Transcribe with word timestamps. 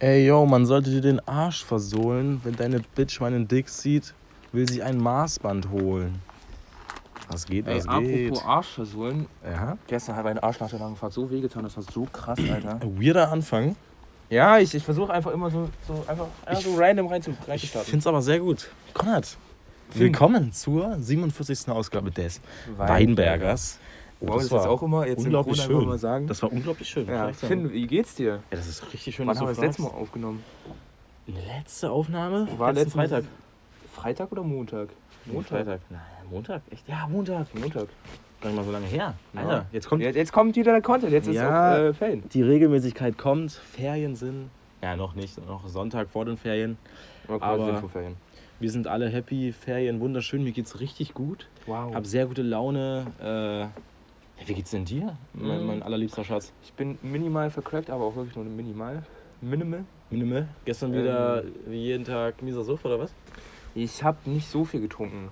Ey, 0.00 0.26
yo, 0.26 0.46
man 0.46 0.64
sollte 0.64 0.90
dir 0.90 1.00
den 1.00 1.20
Arsch 1.26 1.64
versohlen, 1.64 2.40
wenn 2.44 2.54
deine 2.54 2.80
Bitch 2.94 3.20
meinen 3.20 3.48
Dick 3.48 3.68
sieht, 3.68 4.14
will 4.52 4.68
sie 4.68 4.80
ein 4.82 4.98
Maßband 4.98 5.70
holen. 5.70 6.22
Was 7.28 7.44
geht, 7.46 7.66
Ey, 7.66 7.78
was 7.78 7.86
apropos 7.88 8.08
geht? 8.08 8.44
Arsch 8.44 8.68
versohlen. 8.68 9.26
Ja. 9.44 9.76
Gestern 9.88 10.14
hat 10.16 10.24
mein 10.24 10.38
Arsch 10.38 10.60
nach 10.60 10.70
der 10.70 10.78
langen 10.78 10.94
Fahrt 10.96 11.12
so 11.12 11.28
wehgetan, 11.30 11.64
das 11.64 11.76
war 11.76 11.82
so 11.82 12.06
krass, 12.12 12.38
Alter. 12.38 12.80
Weirder 12.82 13.30
Anfang. 13.32 13.74
Ja, 14.30 14.58
ich, 14.58 14.72
ich 14.74 14.84
versuche 14.84 15.12
einfach 15.12 15.32
immer 15.32 15.50
so, 15.50 15.68
so 15.86 16.04
einfach, 16.06 16.26
einfach 16.46 16.62
so 16.62 16.76
random 16.76 17.06
rein 17.08 17.20
zu, 17.22 17.30
Ich 17.32 17.48
reinzustarten. 17.48 17.90
find's 17.90 18.06
aber 18.06 18.22
sehr 18.22 18.38
gut. 18.38 18.68
Konrad, 18.94 19.36
willkommen 19.94 20.52
zur 20.52 20.96
47. 21.00 21.68
Ausgabe 21.70 22.10
des 22.12 22.40
Weinbergers. 22.76 23.78
Oh, 23.80 23.84
Wow, 24.20 24.34
das 24.36 24.44
ist 24.46 24.52
jetzt 24.52 24.66
auch 24.66 24.82
immer 24.82 25.06
jetzt 25.06 25.24
unglaublich 25.24 25.60
schön. 25.62 25.86
mal 25.86 25.98
sagen. 25.98 26.26
Das 26.26 26.42
war 26.42 26.52
unglaublich 26.52 26.88
schön. 26.88 27.06
ja. 27.06 27.32
Finn, 27.32 27.72
wie 27.72 27.86
geht's 27.86 28.14
dir? 28.16 28.40
Ja, 28.50 28.56
das 28.56 28.66
ist 28.66 28.92
richtig 28.92 29.14
schön, 29.14 29.26
Wann 29.26 29.36
haben 29.38 29.46
wir 29.46 29.50
das 29.54 29.60
letzte 29.60 29.82
Mal 29.82 29.88
aufgenommen? 29.90 30.42
Letzte 31.26 31.90
Aufnahme? 31.90 32.48
War 32.56 32.72
letzten 32.72 32.92
Freitag. 32.92 33.24
Freitag 33.92 34.32
oder 34.32 34.42
Montag? 34.42 34.88
Freitag. 35.46 35.80
Nein, 35.90 36.00
Montag? 36.30 36.62
Echt? 36.70 36.88
Ja, 36.88 37.06
Montag. 37.08 37.46
Montag. 37.54 37.88
Gar 38.40 38.50
nicht 38.50 38.56
mal 38.56 38.64
so 38.64 38.70
lange 38.72 38.86
her. 38.86 39.14
Ja. 39.34 39.40
Alter, 39.40 39.66
jetzt 39.72 39.88
kommt 39.88 40.02
Jetzt, 40.02 40.16
jetzt 40.16 40.32
kommt 40.32 40.56
wieder 40.56 40.72
der 40.72 40.80
Content, 40.82 41.12
jetzt 41.12 41.28
Ja. 41.28 41.74
ist 41.74 41.80
auch 41.80 41.84
äh, 41.84 41.92
Fan. 41.94 42.22
die 42.32 42.42
Regelmäßigkeit 42.42 43.18
kommt, 43.18 43.52
Ferien 43.52 44.14
sind. 44.16 44.50
Ja, 44.82 44.96
noch 44.96 45.14
nicht, 45.14 45.44
noch 45.46 45.66
Sonntag 45.68 46.08
vor 46.08 46.24
den 46.24 46.36
Ferien. 46.36 46.78
Okay, 47.26 47.44
Aber- 47.44 47.66
Winterferien. 47.66 48.16
Wir 48.60 48.70
sind 48.72 48.88
alle 48.88 49.08
happy, 49.08 49.52
Ferien 49.52 50.00
wunderschön, 50.00 50.42
mir 50.42 50.50
geht's 50.50 50.80
richtig 50.80 51.14
gut. 51.14 51.46
Wow. 51.66 51.94
Hab 51.94 52.06
sehr 52.06 52.26
gute 52.26 52.42
Laune. 52.42 53.06
Äh, 53.20 53.66
ja, 54.40 54.48
wie 54.48 54.54
geht's 54.54 54.70
denn 54.70 54.84
dir, 54.84 55.16
mein, 55.34 55.62
Mm. 55.62 55.66
mein 55.66 55.82
allerliebster 55.82 56.24
Schatz? 56.24 56.52
Ich 56.62 56.72
bin 56.72 56.98
minimal 57.02 57.50
vercrackt, 57.50 57.90
aber 57.90 58.04
auch 58.04 58.16
wirklich 58.16 58.36
nur 58.36 58.44
minimal. 58.44 59.02
Minimal. 59.40 59.84
Minimal. 60.10 60.48
Gestern 60.64 60.92
wieder 60.92 61.44
wie 61.66 61.76
jeden 61.84 62.04
Tag 62.04 62.42
mieser 62.42 62.64
Suff 62.64 62.84
oder 62.84 62.98
was? 62.98 63.12
Ich 63.74 64.02
habe 64.02 64.18
nicht 64.30 64.48
so 64.48 64.64
viel 64.64 64.80
getrunken. 64.80 65.28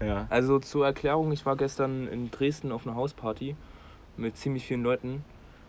Ja. 0.00 0.26
Also 0.30 0.58
zur 0.58 0.84
Erklärung, 0.86 1.32
ich 1.32 1.46
war 1.46 1.56
gestern 1.56 2.06
in 2.08 2.30
Dresden 2.30 2.72
auf 2.72 2.86
einer 2.86 2.94
Hausparty 2.96 3.56
mit 4.16 4.36
ziemlich 4.36 4.66
vielen 4.66 4.82
Leuten. 4.82 5.24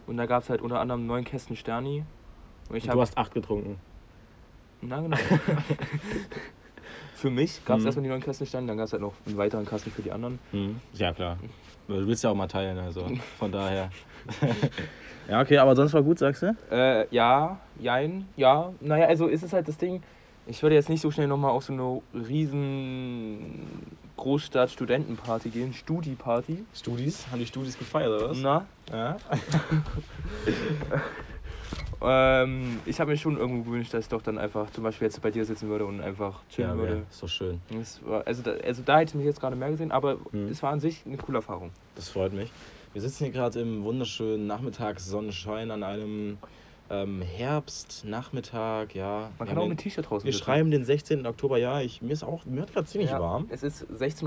Und 0.08 0.17
da 0.17 0.25
gab 0.25 0.43
es 0.43 0.49
halt 0.49 0.61
unter 0.61 0.80
anderem 0.80 1.08
neun 1.08 1.23
Kästen 1.23 1.55
Sterni. 1.55 2.03
Und 2.69 2.75
ich 2.75 2.85
Du 2.87 2.99
hast 2.99 3.17
acht 3.17 3.33
getrunken. 3.33 3.77
Na 4.81 4.99
genau. 5.02 5.17
für 7.15 7.30
mich 7.30 7.63
gab 7.65 7.77
es 7.77 7.83
Mhm. 7.83 7.87
erstmal 7.87 8.03
die 8.03 8.09
neun 8.09 8.21
Kästen 8.21 8.45
Sterni, 8.45 8.67
dann 8.67 8.77
gab 8.77 8.87
es 8.87 8.93
halt 8.93 9.02
noch 9.02 9.13
einen 9.25 9.37
weiteren 9.37 9.65
Kasten 9.65 9.91
für 9.91 10.02
die 10.02 10.11
anderen. 10.11 10.39
Hm. 10.52 10.80
Ja, 10.93 11.13
klar. 11.13 11.37
Du 11.99 12.08
willst 12.08 12.23
ja 12.23 12.30
auch 12.30 12.36
mal 12.36 12.47
teilen, 12.47 12.77
also 12.80 13.08
von 13.38 13.52
daher. 13.52 13.89
ja, 15.30 15.41
okay, 15.41 15.58
aber 15.58 15.75
sonst 15.75 15.94
war 15.94 16.02
gut, 16.02 16.19
sagst 16.19 16.44
du? 16.44 16.55
Äh, 16.72 17.08
ja, 17.13 17.59
jein, 17.80 18.27
ja. 18.36 18.72
Naja, 18.80 19.08
also 19.08 19.27
ist 19.27 19.44
es 19.44 19.53
halt 19.53 19.67
das 19.67 19.77
Ding, 19.77 20.02
ich 20.47 20.61
würde 20.61 20.75
jetzt 20.75 20.89
nicht 20.89 21.02
so 21.02 21.11
schnell 21.11 21.27
nochmal 21.27 21.52
auf 21.52 21.64
so 21.64 21.73
eine 21.73 22.02
riesen 22.27 23.91
Großstadt-Studentenparty 24.17 25.49
gehen, 25.49 25.73
Studi-Party. 25.73 26.66
Studis? 26.75 27.25
Haben 27.31 27.39
die 27.39 27.45
Studis 27.45 27.77
gefeiert, 27.77 28.09
oder 28.09 28.30
was? 28.30 28.38
Na, 28.38 28.66
Ja. 28.91 29.17
ähm, 32.03 32.79
ich 32.85 32.99
habe 32.99 33.11
mir 33.11 33.17
schon 33.17 33.37
irgendwo 33.37 33.63
gewünscht, 33.71 33.93
dass 33.93 34.05
ich 34.05 34.09
doch 34.09 34.21
dann 34.21 34.37
einfach 34.37 34.69
zum 34.71 34.83
Beispiel 34.83 35.07
jetzt 35.07 35.21
bei 35.21 35.31
dir 35.31 35.45
sitzen 35.45 35.69
würde 35.69 35.85
und 35.85 36.01
einfach 36.01 36.41
chillen 36.49 36.69
Ja, 36.71 36.77
würde. 36.77 36.93
wär, 36.97 37.01
ist 37.09 37.23
doch 37.23 37.27
schön. 37.29 37.61
War, 38.05 38.25
also, 38.27 38.41
da, 38.43 38.51
also 38.51 38.81
da 38.85 38.99
hätte 38.99 39.09
ich 39.11 39.15
mich 39.15 39.25
jetzt 39.25 39.39
gerade 39.39 39.55
mehr 39.55 39.69
gesehen, 39.71 39.91
aber 39.91 40.17
Mhm. 40.31 40.47
es 40.49 40.61
war 40.63 40.71
an 40.71 40.79
sich 40.79 41.03
eine 41.05 41.17
coole 41.17 41.37
Erfahrung. 41.39 41.71
Das 41.95 42.09
freut 42.09 42.33
mich. 42.33 42.51
Wir 42.93 43.01
sitzen 43.01 43.23
hier 43.25 43.33
gerade 43.33 43.59
im 43.59 43.83
wunderschönen 43.83 44.45
Nachmittagssonnenschein 44.47 45.71
an 45.71 45.81
einem 45.83 46.37
ähm, 46.89 47.21
Herbstnachmittag, 47.21 48.93
ja. 48.93 49.29
Man 49.39 49.47
kann 49.47 49.57
auch 49.57 49.67
mit 49.67 49.79
T-Shirt 49.79 50.09
draußen 50.09 50.25
Wir 50.25 50.33
sitzen. 50.33 50.45
schreiben 50.45 50.71
den 50.71 50.85
16. 50.85 51.25
Oktober, 51.25 51.57
ja. 51.57 51.81
Ich, 51.81 52.01
mir 52.01 52.13
ist 52.13 52.23
auch, 52.23 52.45
mir 52.45 52.57
wird 52.61 52.73
gerade 52.73 52.87
ziemlich 52.87 53.09
ja, 53.11 53.19
warm. 53.19 53.47
Es 53.49 53.63
ist 53.63 53.85
16.38 53.91 54.25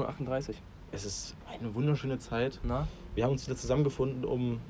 Uhr. 0.49 0.55
Es 0.93 1.05
ist 1.05 1.37
eine 1.61 1.75
wunderschöne 1.75 2.19
Zeit. 2.19 2.59
Na? 2.63 2.89
Wir 3.15 3.25
haben 3.25 3.33
uns 3.33 3.47
wieder 3.47 3.57
zusammengefunden, 3.57 4.25
um 4.25 4.61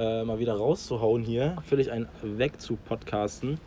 äh, 0.00 0.24
mal 0.24 0.38
wieder 0.38 0.54
rauszuhauen 0.54 1.22
hier. 1.22 1.56
Völlig 1.68 1.92
ein 1.92 2.08
Weg 2.22 2.60
zu 2.60 2.76
podcasten. 2.76 3.58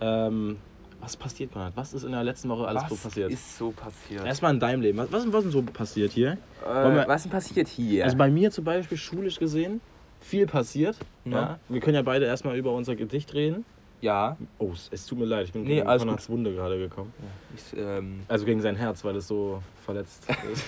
Ja. 0.00 0.26
Ähm, 0.26 0.56
was 1.00 1.16
passiert, 1.16 1.52
Konrad? 1.52 1.72
Was 1.76 1.94
ist 1.94 2.02
in 2.02 2.12
der 2.12 2.24
letzten 2.24 2.48
Woche 2.50 2.66
alles 2.68 2.82
so 2.82 2.90
was 2.90 3.02
passiert? 3.04 3.30
ist 3.32 3.56
so 3.56 3.70
passiert? 3.70 4.26
Erstmal 4.26 4.52
in 4.52 4.60
deinem 4.60 4.82
Leben. 4.82 4.98
Was, 4.98 5.10
was, 5.12 5.26
was 5.32 5.44
ist 5.46 5.54
denn 5.54 5.64
so 5.66 5.72
passiert 5.72 6.12
hier? 6.12 6.32
Äh, 6.62 6.94
wir- 6.94 7.04
was 7.08 7.22
denn 7.22 7.32
passiert 7.32 7.68
hier? 7.68 8.04
Also 8.04 8.16
bei 8.18 8.28
mir 8.30 8.50
zum 8.50 8.64
Beispiel 8.64 8.98
schulisch 8.98 9.38
gesehen, 9.38 9.80
viel 10.20 10.46
passiert. 10.46 10.96
Ja. 11.24 11.32
Ja. 11.32 11.58
Wir 11.68 11.80
können 11.80 11.94
ja 11.94 12.02
beide 12.02 12.26
erstmal 12.26 12.56
über 12.56 12.72
unser 12.72 12.96
Gedicht 12.96 13.32
reden. 13.32 13.64
ja, 14.02 14.36
Oh, 14.58 14.72
es, 14.90 15.06
tut 15.06 15.18
mir 15.18 15.24
leid, 15.24 15.46
ich 15.46 15.52
bin 15.52 15.62
Nee, 15.62 15.76
gegen 15.76 15.86
Konrads 15.86 16.28
Wunde 16.28 16.52
gerade 16.52 16.78
gekommen. 16.78 17.12
ich, 17.56 17.78
ähm, 17.78 18.20
Also 18.28 18.44
gegen 18.44 18.60
sein 18.60 18.76
Herz, 18.76 19.02
weil 19.04 19.16
es 19.16 19.26
so 19.28 19.62
verletzt 19.84 20.26
ist. 20.52 20.64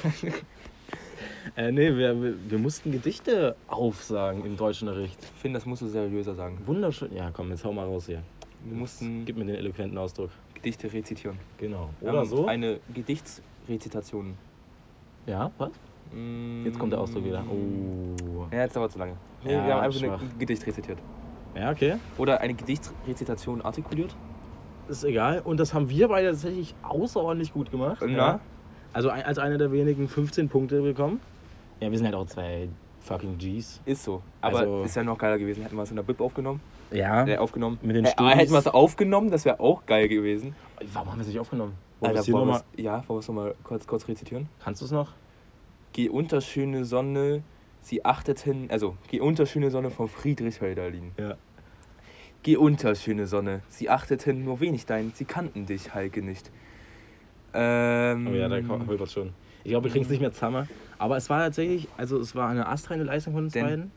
äh, 1.56 1.72
nee, 1.72 1.94
wir, 1.96 2.34
wir, 2.48 2.58
mussten 2.58 2.92
Gedichte 2.92 3.56
aufsagen 3.68 4.44
im 4.44 4.56
Deutschunterricht. 4.56 5.18
finde, 5.40 5.58
das 5.58 5.66
musst 5.66 5.82
du 5.82 5.86
seriöser 5.86 6.34
sagen. 6.34 6.58
Wunderschön. 6.66 7.14
Ja, 7.14 7.30
komm, 7.32 7.50
jetzt 7.50 7.64
hau 7.64 7.72
mal 7.72 7.84
raus 7.86 8.06
hier. 8.06 8.22
Wir 8.64 8.76
mussten 8.76 9.24
Gib 9.24 9.36
mir 9.36 9.44
den 9.44 9.56
eloquenten 9.56 9.98
Ausdruck. 9.98 10.30
Gedichte 10.54 10.92
rezitieren. 10.92 11.38
Genau. 11.58 11.90
Oder 12.00 12.24
so. 12.24 12.46
Eine 12.46 12.78
Gedichtsrezitation. 12.94 14.34
Ja, 15.26 15.50
was? 15.58 15.70
Mm, 16.12 16.64
Jetzt 16.64 16.78
kommt 16.78 16.92
der 16.92 17.00
Ausdruck 17.00 17.24
wieder. 17.24 17.44
Oh. 17.50 18.46
Ja, 18.52 18.62
jetzt 18.62 18.76
dauert 18.76 18.92
zu 18.92 18.98
lange. 18.98 19.16
Nee, 19.44 19.52
Ja, 19.54 19.66
wir 19.66 19.74
haben 19.74 19.80
einfach 19.82 19.98
schwach. 20.00 20.20
ein 20.20 20.38
Gedicht 20.38 20.66
rezitiert. 20.66 20.98
Ja, 21.56 21.70
okay. 21.70 21.96
Oder 22.18 22.40
eine 22.40 22.54
Gedichtsrezitation 22.54 23.62
artikuliert. 23.62 24.14
Ist 24.88 25.04
egal. 25.04 25.40
Und 25.40 25.58
das 25.60 25.74
haben 25.74 25.88
wir 25.88 26.08
beide 26.08 26.28
tatsächlich 26.30 26.74
außerordentlich 26.82 27.52
gut 27.52 27.70
gemacht. 27.70 27.98
Na? 28.00 28.08
Ja. 28.08 28.40
Also 28.92 29.08
ein- 29.10 29.24
als 29.24 29.38
einer 29.38 29.58
der 29.58 29.72
wenigen 29.72 30.08
15 30.08 30.48
Punkte 30.48 30.82
bekommen. 30.82 31.20
Ja, 31.80 31.90
wir 31.90 31.96
sind 31.98 32.06
halt 32.06 32.14
auch 32.16 32.26
zwei 32.26 32.68
fucking 33.00 33.38
Gs. 33.38 33.80
Ist 33.84 34.04
so. 34.04 34.22
Aber 34.40 34.58
Also- 34.60 34.82
ist 34.84 34.94
ja 34.96 35.02
noch 35.02 35.18
geiler 35.18 35.38
gewesen. 35.38 35.62
Hätten 35.62 35.76
wir 35.76 35.82
es 35.82 35.90
in 35.90 35.96
der 35.96 36.02
Bib 36.02 36.20
aufgenommen. 36.20 36.60
Ja. 36.90 37.26
Äh, 37.26 37.38
aufgenommen. 37.38 37.78
Mit 37.82 37.96
den 37.96 38.04
äh, 38.04 38.10
Studis. 38.10 38.34
hätten 38.34 38.52
wir 38.52 38.58
es 38.58 38.66
aufgenommen, 38.68 39.30
das 39.30 39.44
wäre 39.46 39.58
auch 39.60 39.86
geil 39.86 40.08
gewesen. 40.08 40.54
Warum 40.92 41.10
haben 41.10 41.18
wir 41.18 41.22
es 41.22 41.28
nicht 41.28 41.40
aufgenommen? 41.40 41.72
Wollen 42.00 42.16
Alter, 42.16 42.32
wollen 42.32 42.46
nochmal? 42.46 42.62
wir's- 42.74 42.84
ja, 42.84 42.92
wollen 43.08 43.16
wir 43.16 43.20
es 43.20 43.28
nochmal 43.28 43.54
kurz, 43.64 43.86
kurz 43.86 44.06
rezitieren? 44.08 44.48
Kannst 44.62 44.82
du 44.82 44.84
es 44.84 44.90
noch? 44.90 45.12
Geh 45.94 46.08
unter 46.10 46.40
schöne 46.42 46.84
Sonne, 46.84 47.42
sie 47.80 48.04
achteten, 48.04 48.70
also 48.70 48.96
geh 49.08 49.20
unter 49.20 49.46
schöne 49.46 49.70
Sonne 49.70 49.90
von 49.90 50.08
Friedrich 50.08 50.60
Hölderlin. 50.60 51.12
Ja. 51.18 51.36
Geh 52.42 52.56
unter 52.56 52.94
schöne 52.94 53.26
Sonne, 53.26 53.62
sie 53.68 53.88
achteten 53.88 54.44
nur 54.44 54.60
wenig 54.60 54.84
dein, 54.84 55.12
sie 55.14 55.24
kannten 55.24 55.64
dich, 55.66 55.94
Heike 55.94 56.22
nicht. 56.22 56.50
Ähm, 57.54 58.26
Oh 58.30 58.34
ja, 58.34 58.48
da 58.48 58.56
holpert 58.86 59.10
schon. 59.10 59.30
Ich 59.64 59.70
glaube, 59.70 59.84
wir 59.84 59.90
kriegen 59.92 60.04
es 60.04 60.10
nicht 60.10 60.20
mehr 60.20 60.32
zusammen. 60.32 60.68
Aber 60.98 61.16
es 61.16 61.28
war 61.30 61.40
tatsächlich, 61.40 61.88
also 61.96 62.18
es 62.18 62.34
war 62.34 62.48
eine 62.48 62.66
astreine 62.68 63.04
Leistung 63.04 63.34
von 63.34 63.44
uns 63.44 63.52
Denn- 63.52 63.64
beiden. 63.64 63.90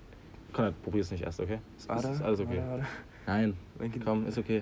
Konrad, 0.53 0.81
probier 0.83 1.01
es 1.01 1.11
nicht 1.11 1.23
erst, 1.23 1.39
okay? 1.41 1.59
Warte, 1.87 2.07
ist 2.07 2.21
alles 2.21 2.39
okay. 2.39 2.57
warte, 2.57 2.69
warte. 2.69 2.85
Nein, 3.27 3.53
komm, 4.03 4.25
ist 4.25 4.37
okay. 4.37 4.61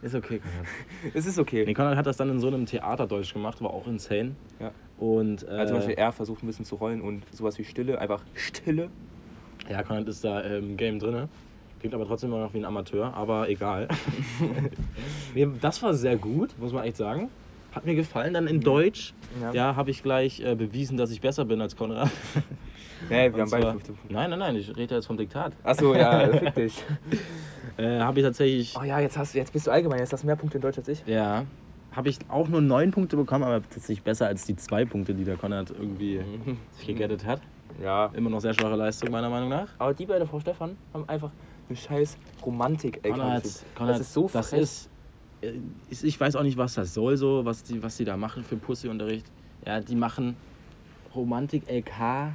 Ist 0.00 0.14
okay, 0.14 0.38
Konrad. 0.38 0.66
Es 1.14 1.26
ist 1.26 1.38
okay. 1.38 1.64
Nee, 1.66 1.74
Konrad 1.74 1.96
hat 1.96 2.06
das 2.06 2.16
dann 2.16 2.30
in 2.30 2.38
so 2.38 2.46
einem 2.46 2.66
Theaterdeutsch 2.66 3.32
gemacht, 3.32 3.60
war 3.62 3.70
auch 3.70 3.86
insane. 3.86 4.36
Ja. 4.60 4.70
Und 4.98 5.42
äh, 5.42 5.50
Also 5.50 5.72
zum 5.72 5.78
Beispiel 5.78 5.96
er 5.96 6.12
versucht 6.12 6.42
ein 6.42 6.46
bisschen 6.46 6.64
zu 6.64 6.76
rollen 6.76 7.00
und 7.00 7.24
sowas 7.34 7.58
wie 7.58 7.64
Stille, 7.64 7.98
einfach 8.00 8.22
Stille. 8.34 8.90
ja, 9.68 9.82
Konrad 9.82 10.06
ist 10.08 10.22
da 10.22 10.40
im 10.40 10.76
Game 10.76 10.98
drin. 11.00 11.28
Klingt 11.80 11.94
aber 11.94 12.06
trotzdem 12.06 12.30
immer 12.30 12.40
noch 12.40 12.54
wie 12.54 12.58
ein 12.58 12.64
Amateur, 12.64 13.12
aber 13.14 13.48
egal. 13.48 13.88
das 15.60 15.82
war 15.82 15.94
sehr 15.94 16.16
gut, 16.16 16.54
muss 16.58 16.72
man 16.72 16.84
echt 16.84 16.96
sagen. 16.96 17.28
Hat 17.76 17.84
mir 17.84 17.94
gefallen. 17.94 18.32
Dann 18.34 18.46
in 18.46 18.60
Deutsch, 18.60 19.12
Ja. 19.40 19.52
ja, 19.52 19.76
habe 19.76 19.90
ich 19.90 20.02
gleich 20.02 20.40
äh, 20.40 20.54
bewiesen, 20.54 20.96
dass 20.96 21.10
ich 21.10 21.20
besser 21.20 21.44
bin 21.44 21.60
als 21.60 21.76
Konrad. 21.76 22.10
Nee, 23.10 23.26
wir 23.30 23.34
Und 23.34 23.40
haben 23.42 23.50
beide 23.50 23.70
15 23.72 23.94
Punkte. 23.94 24.14
Nein, 24.14 24.30
nein, 24.30 24.38
nein, 24.38 24.56
ich 24.56 24.74
rede 24.74 24.94
jetzt 24.94 25.06
vom 25.06 25.18
Diktat. 25.18 25.52
Achso, 25.62 25.94
ja, 25.94 26.28
fick 26.32 26.54
dich. 26.54 26.82
Äh, 27.76 28.00
habe 28.00 28.18
ich 28.20 28.24
tatsächlich, 28.24 28.74
Oh 28.80 28.82
ja, 28.84 28.98
jetzt, 29.00 29.18
hast, 29.18 29.34
jetzt 29.34 29.52
bist 29.52 29.66
du 29.66 29.70
allgemein, 29.70 29.98
jetzt 29.98 30.14
hast 30.14 30.22
du 30.22 30.26
mehr 30.26 30.34
Punkte 30.34 30.56
in 30.56 30.62
Deutsch 30.62 30.78
als 30.78 30.88
ich. 30.88 31.02
ja, 31.06 31.44
habe 31.92 32.08
ich 32.08 32.18
auch 32.28 32.48
nur 32.48 32.62
neun 32.62 32.90
Punkte 32.92 33.16
bekommen, 33.18 33.44
aber 33.44 33.62
tatsächlich 33.62 34.02
besser 34.02 34.26
als 34.26 34.44
die 34.46 34.56
zwei 34.56 34.86
Punkte, 34.86 35.12
die 35.14 35.24
der 35.24 35.36
Konrad 35.36 35.70
irgendwie 35.70 36.20
sich 36.72 36.86
gegettet 36.86 37.26
hat. 37.26 37.42
Ja. 37.82 38.06
Immer 38.14 38.30
noch 38.30 38.40
sehr 38.40 38.54
schwache 38.54 38.76
Leistung, 38.76 39.10
meiner 39.10 39.28
Meinung 39.28 39.50
nach. 39.50 39.68
Aber 39.78 39.92
die 39.92 40.06
beiden 40.06 40.26
Frau 40.26 40.40
Stefan 40.40 40.76
haben 40.94 41.06
einfach 41.06 41.30
eine 41.68 41.76
scheiß 41.76 42.16
romantik 42.44 43.00
ey 43.02 43.10
Konrad, 43.12 43.44
Konrad, 43.74 43.94
Das 43.96 44.00
ist 44.00 44.12
so 44.14 44.30
das 44.32 44.48
frech. 44.48 44.58
äh, 44.58 44.62
ist, 44.62 44.88
ich 45.90 46.20
weiß 46.20 46.36
auch 46.36 46.42
nicht, 46.42 46.56
was 46.56 46.74
das 46.74 46.94
soll, 46.94 47.16
so, 47.16 47.44
was 47.44 47.62
die, 47.62 47.82
was 47.82 47.96
die 47.96 48.04
da 48.04 48.16
machen 48.16 48.42
für 48.44 48.56
Pussy-Unterricht. 48.56 49.26
Ja, 49.64 49.80
die 49.80 49.96
machen 49.96 50.36
Romantik-LK, 51.14 52.32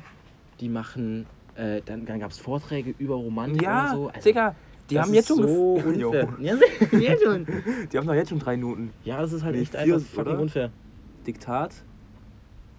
die 0.59 0.69
machen, 0.69 1.25
äh, 1.55 1.81
dann, 1.85 2.05
dann 2.05 2.19
gab 2.19 2.31
es 2.31 2.37
Vorträge 2.39 2.93
über 2.97 3.15
Romantik 3.15 3.61
Ja, 3.61 3.83
oder 3.85 3.95
so. 3.95 4.07
Also, 4.09 4.21
Digga, 4.29 4.55
die 4.89 4.99
haben 4.99 5.13
jetzt 5.13 5.27
schon 5.27 5.47
so 5.47 5.73
unfair. 5.85 6.27
Die 6.41 7.97
haben 7.97 8.07
doch 8.07 8.13
jetzt 8.13 8.29
schon 8.29 8.39
drei 8.39 8.57
Minuten. 8.57 8.91
Ja, 9.05 9.21
das 9.21 9.33
ist 9.33 9.43
halt 9.43 9.55
Nee, 9.55 9.61
echt 9.61 9.75
vier, 9.75 9.95
einfach 9.95 10.07
fucking 10.07 10.33
oder? 10.33 10.41
unfair. 10.41 10.71
Diktat, 11.25 11.71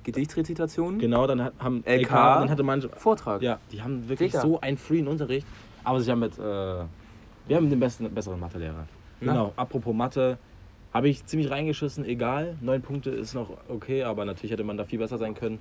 Gedichtsrezitation, 0.04 0.98
Genau, 0.98 1.26
dann 1.26 1.42
hat, 1.44 1.54
haben 1.60 1.82
LK, 1.86 2.08
dann 2.10 2.50
hatte 2.50 2.62
manche, 2.64 2.88
Vortrag. 2.88 3.40
ja, 3.40 3.58
die 3.70 3.80
haben 3.82 4.08
wirklich 4.08 4.32
Digga. 4.32 4.42
so 4.42 4.60
einen 4.60 4.76
freien 4.76 5.06
Unterricht. 5.06 5.46
Aber 5.84 6.00
sie 6.00 6.10
haben 6.10 6.20
mit, 6.20 6.36
äh, 6.38 6.42
Wir 6.42 7.56
haben 7.56 7.70
den 7.70 7.78
besten, 7.80 8.08
besseren 8.12 8.38
Mathelehrer. 8.40 8.86
Na? 9.22 9.32
Genau, 9.32 9.52
apropos 9.56 9.94
Mathe, 9.94 10.38
habe 10.92 11.08
ich 11.08 11.24
ziemlich 11.26 11.50
reingeschissen, 11.50 12.04
egal. 12.04 12.56
Neun 12.60 12.82
Punkte 12.82 13.10
ist 13.10 13.34
noch 13.34 13.50
okay, 13.68 14.02
aber 14.02 14.24
natürlich 14.24 14.50
hätte 14.52 14.64
man 14.64 14.76
da 14.76 14.84
viel 14.84 14.98
besser 14.98 15.16
sein 15.18 15.34
können. 15.34 15.58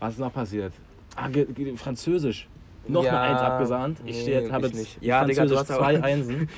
Was 0.00 0.14
ist 0.14 0.18
noch 0.20 0.32
passiert? 0.32 0.72
Ah, 1.16 1.28
Französisch. 1.76 2.48
Noch 2.88 3.04
Ja, 3.04 3.20
eine 3.22 3.32
Eins 3.34 3.40
abgesahnt. 3.42 3.98
Ich 4.04 4.16
nee, 4.16 4.22
stehe 4.22 4.40
jetzt, 4.40 4.50
habe 4.52 4.66
ich 4.66 4.72
jetzt 4.72 4.80
nicht. 4.80 5.02
Ja, 5.02 5.24
Digga, 5.24 5.44
du 5.44 5.54
Französisch 5.54 5.58
hast 5.60 5.70
auch- 5.70 5.78
zwei 5.86 6.02
Einsen. 6.10 6.48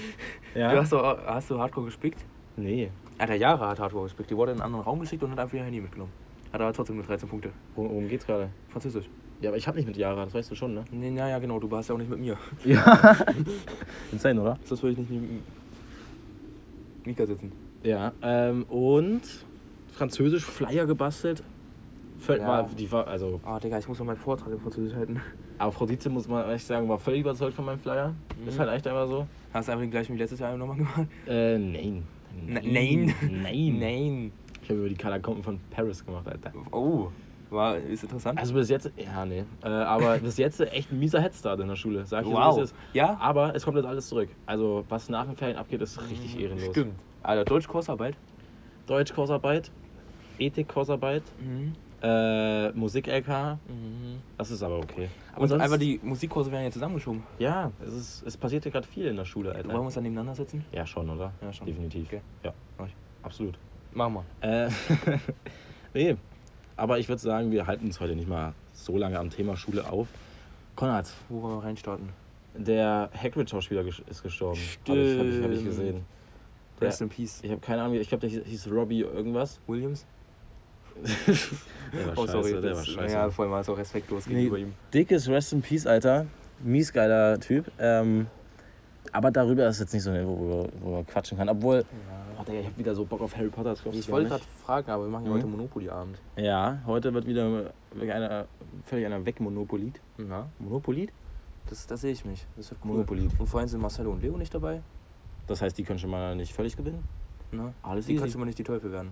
ja? 0.55 0.73
Du 0.73 0.79
hast, 0.79 0.93
doch, 0.93 1.19
hast 1.27 1.51
du 1.51 1.59
Hardcore 1.59 1.87
gespickt? 1.87 2.25
Nee. 2.57 2.91
Ja, 3.21 3.27
der 3.27 3.37
Jahre 3.37 3.69
hat 3.69 3.79
Hardcore 3.79 4.05
gespickt. 4.05 4.31
Die 4.31 4.37
wurde 4.37 4.53
in 4.53 4.59
einen 4.59 4.67
anderen 4.67 4.85
Raum 4.85 5.01
geschickt 5.01 5.23
und 5.23 5.31
hat 5.33 5.39
einfach 5.39 5.55
ihr 5.59 5.65
Handy 5.65 5.81
mitgenommen. 5.83 6.13
Hat 6.51 6.61
aber 6.63 6.73
trotzdem 6.73 6.97
nur 6.97 7.05
13 7.05 7.29
Punkte. 7.29 7.51
Worum, 7.75 8.09
geht's 8.09 8.25
gerade? 8.27 8.49
Französisch. 8.71 9.05
Ja, 9.43 9.51
aber 9.51 9.59
ich 9.59 9.67
habe 9.67 9.77
nicht 9.77 9.87
mit 9.87 9.97
Jara, 9.99 10.25
das 10.25 10.33
weißt 10.33 10.51
du 10.53 10.55
schon, 10.55 10.73
ne? 10.73 10.85
Nee, 10.91 11.11
na 11.11 11.29
ja, 11.29 11.39
genau, 11.41 11.59
du 11.59 11.71
warst 11.71 11.89
ja 11.91 11.95
auch 11.95 11.99
nicht 11.99 12.09
mit 12.09 12.21
mir. 12.21 12.39
Ja. 12.65 13.17
Insane, 14.13 14.41
oder? 14.41 14.59
Sonst 14.65 14.83
würde 14.83 14.93
ich 15.03 15.11
nicht 15.11 15.23
Mika 17.05 17.27
sitzen. 17.27 17.53
Ja. 17.83 18.13
Ähm, 18.23 18.65
und 18.65 19.23
Französisch 19.93 20.45
Flyer 20.45 20.87
gebastelt. 20.87 21.43
Völ 22.19 22.39
Ja. 22.39 22.47
war, 22.49 22.69
die 22.79 22.91
war, 22.91 23.07
also, 23.07 23.41
Ah, 23.45 23.59
Digga, 23.61 23.79
ich 23.79 23.87
muss 23.89 23.99
noch 23.99 24.07
meinen 24.07 24.17
Vortrag 24.17 24.53
in 24.53 24.59
Französisch 24.61 24.95
halten. 24.97 25.21
aber 25.59 25.73
Frau 25.73 25.85
Dietze, 25.87 26.09
muss 26.11 26.27
man 26.29 26.49
echt 26.51 26.67
sagen, 26.67 26.89
war 26.89 26.99
völlig 26.99 27.21
überzeugt 27.21 27.55
von 27.55 27.65
meinem 27.67 27.79
Flyer. 27.79 28.15
Ist 28.47 28.55
Mhm. 28.57 28.61
halt 28.61 28.73
echt 28.73 28.87
einfach 28.87 29.07
so. 29.09 29.27
Hast 29.53 29.69
du 29.69 29.73
einfach 29.73 29.85
den 29.85 29.91
gleichen 29.91 30.15
wie 30.15 30.19
letztes 30.19 30.39
Jahr 30.41 30.57
nochmal 30.57 30.77
gemacht? 30.77 31.07
Äh, 31.27 31.59
nein. 31.59 32.03
N- 32.47 32.55
Nein. 32.73 33.15
Nein. 33.43 33.79
Nein. 33.79 34.33
Ich 34.63 34.71
habe 34.71 34.81
über 34.81 34.89
die 34.89 34.95
Katakomben 34.97 35.43
von 35.45 35.61
Paris 35.71 36.05
gemacht, 36.05 36.27
Alter. 36.27 36.53
Oh, 36.73 37.09
war, 37.55 37.77
ist 37.79 38.03
interessant. 38.03 38.39
Also 38.39 38.55
bis 38.55 38.69
jetzt, 38.69 38.91
ja, 38.97 39.25
nee. 39.25 39.45
Äh, 39.63 39.69
aber 39.69 40.19
bis 40.23 40.37
jetzt 40.37 40.61
echt 40.61 40.93
ein 40.93 40.99
mieser 40.99 41.21
Headstart 41.21 41.61
in 41.61 41.69
der 41.69 41.77
Schule, 41.77 42.05
sag 42.07 42.23
ich 42.25 42.29
dir 42.29 42.35
wow. 42.35 42.55
so, 42.55 42.63
ist. 42.63 42.75
Ja? 42.93 43.17
Aber 43.21 43.55
es 43.55 43.65
kommt 43.65 43.77
jetzt 43.77 43.87
alles 43.87 44.09
zurück. 44.09 44.29
Also, 44.47 44.85
was 44.89 45.09
nach 45.09 45.25
den 45.27 45.37
Ferien 45.37 45.57
abgeht, 45.57 45.81
ist 45.83 46.01
richtig 46.11 46.39
ehrenlos. 46.39 46.67
Stimmt. 46.71 46.95
Alter, 47.23 47.45
Deutsch-Kursarbeit. 47.45 48.17
Deutsch-Kursarbeit, 48.87 49.71
Ethik-Kursarbeit, 50.39 51.23
Mhm. 51.41 51.73
äh, 52.03 52.71
Musik-LK, 52.73 53.59
Mhm. 53.69 54.19
das 54.37 54.51
ist 54.51 54.63
aber 54.63 54.77
okay. 54.79 55.09
Aber 55.33 55.43
Und 55.43 55.49
sonst, 55.49 55.63
einfach 55.63 55.79
die 55.79 55.99
Musikkurse 56.03 56.53
werden 56.53 56.65
ja 56.65 56.71
zusammengeschoben. 56.71 57.23
Ja, 57.39 57.71
es, 57.87 57.95
ist, 57.95 58.27
es 58.27 58.37
passiert 58.37 58.65
ja 58.67 58.71
gerade 58.71 58.87
viel 58.87 59.07
in 59.07 59.17
der 59.17 59.25
Schule, 59.25 59.51
Wollen 59.55 59.65
wir 59.65 59.71
Alter. 59.71 59.81
uns 59.83 59.95
dann 59.95 60.03
nebeneinander 60.03 60.35
setzen? 60.35 60.65
Ja, 60.73 60.87
schon, 60.87 61.09
oder? 61.09 61.33
Ja, 61.41 61.53
schon. 61.53 61.67
Definitiv. 61.67 62.07
Okay. 62.07 62.21
Ja, 62.43 62.53
absolut. 63.23 63.57
Machen 63.95 64.19
wir. 64.43 64.67
Äh, 64.67 64.69
nee, 65.95 66.17
aber 66.77 66.99
ich 66.99 67.09
würde 67.09 67.21
sagen, 67.23 67.51
wir 67.51 67.67
halten 67.67 67.87
uns 67.87 68.01
heute 68.01 68.15
nicht 68.17 68.29
mal 68.29 68.53
so 68.73 68.97
lange 68.97 69.19
am 69.19 69.31
Thema 69.31 69.57
Schule 69.57 69.91
auf. 69.91 70.09
Konrad, 70.77 71.09
Wo 71.29 71.43
wollen 71.43 71.59
wir 71.59 71.65
reinstarten? 71.65 72.09
der 72.57 73.11
Hagrid-Schauspieler 73.21 73.85
ist 73.85 74.23
gestorben. 74.23 74.59
Hab 74.89 74.95
ich, 74.97 75.19
hab 75.19 75.25
ich, 75.27 75.43
hab 75.43 75.51
ich 75.51 75.59
Stimmt. 75.61 75.65
gesehen. 75.65 76.05
Der, 76.81 76.89
Rest 76.89 77.01
in 77.01 77.09
Peace. 77.09 77.41
ich 77.43 77.51
habe 77.51 77.61
keine 77.61 77.83
Ahnung, 77.83 77.97
ich 77.97 78.09
glaube, 78.09 78.29
der 78.29 78.43
hieß, 78.45 78.69
Robbie 78.71 79.01
irgendwas. 79.01 79.59
Williams? 79.67 80.05
Der 81.93 82.07
war 82.07 82.13
Oh, 82.17 82.27
scheiße, 82.27 82.33
sorry. 82.49 82.61
der 82.63 82.77
war 82.77 82.85
scheiße. 82.85 83.15
Ja, 83.15 83.31
voll 83.31 83.49
mal 83.49 83.65
so 83.65 83.73
respektlos 83.73 84.27
Nee. 84.27 84.35
gegenüber 84.35 84.59
ihm. 84.59 84.73
Dickes 84.93 85.29
Rest 85.29 85.53
in 85.53 85.63
Peace, 85.63 85.87
Alter. 85.87 86.27
Mies 86.63 86.93
geiler 86.93 87.39
Typ. 87.41 87.71
Ähm, 87.79 88.27
aber 89.13 89.31
darüber 89.31 89.67
ist 89.69 89.81
jetzt 89.81 89.93
nicht 89.93 90.03
so 90.03 90.11
ein 90.11 90.21
Niveau, 90.21 90.37
wo, 90.39 90.63
wir- 90.63 90.69
wo 90.81 90.91
man 90.93 91.07
quatschen 91.07 91.37
kann. 91.39 91.49
Obwohl, 91.49 91.85
oh, 92.47 92.51
Digga, 92.51 92.61
ich 92.61 92.67
habe 92.67 92.79
wieder 92.79 92.95
so 92.95 93.05
Bock 93.05 93.21
auf 93.21 93.37
Harry 93.37 93.49
Potter. 93.49 93.71
Das 93.71 93.85
Ich 93.95 94.07
du 94.07 94.13
wollte 94.13 94.29
gerade 94.29 94.45
fragen, 94.65 94.91
aber 94.91 95.05
wir 95.05 95.11
machen 95.11 95.25
ja 95.27 95.31
Mhm. 95.31 95.35
heute 95.37 95.47
Monopoly-Abend. 95.47 96.19
Ja, 96.37 96.79
heute 96.87 97.13
wird 97.15 97.27
wieder 97.27 97.73
einer, 98.01 98.47
völlig 98.85 99.07
einer 99.07 99.25
wegmonopolit. 99.25 100.01
Na, 100.19 100.49
Monopolit? 100.59 101.13
das, 101.69 101.87
das 101.87 102.01
sehe 102.03 102.13
ich 102.13 102.25
mich. 102.25 102.47
Das 102.57 102.71
wird 102.71 102.81
cool. 102.85 102.93
Monopolit. 102.93 103.31
Und 103.39 103.47
vorhin 103.47 103.69
sind 103.69 103.81
Marcelo 103.81 104.11
und 104.13 104.23
Leo 104.23 104.37
nicht 104.37 104.55
dabei. 104.55 104.83
Das 105.47 105.61
heißt, 105.63 105.77
die 105.77 105.85
können 105.85 105.99
schon 105.99 106.11
mal 106.11 106.35
nicht 106.37 106.53
völlig 106.55 106.77
gewinnen. 106.77 107.03
Na, 107.53 107.73
Alles 107.83 108.07
die 108.07 108.13
easy. 108.13 108.21
können 108.21 108.33
schon 108.33 108.41
mal 108.41 108.47
nicht 108.47 108.59
die 108.59 108.65
Teufel 108.65 108.91
werden. 108.93 109.11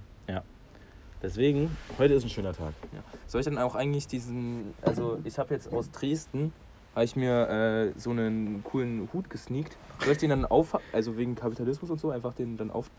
Deswegen, 1.23 1.71
heute 1.99 2.15
ist 2.15 2.25
ein 2.25 2.31
schöner 2.31 2.53
Tag. 2.53 2.75
Ja. 2.93 2.99
Soll 3.29 3.43
ich 3.43 3.45
dann 3.45 3.57
auch 3.57 3.77
eigentlich 3.77 4.09
diesen, 4.09 4.75
also 4.83 5.21
ich 5.23 5.39
habe 5.39 5.55
jetzt 5.55 5.73
aus 5.73 5.89
Dresden, 5.93 6.53
habe 6.97 7.05
ich 7.05 7.15
mir 7.15 7.49
äh, 7.49 7.93
so 7.97 8.11
einen 8.11 8.65
coolen 8.65 9.09
Hut 9.13 9.31
gesneakt. 9.31 9.77
Soll 10.01 10.15
ich 10.15 10.19
den 10.19 10.31
dann 10.31 10.45
auf, 10.45 10.77
also 10.93 11.17
wegen 11.17 11.37
Kapitalismus 11.37 11.91
und 11.93 12.01
so, 12.01 12.11
einfach 12.11 12.35
den 12.35 12.57
dann 12.57 12.73
auf... 12.73 12.91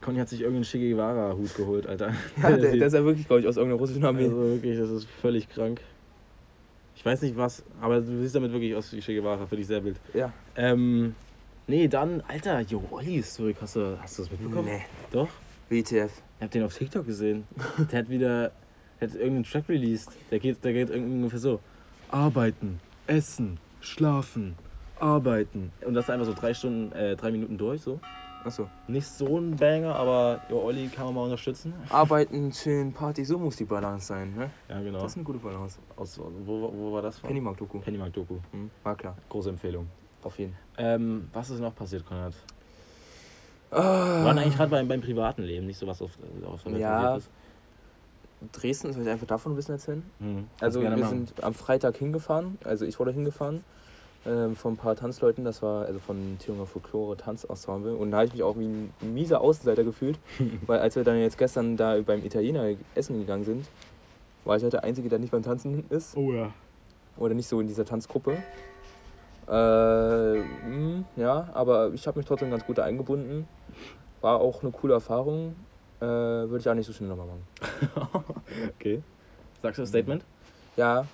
Conny 0.00 0.18
hat 0.18 0.28
sich 0.28 0.40
irgendeinen 0.40 0.64
Che 0.64 0.78
Guevara-Hut 0.78 1.54
geholt, 1.56 1.86
Alter. 1.86 2.12
Ja, 2.42 2.50
der, 2.56 2.76
der 2.76 2.86
ist 2.86 2.92
ja 2.92 3.04
wirklich, 3.04 3.26
glaube 3.26 3.40
ich, 3.40 3.48
aus 3.48 3.56
irgendeiner 3.56 3.80
russischen 3.80 4.04
Armee. 4.04 4.24
also 4.24 4.36
wirklich, 4.36 4.78
das 4.78 4.90
ist 4.90 5.08
völlig 5.20 5.48
krank. 5.48 5.80
Ich 6.94 7.04
weiß 7.04 7.22
nicht 7.22 7.36
was, 7.36 7.62
aber 7.80 8.00
du 8.00 8.20
siehst 8.20 8.34
damit 8.34 8.52
wirklich 8.52 8.74
aus 8.74 8.92
wie 8.92 9.00
Che 9.00 9.14
Guevara, 9.14 9.46
finde 9.46 9.62
ich 9.62 9.66
sehr 9.68 9.84
wild. 9.84 9.96
Ja. 10.14 10.32
Ähm, 10.56 11.14
nee, 11.66 11.88
dann, 11.88 12.22
Alter, 12.26 12.60
Jo, 12.60 12.82
Olli 12.90 13.16
ist 13.16 13.34
zurück. 13.34 13.56
Hast 13.60 13.76
du, 13.76 13.98
hast 14.00 14.18
du 14.18 14.22
das 14.22 14.30
mitbekommen? 14.32 14.68
Nee. 14.68 14.82
Doch. 15.12 15.28
WTF. 15.68 16.10
Ich 16.38 16.42
hab 16.42 16.50
den 16.50 16.62
auf 16.62 16.76
TikTok 16.76 17.06
gesehen. 17.06 17.44
der 17.92 18.00
hat 18.00 18.08
wieder, 18.08 18.52
der 19.00 19.08
hat 19.08 19.14
irgendeinen 19.14 19.44
Track 19.44 19.68
released. 19.68 20.10
Der 20.30 20.38
geht, 20.38 20.64
der 20.64 20.72
geht 20.72 20.90
ungefähr 20.90 21.38
so. 21.38 21.60
Arbeiten, 22.10 22.80
essen, 23.06 23.58
schlafen, 23.80 24.54
arbeiten. 24.98 25.72
Und 25.84 25.94
das 25.94 26.08
einfach 26.08 26.26
so 26.26 26.32
drei 26.34 26.54
Stunden, 26.54 26.92
äh, 26.92 27.16
drei 27.16 27.30
Minuten 27.30 27.58
durch, 27.58 27.82
so. 27.82 28.00
Achso. 28.44 28.68
Nicht 28.86 29.06
so 29.06 29.38
ein 29.38 29.56
Banger, 29.56 29.94
aber 29.94 30.40
Jo, 30.48 30.60
Olli 30.62 30.88
kann 30.88 31.06
man 31.06 31.14
mal 31.14 31.22
unterstützen. 31.24 31.74
Arbeiten, 31.90 32.50
chillen, 32.52 32.92
Party, 32.92 33.24
so 33.24 33.38
muss 33.38 33.56
die 33.56 33.64
Balance 33.64 34.06
sein. 34.06 34.34
Ne? 34.34 34.50
Ja, 34.68 34.80
genau. 34.80 35.00
Das 35.00 35.12
ist 35.12 35.16
eine 35.16 35.24
gute 35.24 35.38
Balance. 35.38 35.78
Aus, 35.96 36.18
wo, 36.18 36.72
wo 36.72 36.92
war 36.92 37.02
das 37.02 37.18
von? 37.18 37.28
Pennymark-Doku. 37.28 37.80
Pennymark 37.80 38.12
Doku. 38.12 38.36
Hm, 38.52 38.70
war 38.82 38.94
klar. 38.96 39.16
Große 39.28 39.50
Empfehlung. 39.50 39.88
Auf 40.22 40.38
jeden 40.38 40.56
Ähm, 40.76 41.28
was 41.32 41.50
ist 41.50 41.60
noch 41.60 41.74
passiert, 41.74 42.04
Konrad? 42.06 42.34
Wir 43.70 43.78
Ah, 43.78 44.24
waren 44.24 44.38
eigentlich 44.38 44.56
gerade 44.56 44.70
beim, 44.70 44.88
beim 44.88 45.00
privaten 45.00 45.42
Leben, 45.42 45.66
nicht 45.66 45.78
so 45.78 45.86
was 45.86 46.00
auf, 46.00 46.12
auf 46.46 46.62
der 46.62 46.72
Welt 46.72 46.80
Ja. 46.82 47.00
passiert 47.02 47.18
ist. 47.18 47.30
Dresden, 48.52 48.92
soll 48.92 49.02
ich 49.02 49.08
einfach 49.08 49.26
davon 49.26 49.52
ein 49.52 49.56
bisschen 49.56 49.74
erzählen? 49.74 50.02
Mhm. 50.20 50.46
Also 50.60 50.80
wir 50.80 50.90
machen. 50.90 51.26
sind 51.26 51.44
am 51.44 51.54
Freitag 51.54 51.96
hingefahren, 51.96 52.56
also 52.64 52.84
ich 52.84 52.98
wurde 52.98 53.12
hingefahren 53.12 53.64
ähm, 54.26 54.56
von 54.56 54.74
ein 54.74 54.76
paar 54.76 54.96
Tanzleuten, 54.96 55.44
das 55.44 55.62
war 55.62 55.86
also 55.86 55.98
von 56.00 56.36
Thüringer 56.38 56.66
Folklore 56.66 57.16
Tanzensemble 57.16 57.94
und 57.96 58.10
da 58.10 58.18
habe 58.18 58.26
ich 58.26 58.32
mich 58.34 58.42
auch 58.42 58.56
wie 58.58 58.66
ein 58.66 58.92
mieser 59.00 59.40
Außenseiter 59.40 59.84
gefühlt, 59.84 60.18
weil 60.66 60.80
als 60.80 60.96
wir 60.96 61.04
dann 61.04 61.18
jetzt 61.18 61.38
gestern 61.38 61.76
da 61.76 62.00
beim 62.02 62.24
Italiener 62.24 62.74
essen 62.94 63.18
gegangen 63.20 63.44
sind, 63.44 63.66
war 64.44 64.56
ich 64.56 64.62
halt 64.62 64.72
der 64.72 64.84
Einzige, 64.84 65.08
der 65.08 65.18
nicht 65.18 65.30
beim 65.30 65.42
Tanzen 65.42 65.84
ist 65.90 66.16
Oh 66.16 66.32
ja. 66.32 66.52
oder 67.16 67.34
nicht 67.34 67.48
so 67.48 67.60
in 67.60 67.66
dieser 67.66 67.84
Tanzgruppe. 67.84 68.36
Äh, 69.48 69.52
mh, 70.40 71.04
ja, 71.16 71.48
aber 71.54 71.92
ich 71.94 72.06
habe 72.06 72.18
mich 72.18 72.26
trotzdem 72.26 72.50
ganz 72.50 72.66
gut 72.66 72.78
da 72.78 72.84
eingebunden. 72.84 73.48
War 74.20 74.40
auch 74.40 74.62
eine 74.62 74.72
coole 74.72 74.94
Erfahrung. 74.94 75.54
Äh, 76.00 76.04
Würde 76.04 76.58
ich 76.58 76.68
auch 76.68 76.74
nicht 76.74 76.86
so 76.86 76.92
schnell 76.92 77.08
nochmal 77.08 77.26
machen. 77.26 78.24
Okay. 78.78 79.02
Sagst 79.62 79.78
du 79.78 79.82
das 79.82 79.88
Statement? 79.88 80.24
Ja, 80.76 81.06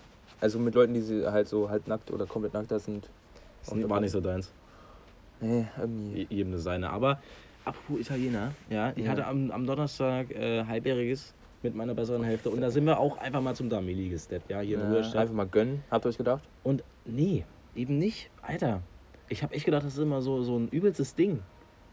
also 0.44 0.58
mit 0.58 0.74
Leuten, 0.74 0.92
die 0.92 1.00
sie 1.00 1.26
halt 1.26 1.48
so 1.48 1.70
halt 1.70 1.88
nackt 1.88 2.10
oder 2.10 2.26
komplett 2.26 2.52
nackt 2.52 2.70
da 2.70 2.78
sind. 2.78 3.08
Das 3.64 3.88
war 3.88 3.98
nicht 4.00 4.10
so 4.10 4.20
deins. 4.20 4.52
Nee, 5.40 5.64
irgendwie. 5.78 6.18
Je- 6.18 6.26
Jedem 6.28 6.52
das 6.52 6.62
seine. 6.64 6.90
Aber 6.90 7.18
apropos 7.64 7.98
Italiener, 7.98 8.52
ja, 8.68 8.92
ich 8.94 9.04
Ja. 9.06 9.12
hatte 9.12 9.26
am, 9.26 9.50
am 9.50 9.66
Donnerstag 9.66 10.30
äh, 10.32 10.64
halbjähriges 10.66 11.32
mit 11.62 11.74
meiner 11.74 11.94
besseren 11.94 12.22
Hälfte 12.24 12.50
und 12.50 12.60
da 12.60 12.70
sind 12.70 12.84
wir 12.84 13.00
auch 13.00 13.16
einfach 13.16 13.40
mal 13.40 13.54
zum 13.54 13.70
Damili 13.70 14.10
gesteppt, 14.10 14.50
ja, 14.50 14.60
hier 14.60 14.76
in 14.76 14.82
Ja, 14.84 14.90
Ruhestadt. 14.92 15.22
einfach 15.22 15.34
mal 15.34 15.46
gönnen, 15.46 15.82
habt 15.90 16.04
ihr 16.04 16.10
euch 16.10 16.18
gedacht? 16.18 16.44
Und 16.62 16.84
nee, 17.06 17.46
eben 17.74 17.96
nicht. 17.98 18.28
Alter, 18.42 18.82
ich 19.30 19.42
habe 19.42 19.54
echt 19.54 19.64
gedacht, 19.64 19.82
das 19.86 19.94
ist 19.94 19.98
immer 19.98 20.20
so, 20.20 20.42
so 20.42 20.58
ein 20.58 20.68
übelstes 20.68 21.14
Ding. 21.14 21.40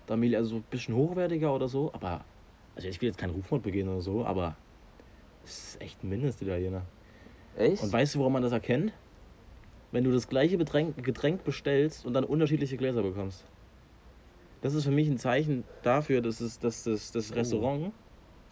Damili, 0.08 0.36
also 0.36 0.50
so 0.50 0.56
ein 0.58 0.64
bisschen 0.70 0.94
hochwertiger 0.94 1.56
oder 1.56 1.70
so, 1.70 1.90
aber, 1.94 2.26
also 2.76 2.90
ich 2.90 3.00
will 3.02 3.08
jetzt 3.08 3.18
keinen 3.18 3.34
Rufmord 3.34 3.64
begehen 3.64 3.88
oder 3.88 4.02
so, 4.02 4.26
aber 4.26 4.58
es 5.46 5.76
ist 5.76 5.82
echt 5.82 6.04
ein 6.04 6.10
Mindestitaliener. 6.10 6.82
Echt? 7.58 7.84
Und 7.84 7.92
weißt 7.94 8.16
du, 8.16 8.20
woran 8.20 8.34
man 8.34 8.44
das 8.44 8.52
erkennt? 8.52 8.94
Wenn 9.92 10.04
du 10.04 10.12
das 10.12 10.28
gleiche 10.28 10.58
Getränk, 10.58 11.04
Getränk 11.04 11.44
bestellst 11.44 12.06
und 12.06 12.14
dann 12.14 12.24
unterschiedliche 12.24 12.78
Gläser 12.78 13.04
bekommst. 13.04 13.44
Das 14.62 14.74
ist 14.74 14.84
für 14.86 14.92
mich 14.92 15.10
ein 15.10 15.18
Zeichen 15.18 15.64
dafür, 15.84 16.22
dass, 16.22 16.40
es, 16.40 16.60
dass 16.60 16.84
das, 16.84 17.12
das 17.12 17.32
Oh. 17.32 17.36
Restaurant, 17.36 17.92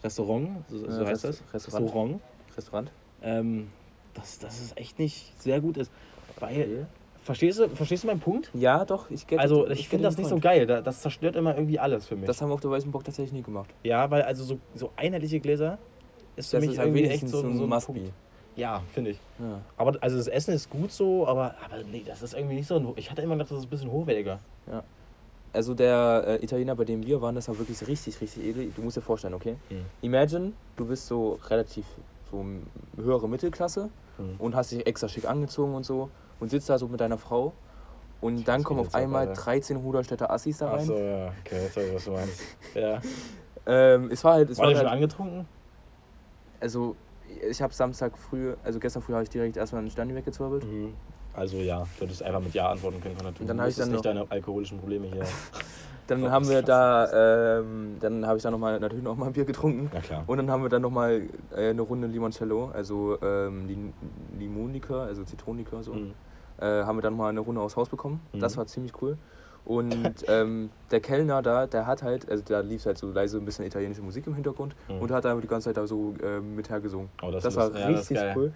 Restaurant, 0.02 0.48
so, 0.68 0.78
so 0.90 1.06
heißt 1.06 1.24
das, 1.24 1.42
Rest- 1.52 1.54
Restaurant. 1.54 1.84
Restaurant, 1.86 2.20
Restaurant? 2.56 2.92
ähm, 3.22 3.68
dass, 4.14 4.38
dass 4.38 4.60
es 4.60 4.76
echt 4.76 4.98
nicht 4.98 5.40
sehr 5.40 5.60
gut 5.60 5.76
ist. 5.76 5.90
Weil, 6.40 6.86
verstehst 7.22 7.58
du, 7.60 7.68
verstehst 7.68 8.02
du 8.02 8.08
meinen 8.08 8.20
Punkt? 8.20 8.50
Ja, 8.54 8.84
doch, 8.84 9.08
ich 9.10 9.26
get 9.26 9.38
Also 9.38 9.68
ich 9.68 9.78
get 9.78 9.86
finde 9.86 10.04
das 10.04 10.16
nicht 10.18 10.26
so 10.26 10.34
Point. 10.34 10.42
geil. 10.44 10.66
Da- 10.66 10.80
Das 10.82 11.00
zerstört 11.00 11.36
immer 11.36 11.54
irgendwie 11.54 11.78
alles 11.78 12.06
für 12.06 12.16
mich. 12.16 12.26
Das 12.26 12.42
haben 12.42 12.48
wir 12.50 12.54
auf 12.54 12.60
der 12.60 12.70
Weißen 12.70 12.90
Bock 12.90 13.04
tatsächlich 13.04 13.32
nie 13.32 13.42
gemacht. 13.42 13.70
ja, 13.84 14.10
weil 14.10 14.22
also 14.22 14.42
so, 14.44 14.58
so 14.74 14.90
einheitliche 14.96 15.38
Gläser 15.40 15.78
ist 16.36 16.50
für 16.50 16.56
Das 16.56 16.62
mich 16.64 16.72
ist 16.72 16.78
halt 16.78 16.88
irgendwie 16.88 17.06
echt 17.08 17.28
so, 17.28 17.40
so 17.40 17.46
ein 17.46 17.56
so 17.56 17.62
ein 17.64 17.68
Must-Be. 17.68 18.10
Ja, 18.60 18.82
finde 18.92 19.10
ich. 19.12 19.18
Ja. 19.38 19.60
Aber 19.78 19.96
also 20.02 20.16
das 20.18 20.28
Essen 20.28 20.52
ist 20.54 20.68
gut 20.68 20.92
so, 20.92 21.26
aber, 21.26 21.54
aber 21.64 21.82
nee, 21.90 22.02
das 22.06 22.22
ist 22.22 22.34
irgendwie 22.34 22.56
nicht 22.56 22.66
so. 22.68 22.92
Ich 22.96 23.10
hatte 23.10 23.22
immer 23.22 23.34
gedacht, 23.34 23.50
das 23.50 23.58
ist 23.58 23.64
ein 23.64 23.70
bisschen 23.70 23.90
hochwertiger. 23.90 24.38
Also 25.52 25.74
der 25.74 26.24
äh, 26.26 26.44
Italiener, 26.44 26.76
bei 26.76 26.84
dem 26.84 27.04
wir 27.04 27.20
waren, 27.22 27.34
das 27.34 27.48
war 27.48 27.58
wirklich 27.58 27.84
richtig, 27.88 28.20
richtig 28.20 28.44
edel. 28.44 28.70
Du 28.76 28.82
musst 28.82 28.96
dir 28.96 29.00
vorstellen, 29.00 29.34
okay? 29.34 29.56
Mhm. 29.70 29.84
Imagine, 30.02 30.52
du 30.76 30.84
bist 30.86 31.06
so 31.06 31.38
relativ 31.48 31.84
so 32.30 32.44
höhere 32.96 33.28
Mittelklasse 33.28 33.88
Mhm. 34.18 34.36
und 34.38 34.54
hast 34.54 34.70
dich 34.72 34.86
extra 34.86 35.08
schick 35.08 35.26
angezogen 35.26 35.74
und 35.74 35.84
so 35.86 36.10
und 36.38 36.50
sitzt 36.50 36.68
da 36.68 36.76
so 36.78 36.86
mit 36.88 37.00
deiner 37.00 37.16
Frau 37.18 37.52
Und 38.20 38.46
dann 38.46 38.62
kommen 38.62 38.80
auf 38.80 38.94
einmal 38.94 39.28
weiter. 39.30 39.40
13 39.40 39.76
Ruderstädter 39.78 40.30
Assis 40.30 40.58
da 40.58 40.68
rein. 40.70 40.80
Achso, 40.80 40.94
ja. 40.98 41.32
Okay, 41.44 41.62
jetzt 41.64 41.76
weiß 41.76 41.86
ich, 41.88 41.94
was 41.94 42.04
du 42.04 42.10
meinst. 42.12 42.40
Ja. 42.74 43.00
Ähm, 43.66 44.10
es 44.12 44.22
war 44.22 44.34
halt, 44.34 44.50
es 44.50 44.58
War 44.58 44.64
war 44.66 44.70
der 44.72 44.78
schon 44.80 44.86
halt, 44.88 44.94
angetrunken? 44.96 45.46
also 46.60 46.94
ich 47.50 47.62
habe 47.62 47.72
Samstag 47.72 48.16
früh, 48.16 48.54
also 48.64 48.78
gestern 48.78 49.02
früh 49.02 49.12
habe 49.12 49.22
ich 49.22 49.28
direkt 49.30 49.56
erstmal 49.56 49.80
einen 49.80 49.90
Standi 49.90 50.14
weggezwirbelt. 50.14 50.64
Mhm. 50.64 50.94
Also 51.34 51.58
ja, 51.58 51.86
du 51.98 52.04
hättest 52.04 52.22
einfach 52.22 52.40
mit 52.40 52.54
Ja 52.54 52.70
antworten 52.70 53.00
können. 53.00 53.16
Du 53.16 53.42
Und 53.42 53.46
dann 53.46 53.60
hab 53.60 53.68
ich 53.68 53.76
dann 53.76 53.90
nicht 53.92 54.04
deine 54.04 54.26
alkoholischen 54.30 54.78
Probleme 54.78 55.06
hier. 55.06 55.22
Dann 56.06 56.28
haben 56.28 56.44
das 56.44 56.52
wir 56.54 56.62
da, 56.62 57.58
ähm, 57.60 57.94
dann 58.00 58.26
habe 58.26 58.36
ich 58.36 58.42
da 58.42 58.50
noch 58.50 58.58
mal, 58.58 58.80
natürlich 58.80 59.04
noch 59.04 59.16
mal 59.16 59.26
ein 59.26 59.32
Bier 59.32 59.44
getrunken. 59.44 59.88
Na 59.94 60.00
klar. 60.00 60.24
Und 60.26 60.38
dann 60.38 60.50
haben 60.50 60.60
wir 60.64 60.68
dann 60.68 60.82
nochmal 60.82 61.28
äh, 61.56 61.70
eine 61.70 61.82
Runde 61.82 62.08
Limoncello, 62.08 62.72
also 62.74 63.16
ähm, 63.22 63.68
Lim 63.68 63.92
Limonlikör, 64.36 65.02
also 65.02 65.22
Zitronenlikör 65.22 65.84
so. 65.84 65.92
Mhm. 65.94 66.14
Äh, 66.58 66.64
haben 66.82 66.98
wir 66.98 67.02
dann 67.02 67.16
mal 67.16 67.28
eine 67.28 67.38
Runde 67.38 67.60
aufs 67.60 67.76
Haus 67.76 67.88
bekommen. 67.88 68.20
Das 68.32 68.54
Mhm. 68.54 68.58
war 68.58 68.66
ziemlich 68.66 68.92
cool. 69.00 69.18
Und 69.64 70.24
ähm, 70.28 70.70
der 70.90 71.00
Kellner 71.00 71.42
da, 71.42 71.66
der 71.66 71.86
hat 71.86 72.02
halt, 72.02 72.28
also 72.30 72.42
da 72.46 72.60
lief 72.60 72.86
halt 72.86 72.98
so 72.98 73.10
leise 73.12 73.38
ein 73.38 73.44
bisschen 73.44 73.64
italienische 73.66 74.02
Musik 74.02 74.26
im 74.26 74.34
Hintergrund 74.34 74.74
Mhm. 74.88 75.00
und 75.00 75.10
hat 75.12 75.24
da 75.24 75.34
die 75.34 75.46
ganze 75.46 75.66
Zeit 75.68 75.76
da 75.76 75.86
so 75.86 76.14
ähm, 76.22 76.56
mit 76.56 76.70
hergesungen. 76.70 77.08
Oh, 77.22 77.30
das 77.30 77.44
Das, 77.44 77.56
war 77.56 77.66
ja, 77.76 77.88
das 77.90 78.00
richtig 78.00 78.16
geil. 78.16 78.32
cool. 78.36 78.52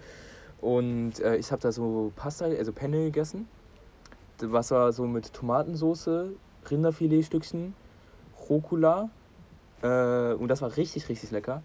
Und 0.61 1.19
äh, 1.19 1.35
ich 1.37 1.51
habe 1.51 1.61
da 1.61 1.71
so 1.71 2.11
Pasta, 2.15 2.45
also 2.45 2.71
Penne 2.73 3.05
gegessen. 3.05 3.47
Was 4.41 4.71
war 4.71 4.91
so 4.91 5.05
mit 5.05 5.31
Tomatensoße, 5.33 6.31
Rinderfiletstückchen, 6.69 7.73
Rucola. 8.49 9.09
Äh, 9.81 10.33
und 10.33 10.47
das 10.47 10.61
war 10.61 10.75
richtig, 10.75 11.07
richtig 11.09 11.31
lecker. 11.31 11.61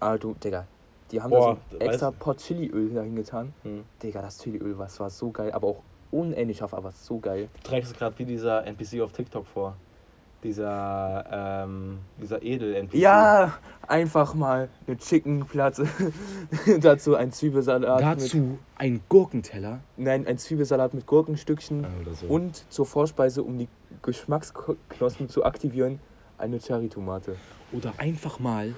Aber 0.00 0.18
du, 0.18 0.34
Digga, 0.34 0.66
die 1.10 1.20
haben 1.22 1.30
Boah, 1.30 1.58
da 1.70 1.76
so 1.78 1.84
extra 1.84 2.10
Pot 2.10 2.38
Chiliöl 2.38 2.90
da 2.94 3.02
hingetan. 3.02 3.52
Mhm. 3.64 3.84
Digga, 4.02 4.22
das 4.22 4.38
Chiliöl, 4.38 4.78
was 4.78 4.98
war 5.00 5.10
so 5.10 5.30
geil, 5.30 5.52
aber 5.52 5.68
auch 5.68 5.82
unendlich 6.10 6.58
scharf, 6.58 6.74
aber 6.74 6.92
so 6.92 7.18
geil. 7.18 7.48
Du 7.62 7.68
trägst 7.68 7.92
es 7.92 7.98
gerade 7.98 8.18
wie 8.18 8.24
dieser 8.24 8.66
NPC 8.66 9.00
auf 9.00 9.12
TikTok 9.12 9.46
vor. 9.46 9.76
Dieser, 10.44 11.64
ähm, 11.66 11.98
dieser 12.22 12.40
Edel-NPC. 12.42 12.94
Ja, 12.94 13.54
einfach 13.88 14.34
mal 14.34 14.68
eine 14.86 14.96
Chickenplatte. 14.96 15.88
Dazu 16.80 17.16
ein 17.16 17.32
Zwiebelsalat. 17.32 17.98
Mit, 17.98 18.22
Dazu 18.22 18.58
ein 18.76 19.00
Gurkenteller. 19.08 19.80
nein, 19.96 20.28
ein 20.28 20.38
Zwiebelsalat 20.38 20.94
mit 20.94 21.06
Gurkenstückchen. 21.06 21.84
Oder 22.02 22.14
so. 22.14 22.26
Und 22.26 22.64
zur 22.72 22.86
Vorspeise, 22.86 23.42
um 23.42 23.58
die 23.58 23.68
Geschmacksknospen 24.02 25.28
zu 25.28 25.44
aktivieren, 25.44 25.98
eine 26.38 26.60
Cherry-Tomate. 26.60 27.34
Oder 27.72 27.94
einfach 27.98 28.38
mal 28.38 28.74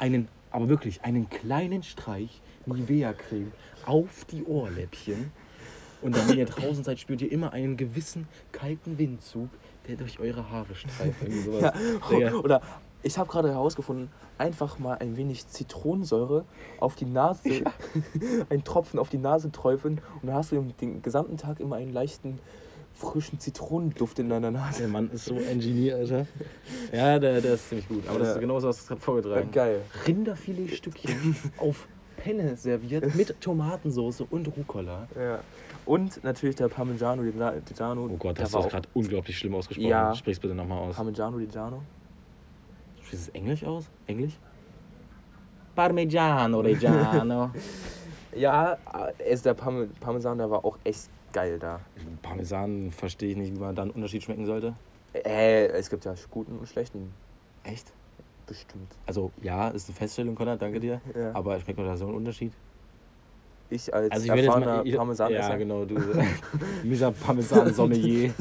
einen, 0.00 0.26
aber 0.50 0.68
wirklich 0.68 1.04
einen 1.04 1.30
kleinen 1.30 1.84
Streich 1.84 2.42
Nivea-Creme 2.66 3.52
auf 3.86 4.24
die 4.24 4.44
Ohrläppchen. 4.44 5.32
Und 6.02 6.16
dann, 6.16 6.28
wenn 6.28 6.38
ihr 6.38 6.46
draußen 6.46 6.84
seid, 6.84 6.98
spürt 6.98 7.20
ihr 7.22 7.32
immer 7.32 7.52
einen 7.52 7.76
gewissen 7.76 8.28
kalten 8.52 8.98
Windzug, 8.98 9.48
der 9.88 9.96
durch 9.96 10.20
eure 10.20 10.50
Haare 10.50 10.74
streift. 10.74 11.22
Irgendwie 11.22 11.40
sowas. 11.40 11.72
Ja, 12.18 12.32
oder 12.42 12.60
ich 13.02 13.16
habe 13.18 13.30
gerade 13.30 13.50
herausgefunden, 13.50 14.10
einfach 14.38 14.78
mal 14.78 14.94
ein 14.98 15.16
wenig 15.16 15.46
Zitronensäure 15.48 16.44
auf 16.80 16.94
die 16.96 17.04
Nase, 17.06 17.62
einen 18.50 18.64
Tropfen 18.64 18.98
auf 18.98 19.08
die 19.08 19.18
Nase 19.18 19.50
träufeln 19.52 20.00
und 20.20 20.28
dann 20.28 20.36
hast 20.36 20.52
du 20.52 20.60
den 20.80 21.02
gesamten 21.02 21.36
Tag 21.36 21.60
immer 21.60 21.76
einen 21.76 21.92
leichten, 21.92 22.38
frischen 22.94 23.38
Zitronenduft 23.38 24.18
in 24.18 24.28
deiner 24.28 24.50
Nase. 24.50 24.80
Der 24.80 24.88
Mann 24.88 25.10
ist 25.12 25.26
so 25.26 25.36
Ingenieur, 25.36 25.98
Alter. 25.98 26.26
Ja, 26.92 27.18
der, 27.20 27.40
der 27.40 27.54
ist 27.54 27.68
ziemlich 27.68 27.86
gut. 27.88 28.02
Aber 28.08 28.18
das 28.18 28.28
Ja. 28.28 28.34
ist 28.34 28.40
genau 28.40 28.58
so, 28.58 28.68
was 28.68 28.82
du 28.82 28.88
gerade 28.88 29.00
vorgetragen 29.00 29.50
Geil. 29.52 29.82
Rinderfiletstückchen 30.06 31.36
auf 31.58 31.86
Penne 32.16 32.56
serviert 32.56 33.14
mit 33.14 33.40
Tomatensauce 33.40 34.22
und 34.22 34.48
Rucola. 34.56 35.06
Ja. 35.16 35.38
Und 35.88 36.22
natürlich 36.22 36.54
der 36.54 36.68
Parmigiano 36.68 37.22
di 37.22 37.30
Reggiano. 37.30 38.04
Oh 38.04 38.16
Gott, 38.18 38.38
das 38.38 38.52
war 38.52 38.60
ist 38.60 38.66
auch 38.66 38.70
gerade 38.70 38.88
unglaublich 38.92 39.38
schlimm 39.38 39.54
ausgesprochen. 39.54 39.88
Ja. 39.88 40.14
Sprich's 40.14 40.38
bitte 40.38 40.54
nochmal 40.54 40.80
aus. 40.80 40.96
Parmigiano 40.96 41.38
di 41.38 41.44
Reggiano. 41.44 41.82
Sprichst 43.02 43.28
du 43.28 43.30
es 43.30 43.34
Englisch 43.34 43.64
aus? 43.64 43.88
Englisch? 44.06 44.38
Parmigiano 45.74 46.60
Reggiano. 46.60 47.50
Ja, 48.36 48.76
also 48.86 49.42
der 49.42 49.54
Parme 49.54 49.86
Parmesan, 50.00 50.36
der 50.36 50.50
war 50.50 50.62
auch 50.62 50.78
echt 50.84 51.08
geil 51.32 51.58
da. 51.58 51.80
Parmesan 52.20 52.92
verstehe 52.92 53.30
ich 53.30 53.36
nicht, 53.36 53.54
wie 53.54 53.58
man 53.58 53.74
da 53.74 53.82
einen 53.82 53.90
Unterschied 53.90 54.22
schmecken 54.22 54.44
sollte. 54.44 54.74
Äh, 55.14 55.68
es 55.68 55.88
gibt 55.88 56.04
ja 56.04 56.14
guten 56.30 56.58
und 56.58 56.68
schlechten. 56.68 57.10
Echt? 57.64 57.90
Bestimmt. 58.46 58.94
Also 59.06 59.32
ja, 59.42 59.68
ist 59.68 59.88
eine 59.88 59.96
Feststellung, 59.96 60.34
Konrad, 60.34 60.60
danke 60.60 60.78
dir. 60.78 61.00
Ja. 61.18 61.34
Aber 61.34 61.58
schmeckt 61.58 61.78
man 61.78 61.88
da 61.88 61.96
so 61.96 62.06
einen 62.06 62.16
Unterschied? 62.16 62.52
Ich 63.70 63.92
als 63.92 64.10
Also 64.12 64.24
ich 64.32 64.44
erfahrener. 64.44 64.82
Ich, 64.84 64.96
Parmesanesser. 64.96 65.50
ja, 65.50 65.56
genau, 65.56 65.84
du. 65.84 65.96
Mieser 66.82 67.12
Parmesan-Sommelier. 67.12 68.32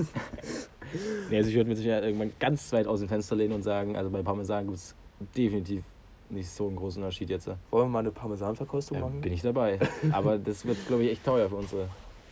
nee, 1.30 1.38
also 1.38 1.50
ich 1.50 1.56
würde 1.56 1.70
mir 1.70 1.76
sicher 1.76 2.02
irgendwann 2.02 2.32
ganz 2.40 2.72
weit 2.72 2.88
aus 2.88 3.00
dem 3.02 3.10
Fenster 3.10 3.36
lehnen 3.36 3.54
und 3.54 3.64
sagen, 3.64 3.98
also 3.98 4.10
bei 4.10 4.22
Parmesan 4.24 4.66
gibt 4.68 4.78
es 4.78 4.96
definitiv 5.36 5.84
nicht 6.30 6.50
so 6.50 6.68
einen 6.68 6.76
großen 6.78 7.02
Unterschied 7.02 7.30
jetzt. 7.30 7.48
Wollen 7.48 7.58
wir 7.72 7.86
mal 7.88 8.00
eine 8.00 8.12
Parmesanverkostung 8.12 8.98
Ja, 8.98 9.06
machen? 9.06 9.22
bin 9.22 9.34
ich 9.34 9.42
dabei. 9.42 9.80
Aber 10.12 10.38
das 10.38 10.66
wird, 10.66 10.78
glaube 10.88 11.04
ich, 11.04 11.12
echt 11.12 11.26
teuer 11.26 11.50
für 11.50 11.56
unsere 11.56 11.88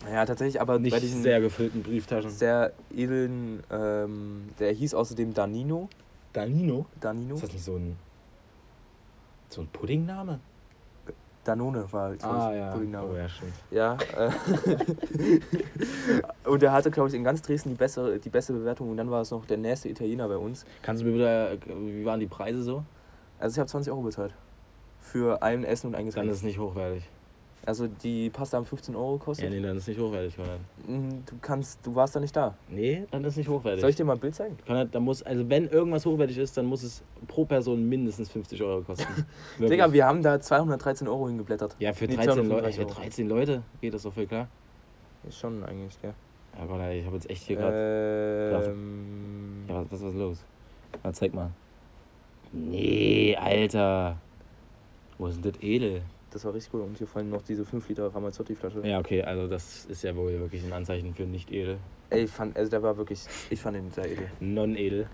Ja, 0.10 0.26
tatsächlich, 0.26 0.60
aber 0.62 0.80
nicht 0.80 0.92
bei 0.94 1.00
diesen 1.00 1.22
sehr 1.22 1.40
gefüllten 1.42 1.82
Brieftaschen. 1.84 2.30
sehr 2.30 2.74
edlen, 2.96 3.62
ähm, 3.72 4.50
der 4.60 4.72
hieß 4.74 4.94
außerdem 4.94 5.34
Danino. 5.34 5.90
Danino? 6.34 6.86
Danino? 7.00 7.36
Ist 7.36 7.44
das 7.44 7.54
nicht 7.54 7.64
so 7.64 7.76
ein. 7.78 7.96
so 9.50 9.62
ein 9.62 9.68
Puddingname? 9.68 10.40
Danone 11.48 11.86
war 11.92 12.04
halt 12.10 12.24
Ah 12.24 12.54
ja. 12.54 12.72
Puddingname. 12.72 13.08
Oh 13.12 13.16
ja, 13.16 13.30
stimmt. 13.30 13.54
Ja. 13.72 13.98
Äh 14.18 14.30
und 16.50 16.62
der 16.62 16.72
hatte, 16.72 16.92
glaube 16.92 17.10
ich, 17.10 17.16
in 17.16 17.24
ganz 17.24 17.42
Dresden 17.42 17.70
die 17.70 17.76
bessere, 17.76 18.20
die 18.20 18.30
beste 18.30 18.54
Bewertung. 18.54 18.90
Und 18.92 18.98
dann 18.98 19.10
war 19.12 19.22
es 19.22 19.32
noch 19.32 19.46
der 19.46 19.58
nächste 19.58 19.90
Italiener 19.90 20.28
bei 20.28 20.38
uns. 20.38 20.66
Kannst 20.82 21.04
du 21.04 21.08
mir 21.08 21.14
wieder. 21.16 21.52
Wie 21.66 22.06
waren 22.06 22.20
die 22.20 22.28
Preise 22.28 22.64
so? 22.64 22.84
Also 23.40 23.56
ich 23.56 23.60
habe 23.60 23.70
20 23.70 23.92
Euro 23.92 24.02
bezahlt. 24.02 24.34
Für 25.00 25.42
ein 25.44 25.64
Essen 25.64 25.88
und 25.88 25.96
ein 25.96 26.00
Dann 26.00 26.06
Getränk. 26.08 26.32
ist 26.32 26.38
es 26.38 26.44
nicht 26.44 26.58
hochwertig. 26.60 27.08
Also 27.68 27.88
die 27.88 28.30
Pasta 28.30 28.58
haben 28.58 28.66
15 28.66 28.96
Euro 28.96 29.14
Ja, 29.14 29.18
gekostet. 29.18 29.50
nee, 29.50 29.60
dann 29.60 29.76
ist 29.78 29.88
nicht 29.88 30.00
hochwertig, 30.00 30.36
Konrad. 30.36 30.60
Mm, 30.88 31.10
Du 31.26 31.36
kannst, 31.42 31.80
du 31.86 31.96
warst 31.96 32.16
da 32.16 32.20
nicht 32.20 32.36
da. 32.36 32.54
Nee, 32.70 33.06
dann 33.10 33.24
ist 33.24 33.34
es 33.34 33.38
nicht 33.38 33.48
hochwertig. 33.50 33.82
Soll 33.82 33.90
ich 33.90 33.96
dir 33.96 34.06
mal 34.06 34.14
ein 34.14 34.20
Bild 34.20 34.36
zeigen? 34.36 34.56
Konrad, 34.68 34.90
da 34.94 35.00
muss, 35.00 35.24
also 35.24 35.50
wenn 35.50 35.68
irgendwas 35.70 36.06
hochwertig 36.06 36.38
ist, 36.38 36.56
dann 36.58 36.68
muss 36.68 36.84
es 36.84 37.02
pro 37.28 37.44
Person 37.46 37.90
mindestens 37.90 38.30
50 38.30 38.62
Euro 38.62 38.82
kosten. 38.84 39.26
Digga, 39.60 39.92
wir 39.92 40.06
haben 40.06 40.22
da 40.22 40.40
213 40.40 41.08
Euro 41.08 41.28
hingeblättert. 41.28 41.76
ja, 41.80 41.92
für 41.94 42.06
Nee, 42.06 42.16
13, 42.18 42.28
Leute, 42.48 42.48
235 42.50 42.76
für 42.76 42.86
Euro. 42.88 42.94
13 43.02 43.28
Leute 43.30 43.64
geht 43.82 43.94
das 43.96 44.04
doch 44.04 44.14
voll 44.14 44.28
klar. 44.28 44.48
Ist 45.28 45.40
schon 45.40 45.64
eigentlich, 45.64 46.00
gell? 46.02 46.14
Ja, 46.60 46.66
Konrad, 46.68 46.94
ich 46.94 47.06
habe 47.06 47.16
jetzt 47.16 47.30
echt 47.32 47.44
hier 47.44 47.56
gerade. 47.56 48.64
Ähm, 48.70 49.66
Ja, 49.68 49.76
was, 49.82 49.86
was, 49.92 50.02
was 50.04 50.10
ist 50.14 50.20
los? 50.20 50.38
Na, 51.04 51.12
zeig 51.14 51.34
mal. 51.34 51.50
Nee, 52.54 53.36
Alter. 53.40 54.18
Wo 55.18 55.28
ist 55.28 55.44
denn 55.44 55.52
das 55.52 55.62
edel? 55.64 56.02
Das 56.36 56.44
war 56.44 56.54
richtig 56.54 56.74
cool. 56.74 56.82
Und 56.82 56.98
hier 56.98 57.08
fallen 57.08 57.30
noch 57.30 57.42
diese 57.42 57.64
5 57.64 57.88
Liter 57.88 58.14
Ramazzotti-Flasche. 58.14 58.86
Ja, 58.86 59.00
okay, 59.00 59.24
also 59.24 59.48
das 59.48 59.86
ist 59.86 60.04
ja 60.04 60.14
wohl 60.18 60.38
wirklich 60.38 60.66
ein 60.66 60.74
Anzeichen 60.74 61.14
für 61.14 61.24
nicht 61.24 61.50
edel. 61.50 61.78
Ey, 62.10 62.26
ich 62.26 62.30
fand, 62.32 62.58
also 62.58 62.70
der 62.70 62.84
war 62.84 62.98
wirklich, 62.98 63.26
ich 63.50 63.62
fand 63.62 63.78
ihn 63.78 63.90
sehr 63.92 64.12
edel. 64.12 64.30
Non-edel. 64.42 65.08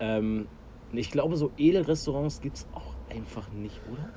Ähm, 0.00 0.48
ich 0.92 1.10
glaube, 1.10 1.36
so 1.36 1.52
edel-Restaurants 1.58 2.40
gibt 2.40 2.56
es 2.56 2.66
auch 2.72 2.94
einfach 3.10 3.52
nicht, 3.52 3.78
oder? 3.92 4.08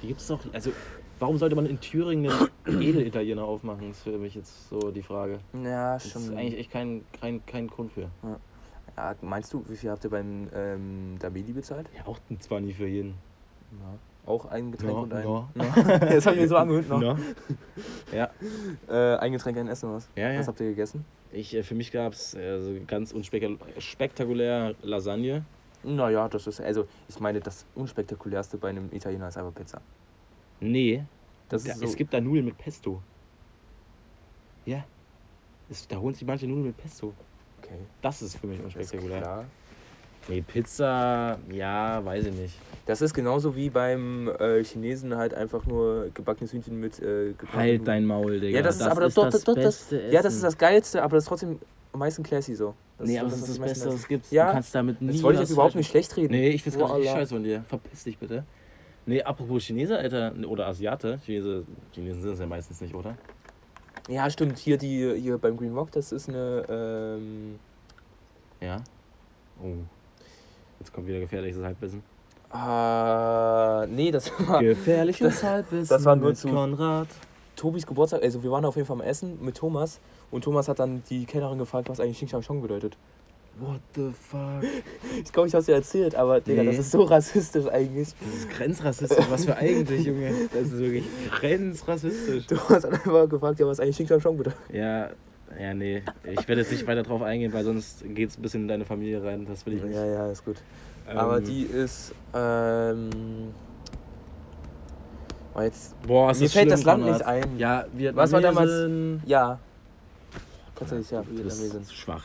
Die 0.00 0.06
gibt 0.06 0.20
es 0.20 0.28
doch. 0.28 0.40
Also, 0.54 0.72
warum 1.18 1.36
sollte 1.36 1.56
man 1.56 1.66
in 1.66 1.78
Thüringen 1.78 2.32
einen 2.64 2.80
Edel-Italiener 2.82 3.44
aufmachen? 3.44 3.90
ist 3.90 4.02
für 4.02 4.16
mich 4.16 4.34
jetzt 4.34 4.70
so 4.70 4.90
die 4.90 5.02
Frage. 5.02 5.40
Ja, 5.62 5.92
Das 5.94 6.06
ist 6.06 6.12
schon. 6.12 6.36
eigentlich 6.38 6.58
echt 6.58 6.70
kein, 6.70 7.04
kein, 7.12 7.44
kein 7.44 7.66
Grund 7.68 7.92
für. 7.92 8.08
Ja, 8.96 9.14
meinst 9.20 9.52
du, 9.52 9.62
wie 9.68 9.76
viel 9.76 9.90
habt 9.90 10.04
ihr 10.04 10.10
beim 10.10 10.48
ähm, 10.54 11.16
Dameli 11.18 11.52
bezahlt? 11.52 11.86
Ja, 11.94 12.06
auch 12.06 12.18
zwar 12.38 12.60
nie 12.60 12.72
für 12.72 12.86
jeden. 12.86 13.14
Ja. 13.78 13.98
Auch 14.24 14.46
ein 14.46 14.70
Getränk 14.70 14.92
Ja, 14.92 14.98
und 14.98 15.12
ein. 15.12 15.24
ja. 15.24 15.48
Ja. 15.56 15.98
Das 15.98 16.26
hab 16.26 16.34
ich 16.34 16.40
mir 16.40 16.48
so 16.48 16.56
angehört 16.56 16.88
noch. 16.88 17.02
Ja. 17.02 17.16
ja. 18.12 18.30
Äh, 18.88 19.18
ein 19.18 19.32
Getränk, 19.32 19.58
ein 19.58 19.68
Essen 19.68 19.92
was. 19.92 20.08
Ja, 20.16 20.30
ja. 20.30 20.38
Was 20.38 20.48
habt 20.48 20.60
ihr 20.60 20.68
gegessen? 20.68 21.04
Ich, 21.32 21.54
äh, 21.54 21.62
für 21.62 21.74
mich 21.74 21.90
gab 21.90 22.12
es 22.12 22.36
also 22.36 22.72
ganz 22.86 23.12
unspektakulär 23.12 24.74
Lasagne. 24.82 25.44
Naja, 25.82 26.28
das 26.28 26.46
ist, 26.46 26.60
also 26.60 26.86
ich 27.08 27.18
meine, 27.18 27.40
das 27.40 27.66
unspektakulärste 27.74 28.56
bei 28.58 28.68
einem 28.68 28.88
Italiener 28.92 29.26
ist 29.28 29.36
einfach 29.36 29.52
Pizza. 29.54 29.80
Nee, 30.60 31.04
Das 31.48 31.64
da, 31.64 31.72
ist 31.72 31.78
so, 31.80 31.86
es 31.86 31.96
gibt 31.96 32.14
da 32.14 32.20
Nudeln 32.20 32.44
mit 32.44 32.56
Pesto. 32.56 33.02
Ja. 34.64 34.84
Es, 35.68 35.88
da 35.88 35.96
holen 35.96 36.14
sich 36.14 36.24
manche 36.24 36.46
Nudeln 36.46 36.66
mit 36.66 36.76
Pesto. 36.76 37.12
okay. 37.60 37.74
Das 38.00 38.22
ist 38.22 38.36
für 38.36 38.46
mich 38.46 38.58
Das 38.62 38.68
ist 38.68 38.76
unspektakulär. 38.76 39.44
Nee, 40.28 40.42
Pizza, 40.46 41.38
ja, 41.50 42.04
weiß 42.04 42.26
ich 42.26 42.34
nicht. 42.34 42.54
Das 42.86 43.00
ist 43.02 43.12
genauso 43.14 43.54
wie 43.56 43.70
beim 43.70 44.28
äh, 44.28 44.62
Chinesen 44.64 45.16
halt 45.16 45.34
einfach 45.34 45.66
nur 45.66 46.10
gebackenes 46.14 46.52
Hühnchen 46.52 46.78
mit 46.80 47.00
äh, 47.00 47.34
Halt 47.52 47.86
dein 47.86 48.04
Maul, 48.06 48.40
Digga. 48.40 48.58
Ja, 48.58 48.62
das 48.62 48.76
ist 48.76 48.82
aber 48.82 49.02
das, 49.02 49.14
doch, 49.14 49.28
das, 49.30 49.44
doch, 49.44 49.54
das, 49.54 49.64
beste 49.88 50.08
Ja, 50.10 50.22
das 50.22 50.34
ist 50.34 50.44
das 50.44 50.56
Geilste, 50.58 51.02
aber 51.02 51.16
das 51.16 51.24
ist 51.24 51.28
trotzdem 51.28 51.58
am 51.92 51.98
meisten 52.00 52.22
classy 52.22 52.54
so. 52.54 52.74
Das 52.98 53.06
Nee, 53.08 53.14
ist 53.14 53.20
aber 53.20 53.30
das 53.30 53.38
ist 53.40 53.48
das 53.48 53.58
Beste, 53.58 53.86
was 53.86 53.94
ist. 53.94 54.00
es 54.00 54.08
gibt. 54.08 54.30
Ja, 54.32 54.46
du 54.46 54.52
kannst 54.52 54.74
damit 54.74 55.00
nie 55.02 55.12
Das 55.12 55.22
wollte 55.22 55.36
ich 55.36 55.40
jetzt 55.40 55.50
überhaupt 55.52 55.74
nicht 55.74 55.90
schlecht 55.90 56.16
reden. 56.16 56.32
Nee, 56.32 56.50
ich 56.50 56.62
find's 56.62 56.78
Oh, 56.80 56.84
richtig 56.84 57.08
Allah. 57.08 57.20
scheiße 57.20 57.34
von 57.34 57.42
dir. 57.44 57.64
Verpiss 57.68 58.04
dich 58.04 58.18
bitte. 58.18 58.44
Nee, 59.06 59.22
apropos 59.22 59.64
Chinese, 59.64 59.98
Alter, 59.98 60.32
oder 60.46 60.68
Asiate. 60.68 61.18
Chinese, 61.24 61.64
Chinesen 61.92 62.22
sind 62.22 62.32
es 62.34 62.38
ja 62.38 62.46
meistens 62.46 62.80
nicht, 62.80 62.94
oder? 62.94 63.16
Ja, 64.08 64.30
stimmt. 64.30 64.58
Hier, 64.58 64.76
die, 64.78 65.14
hier 65.20 65.38
beim 65.38 65.56
Green 65.56 65.74
Rock, 65.74 65.90
das 65.92 66.12
ist 66.12 66.28
eine. 66.28 66.64
Ähm, 66.68 67.58
Ja. 68.60 68.82
Oh. 69.62 69.74
Jetzt 70.82 70.92
kommt 70.92 71.06
wieder 71.06 71.20
gefährliches 71.20 71.62
Halbwissen. 71.62 72.02
ah, 72.50 73.86
nee, 73.88 74.10
das 74.10 74.32
war 74.48 74.60
Gefährliches 74.60 75.42
Halbwissen. 75.44 75.88
das 75.88 76.04
war 76.04 76.16
nur 76.16 76.34
zu- 76.34 76.48
Konrad. 76.48 77.06
Tobis 77.54 77.86
Geburtstag. 77.86 78.22
Also, 78.22 78.42
wir 78.42 78.50
waren 78.50 78.64
auf 78.64 78.74
jeden 78.74 78.86
Fall 78.88 78.96
am 78.96 79.02
Essen 79.02 79.38
mit 79.40 79.56
Thomas. 79.56 80.00
Und 80.32 80.42
Thomas 80.42 80.66
hat 80.68 80.80
dann 80.80 81.02
die 81.08 81.24
Kellnerin 81.24 81.58
gefragt, 81.58 81.88
was 81.88 82.00
eigentlich 82.00 82.16
Xing 82.16 82.26
Shang 82.28 82.42
Chong 82.42 82.62
bedeutet. 82.62 82.96
What 83.60 83.80
the 83.94 84.10
fuck? 84.18 84.62
Ich 85.24 85.30
glaube, 85.32 85.46
ich 85.48 85.54
hab's 85.54 85.66
dir 85.66 85.74
erzählt, 85.74 86.14
aber 86.16 86.40
Digga, 86.40 86.62
Nee. 86.62 86.70
das 86.70 86.78
ist 86.78 86.90
so 86.90 87.02
rassistisch 87.02 87.66
eigentlich. 87.68 88.08
Das 88.18 88.34
ist 88.34 88.50
grenzrassistisch. 88.50 89.26
Was 89.30 89.44
für 89.44 89.54
eigentlich, 89.56 90.04
Junge? 90.06 90.32
Das 90.52 90.62
ist 90.62 90.78
wirklich 90.78 91.04
grenzrassistisch. 91.30 92.46
Thomas 92.46 92.82
hat 92.84 92.92
einfach 92.92 93.28
gefragt, 93.28 93.60
ja, 93.60 93.66
was 93.66 93.78
eigentlich 93.78 93.96
Xing 93.96 94.08
Shang 94.08 94.20
Chong 94.20 94.36
bedeutet. 94.38 94.58
Ja, 94.72 95.10
ja, 95.60 95.74
nee. 95.74 96.02
Ich 96.24 96.46
werde 96.48 96.62
jetzt 96.62 96.72
nicht 96.72 96.86
weiter 96.86 97.02
drauf 97.02 97.22
eingehen, 97.22 97.52
weil 97.52 97.64
sonst 97.64 98.04
geht 98.14 98.30
es 98.30 98.38
ein 98.38 98.42
bisschen 98.42 98.62
in 98.62 98.68
deine 98.68 98.84
Familie 98.84 99.22
rein. 99.22 99.46
Das 99.46 99.64
will 99.66 99.74
ich 99.74 99.82
nicht. 99.82 99.94
Ja, 99.94 100.04
ja, 100.04 100.30
ist 100.30 100.44
gut. 100.44 100.56
Ähm, 101.08 101.18
Aber 101.18 101.40
die 101.40 101.62
ist. 101.62 102.14
Ähm, 102.34 103.10
oh, 105.54 105.60
jetzt. 105.60 106.00
Boah, 106.06 106.30
es 106.30 106.38
Mir 106.38 106.46
ist 106.46 106.52
fällt 106.52 106.62
schlimm, 106.68 106.70
das 106.70 106.84
Land 106.84 107.02
Konrad. 107.02 107.18
nicht 107.18 107.26
ein. 107.26 107.58
Ja, 107.58 107.84
wir 107.92 108.14
Was 108.16 108.32
war 108.32 108.40
damals- 108.40 108.70
Ja. 109.26 109.58
Nicht, 110.90 111.12
ja, 111.12 111.22
Vietnamesen. 111.24 111.82
ist 111.82 111.94
schwach. 111.94 112.24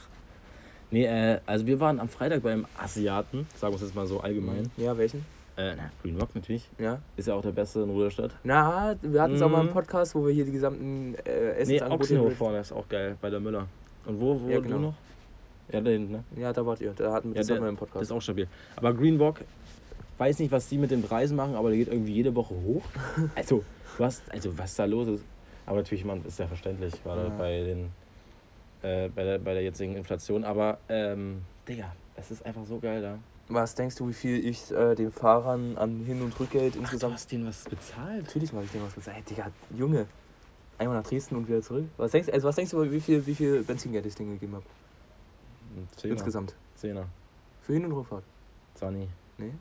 Nee, 0.90 1.06
äh, 1.06 1.40
also 1.46 1.68
wir 1.68 1.80
waren 1.80 2.00
am 2.00 2.10
Freitag 2.10 2.42
beim 2.42 2.66
Asiaten, 2.82 3.46
sagen 3.56 3.74
wir 3.74 3.76
es 3.76 3.82
jetzt 3.84 3.94
mal 3.96 4.08
so 4.08 4.20
allgemein. 4.22 4.72
Ja, 4.78 4.98
welchen? 4.98 5.24
Äh, 5.58 5.76
na, 5.76 5.90
Green 6.04 6.20
Rock 6.20 6.36
natürlich. 6.36 6.70
Ja. 6.78 7.00
Ist 7.16 7.28
ja 7.28 7.34
auch 7.34 7.42
der 7.42 7.52
beste 7.52 7.82
in 7.82 7.90
Ruderstadt. 7.90 8.32
Na, 8.44 8.96
wir 9.02 9.22
hatten 9.22 9.34
es 9.36 9.42
auch 9.42 9.50
mal 9.50 9.62
im 9.62 9.68
Mhm. 9.68 9.72
Podcast, 9.72 10.14
wo 10.16 10.26
wir 10.26 10.34
hier 10.34 10.46
die 10.46 10.52
gesamten 10.52 11.16
äh, 11.16 11.22
Nee, 11.26 11.62
Essensangebote... 11.62 12.04
Ochsenhof 12.04 12.34
vorne 12.38 12.60
ist 12.60 12.72
auch 12.72 12.88
geil, 12.88 13.18
bei 13.20 13.30
der 13.32 13.40
Müller. 13.40 13.68
Und 14.06 14.22
wo, 14.22 14.40
wo 14.40 14.48
Ja, 14.50 14.58
du 14.58 14.62
genau. 14.62 14.78
noch? 14.78 14.94
Ja, 15.72 15.82
da 15.82 15.90
hinten, 15.90 16.12
ne? 16.14 16.24
ja, 16.38 16.54
da 16.54 16.66
wart 16.66 16.80
ihr. 16.80 16.94
Da 16.96 17.12
hatten 17.12 17.30
wir 17.30 17.36
Ja, 17.36 17.40
das 17.40 17.48
der- 17.48 17.60
mal 17.60 17.68
im 17.70 17.76
Das 17.76 17.80
Podcast. 17.80 18.04
ist 18.04 18.12
auch 18.12 18.22
stabil. 18.22 18.48
Aber 18.76 18.94
Green 18.94 19.20
Walk, 19.20 19.44
weiß 20.20 20.40
nicht, 20.40 20.52
was 20.52 20.70
die 20.70 20.78
mit 20.78 20.92
den 20.92 21.02
Preisen 21.02 21.36
machen, 21.36 21.56
aber 21.56 21.70
der 21.70 21.78
geht 21.80 21.88
irgendwie 21.90 22.14
jede 22.14 22.34
Woche 22.36 22.54
hoch. 22.56 22.84
Also, 23.36 23.64
was, 23.98 24.22
also 24.30 24.56
was 24.58 24.76
da 24.76 24.86
los 24.86 25.08
ist. 25.08 25.26
Aber 25.66 25.78
natürlich, 25.78 26.06
man, 26.06 26.24
ist 26.24 26.40
ja 26.40 26.48
verständlich, 26.48 26.94
gerade 27.04 27.24
Ja. 27.24 27.30
bei 27.38 27.64
den 27.64 27.90
äh, 28.84 29.10
bei, 29.10 29.24
der, 29.24 29.40
bei 29.40 29.54
der 29.56 29.64
jetzigen 29.64 29.96
Inflation. 29.98 30.44
Aber, 30.44 30.78
ähm, 30.88 31.42
Digga, 31.68 31.92
es 32.16 32.30
ist 32.32 32.46
einfach 32.46 32.64
so 32.64 32.78
geil 32.80 33.02
da. 33.02 33.18
Was 33.50 33.76
denkst 33.76 33.96
du, 33.96 34.10
wie 34.10 34.14
viel 34.14 34.46
ich 34.46 34.72
äh, 34.72 34.96
den 34.96 35.12
Fahrern 35.12 35.78
an 35.78 36.04
Hin- 36.04 36.22
und 36.22 36.38
Rückgeld 36.40 36.76
Du 36.76 36.80
insgesamt... 36.80 37.14
hast 37.14 37.32
denen 37.32 37.48
was 37.48 37.64
bezahlt. 37.64 38.26
Natürlich 38.26 38.52
mache 38.52 38.66
ich 38.66 38.72
dir 38.72 38.82
was 38.84 38.94
gesagt. 38.94 39.18
Ey, 39.18 39.24
Digga, 39.24 39.52
Junge. 39.76 40.06
Einmal 40.78 40.98
nach 40.98 41.08
Dresden 41.08 41.38
und 41.38 41.48
wieder 41.48 41.62
zurück. 41.62 41.86
Was 41.98 42.12
denkst, 42.12 42.30
also 42.30 42.48
was 42.48 42.56
denkst 42.56 42.72
du, 42.72 42.92
wie 42.92 43.00
viel, 43.00 43.26
wie 43.26 43.34
viel 43.34 43.64
Benzingeld 43.64 44.06
ich 44.06 44.16
denen 44.16 44.34
gegeben 44.34 44.56
habe? 44.56 44.66
Zehner. 45.96 46.14
Insgesamt. 46.14 46.56
Zehner. 46.76 47.06
Für 47.62 47.74
Hin- 47.74 47.86
und 47.86 47.94
Rückfahrt. 47.94 48.24
20. 48.76 49.10
Nee? 49.38 49.54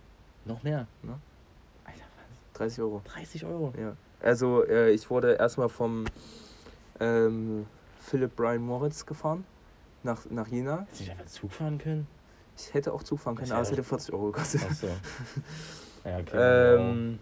Noch 0.44 0.62
mehr? 0.62 0.86
Na? 1.02 1.18
Alter, 1.84 2.00
was? 2.00 2.58
30 2.58 2.80
Euro. 2.80 3.02
30 3.04 3.44
Euro. 3.44 3.72
Ja. 3.78 3.96
Also, 4.20 4.64
äh, 4.64 4.90
ich 4.90 5.08
wurde 5.10 5.34
erstmal 5.34 5.68
vom 5.68 6.06
ähm, 7.00 7.66
Philipp 8.00 8.34
Brian 8.36 8.62
Moritz 8.62 9.06
gefahren. 9.06 9.44
Nach, 10.02 10.24
nach 10.30 10.48
Jena. 10.48 10.80
Hättest 10.80 11.00
du 11.00 11.02
nicht 11.04 11.12
einfach 11.12 11.26
Zug 11.26 11.52
fahren 11.52 11.78
können? 11.78 12.06
Ich 12.56 12.75
hätte 12.75 12.92
auch 12.92 13.02
Zug 13.02 13.20
fahren 13.20 13.36
können, 13.36 13.52
aber 13.52 13.62
es 13.62 13.70
hätte 13.70 13.84
40 13.84 14.12
Euro 14.14 14.26
gekostet. 14.26 14.62
Achso. 14.68 14.86
ja, 16.04 16.18
okay. 16.18 16.36
Ähm, 16.78 17.18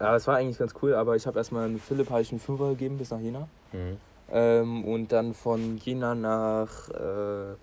ja, 0.00 0.14
es 0.14 0.26
war 0.26 0.36
eigentlich 0.36 0.58
ganz 0.58 0.74
cool, 0.82 0.94
aber 0.94 1.16
ich 1.16 1.26
habe 1.26 1.38
erstmal 1.38 1.66
einen 1.66 1.78
Philipp 1.78 2.10
habe 2.10 2.20
ich 2.20 2.30
einen 2.30 2.40
Fünfer 2.40 2.70
gegeben 2.70 2.98
bis 2.98 3.10
nach 3.10 3.20
Jena. 3.20 3.48
Mhm. 3.72 3.96
Ähm, 4.30 4.84
und 4.84 5.12
dann 5.12 5.34
von 5.34 5.78
Jena 5.78 6.14
nach 6.14 6.90
äh, 6.90 7.54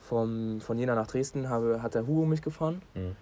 vom, 0.00 0.60
von 0.60 0.78
Jena 0.78 0.94
nach 0.94 1.06
Dresden 1.06 1.48
habe, 1.48 1.82
hat 1.82 1.94
der 1.94 2.06
Hugo 2.06 2.24
mich 2.24 2.42
gefahren. 2.42 2.82
Mhm. 2.94 3.16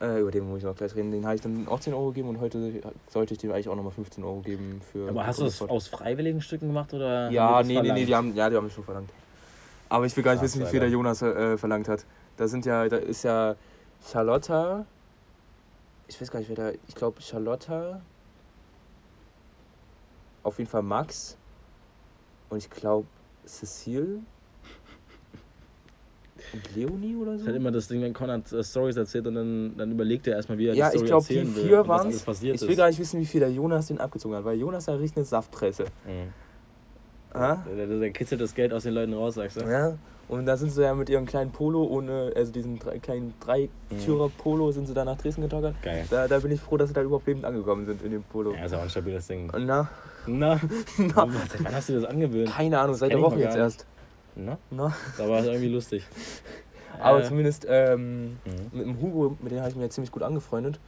Äh, 0.00 0.20
über 0.20 0.32
den 0.32 0.48
muss 0.48 0.58
ich 0.58 0.64
noch 0.64 0.74
gleich 0.74 0.94
reden. 0.96 1.12
Den 1.12 1.24
habe 1.24 1.36
ich 1.36 1.40
dann 1.40 1.68
auch 1.68 1.78
10 1.78 1.94
Euro 1.94 2.08
gegeben 2.08 2.28
und 2.30 2.40
heute 2.40 2.82
sollte 3.08 3.34
ich 3.34 3.38
dem 3.38 3.52
eigentlich 3.52 3.68
auch 3.68 3.76
nochmal 3.76 3.92
15 3.92 4.24
Euro 4.24 4.40
geben 4.40 4.80
für. 4.92 5.08
Aber 5.08 5.24
hast 5.24 5.38
du 5.38 5.44
das 5.44 5.62
aus 5.62 5.86
freiwilligen 5.86 6.40
Stücken 6.40 6.66
gemacht 6.66 6.92
oder? 6.92 7.30
Ja, 7.30 7.62
nee, 7.62 7.80
nee, 7.80 7.92
nee, 7.92 8.04
die 8.04 8.14
haben, 8.14 8.34
ja, 8.34 8.50
die 8.50 8.56
haben 8.56 8.64
mich 8.64 8.74
schon 8.74 8.84
verlangt. 8.84 9.10
Aber 9.88 10.06
ich 10.06 10.16
will 10.16 10.24
gar 10.24 10.32
nicht 10.32 10.40
Krass, 10.40 10.54
wissen, 10.54 10.66
wie 10.66 10.70
viel 10.70 10.80
der. 10.80 10.88
Jonas 10.88 11.22
äh, 11.22 11.56
verlangt 11.58 11.88
hat. 11.88 12.04
Da 12.36 12.48
sind 12.48 12.64
ja, 12.66 12.88
da 12.88 12.96
ist 12.96 13.22
ja 13.22 13.54
Charlotta. 14.10 14.86
Ich 16.08 16.20
weiß 16.20 16.30
gar 16.30 16.38
nicht, 16.40 16.48
wer 16.48 16.56
da. 16.56 16.70
Ich 16.88 16.94
glaube 16.94 17.20
Charlotta. 17.22 18.00
Auf 20.42 20.58
jeden 20.58 20.70
Fall 20.70 20.82
Max. 20.82 21.36
Und 22.50 22.58
ich 22.58 22.68
glaube 22.70 23.06
Cecile. 23.46 24.20
Und 26.52 26.74
Leonie 26.76 27.16
oder 27.16 27.32
Das 27.32 27.40
ist 27.40 27.40
so? 27.42 27.46
halt 27.46 27.56
immer 27.56 27.70
das 27.70 27.88
Ding, 27.88 28.02
wenn 28.02 28.12
Konrad 28.12 28.52
äh, 28.52 28.62
Stories 28.62 28.96
erzählt 28.96 29.26
und 29.26 29.34
dann, 29.34 29.76
dann 29.76 29.90
überlegt 29.92 30.26
er 30.26 30.36
erstmal, 30.36 30.58
wie 30.58 30.66
er 30.66 30.74
Ja, 30.74 30.90
die 30.90 30.96
ich 30.96 31.00
Story 31.00 31.08
glaube, 31.08 31.26
die 31.26 31.36
erzählen 31.38 31.56
will 31.56 31.62
vier 31.64 31.80
und 31.80 31.88
was 31.88 31.98
waren 31.98 32.06
alles 32.08 32.22
passiert 32.22 32.56
Ich 32.56 32.62
will 32.62 32.70
ist. 32.70 32.76
gar 32.76 32.88
nicht 32.88 32.98
wissen, 32.98 33.20
wie 33.20 33.24
viel 33.26 33.40
der 33.40 33.50
Jonas 33.50 33.86
den 33.86 33.98
abgezogen 33.98 34.36
hat, 34.36 34.44
weil 34.44 34.58
Jonas 34.58 34.86
hat 34.88 34.98
richtig 34.98 35.16
eine 35.18 35.24
Saftpresse. 35.26 35.84
Mhm. 36.04 36.32
Ah? 37.34 37.58
Der 37.76 38.10
kitzelt 38.10 38.40
das 38.40 38.54
Geld 38.54 38.72
aus 38.72 38.84
den 38.84 38.94
Leuten 38.94 39.12
raus, 39.12 39.34
sagst 39.34 39.60
du? 39.60 39.64
Ja. 39.68 39.96
Und 40.28 40.46
da 40.46 40.56
sind 40.56 40.70
sie 40.70 40.82
ja 40.82 40.94
mit 40.94 41.10
ihrem 41.10 41.26
kleinen 41.26 41.50
Polo 41.50 41.84
ohne, 41.84 42.32
also 42.34 42.50
diesen 42.50 42.78
drei, 42.78 42.98
kleinen 42.98 43.34
Dreitürer 43.40 44.30
Polo 44.38 44.70
sind 44.72 44.86
sie 44.86 44.94
da 44.94 45.04
nach 45.04 45.18
Dresden 45.18 45.42
getackert. 45.42 45.74
Geil. 45.82 46.06
Da, 46.08 46.28
da 46.28 46.38
bin 46.38 46.50
ich 46.52 46.60
froh, 46.60 46.78
dass 46.78 46.88
sie 46.88 46.94
da 46.94 47.02
überhaupt 47.02 47.26
lebend 47.26 47.44
angekommen 47.44 47.84
sind 47.84 48.02
in 48.02 48.12
dem 48.12 48.22
Polo. 48.22 48.54
Ja, 48.54 48.64
ist 48.64 48.72
ja 48.72 48.78
auch 48.78 48.82
ein 48.84 48.88
stabiles 48.90 49.26
Ding. 49.26 49.50
Na, 49.52 49.90
Na, 50.26 50.58
na, 50.98 51.28
seit 51.48 51.64
wann 51.64 51.74
hast 51.74 51.88
du 51.90 51.94
das 52.00 52.04
angewöhnt? 52.04 52.50
keine 52.50 52.78
Ahnung, 52.80 52.94
seit 52.94 53.12
der 53.12 53.20
Woche 53.20 53.40
jetzt 53.40 53.56
erst. 53.56 53.84
Na, 54.36 54.56
Na. 54.70 54.94
da 55.18 55.28
war 55.28 55.40
es 55.40 55.46
irgendwie 55.46 55.68
lustig. 55.68 56.04
Aber 57.00 57.20
Äh, 57.20 57.24
zumindest 57.24 57.66
ähm, 57.68 58.22
mhm. 58.22 58.38
mit 58.72 58.86
dem 58.86 59.00
Hugo, 59.02 59.36
mit 59.42 59.52
dem 59.52 59.58
habe 59.58 59.68
ich 59.68 59.74
mich 59.74 59.82
jetzt 59.84 59.94
ziemlich 59.96 60.12
gut 60.12 60.22
angefreundet, 60.22 60.78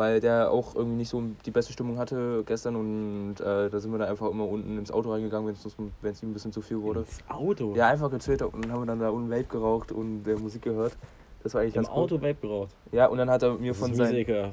weil 0.00 0.18
der 0.18 0.50
auch 0.50 0.74
irgendwie 0.74 0.96
nicht 0.96 1.10
so 1.10 1.22
die 1.44 1.50
beste 1.50 1.74
Stimmung 1.74 1.98
hatte 1.98 2.42
gestern 2.46 2.74
und 2.74 3.34
äh, 3.38 3.68
da 3.68 3.78
sind 3.78 3.92
wir 3.92 3.98
dann 3.98 4.08
einfach 4.08 4.30
immer 4.30 4.48
unten 4.48 4.78
ins 4.78 4.90
Auto 4.90 5.12
reingegangen, 5.12 5.46
wenn 5.46 6.12
es 6.12 6.22
ihm 6.22 6.30
ein 6.30 6.32
bisschen 6.32 6.52
zu 6.52 6.62
viel 6.62 6.80
wurde. 6.80 7.00
Ins 7.00 7.18
Auto? 7.28 7.74
Ja, 7.76 7.88
einfach 7.88 8.10
gechillt 8.10 8.40
und 8.40 8.72
haben 8.72 8.80
wir 8.80 8.86
dann 8.86 8.98
da 8.98 9.10
unten 9.10 9.30
Vape 9.30 9.44
geraucht 9.44 9.92
und 9.92 10.26
äh, 10.26 10.36
Musik 10.36 10.62
gehört. 10.62 10.96
Das 11.42 11.52
war 11.52 11.60
eigentlich 11.60 11.76
Im 11.76 11.82
ganz 11.82 11.94
cool. 11.94 12.02
Auto 12.02 12.14
Vape 12.16 12.36
geraucht. 12.40 12.70
Ja, 12.92 13.08
und 13.08 13.18
dann 13.18 13.28
hat 13.28 13.42
er 13.42 13.52
mir 13.56 13.72
Das 13.72 13.78
von 13.78 13.94
seinem. 13.94 14.24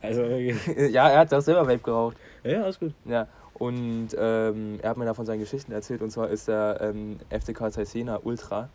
Also 0.00 0.22
wirklich. 0.22 0.92
ja, 0.92 1.08
er 1.08 1.18
hat 1.18 1.34
auch 1.34 1.40
selber 1.40 1.62
Vape 1.62 1.78
geraucht. 1.78 2.16
Ja, 2.44 2.62
alles 2.62 2.78
gut. 2.78 2.94
Ja. 3.06 3.26
Und 3.54 4.10
ähm, 4.16 4.78
er 4.80 4.90
hat 4.90 4.96
mir 4.98 5.04
da 5.04 5.14
von 5.14 5.26
seinen 5.26 5.40
Geschichten 5.40 5.72
erzählt 5.72 6.00
und 6.00 6.10
zwar 6.10 6.28
ist 6.28 6.48
er 6.48 6.80
ähm, 6.80 7.18
FCK 7.28 7.72
Cesena 7.72 8.20
Ultra. 8.22 8.68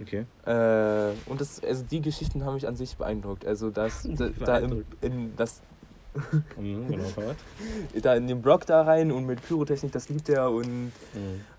Okay. 0.00 0.26
Äh, 0.44 1.12
und 1.30 1.40
das, 1.40 1.62
also 1.64 1.84
die 1.84 2.00
Geschichten 2.02 2.44
haben 2.44 2.54
mich 2.54 2.66
an 2.68 2.76
sich 2.76 2.96
beeindruckt. 2.96 3.46
Also 3.46 3.70
das, 3.70 4.02
da, 4.10 4.28
da, 4.28 4.58
im, 4.58 4.70
Beeindruckt. 4.70 5.04
in, 5.04 5.36
das, 5.36 5.62
Mhm, 6.56 6.88
genau, 6.88 7.04
Konrad. 7.14 7.36
da 8.02 8.14
in 8.14 8.26
den 8.26 8.40
Block 8.40 8.64
da 8.66 8.82
rein 8.82 9.12
und 9.12 9.26
mit 9.26 9.42
Pyrotechnik, 9.42 9.92
das 9.92 10.08
liebt 10.08 10.28
er 10.30 10.50
und 10.50 10.66
Mhm. 10.66 10.92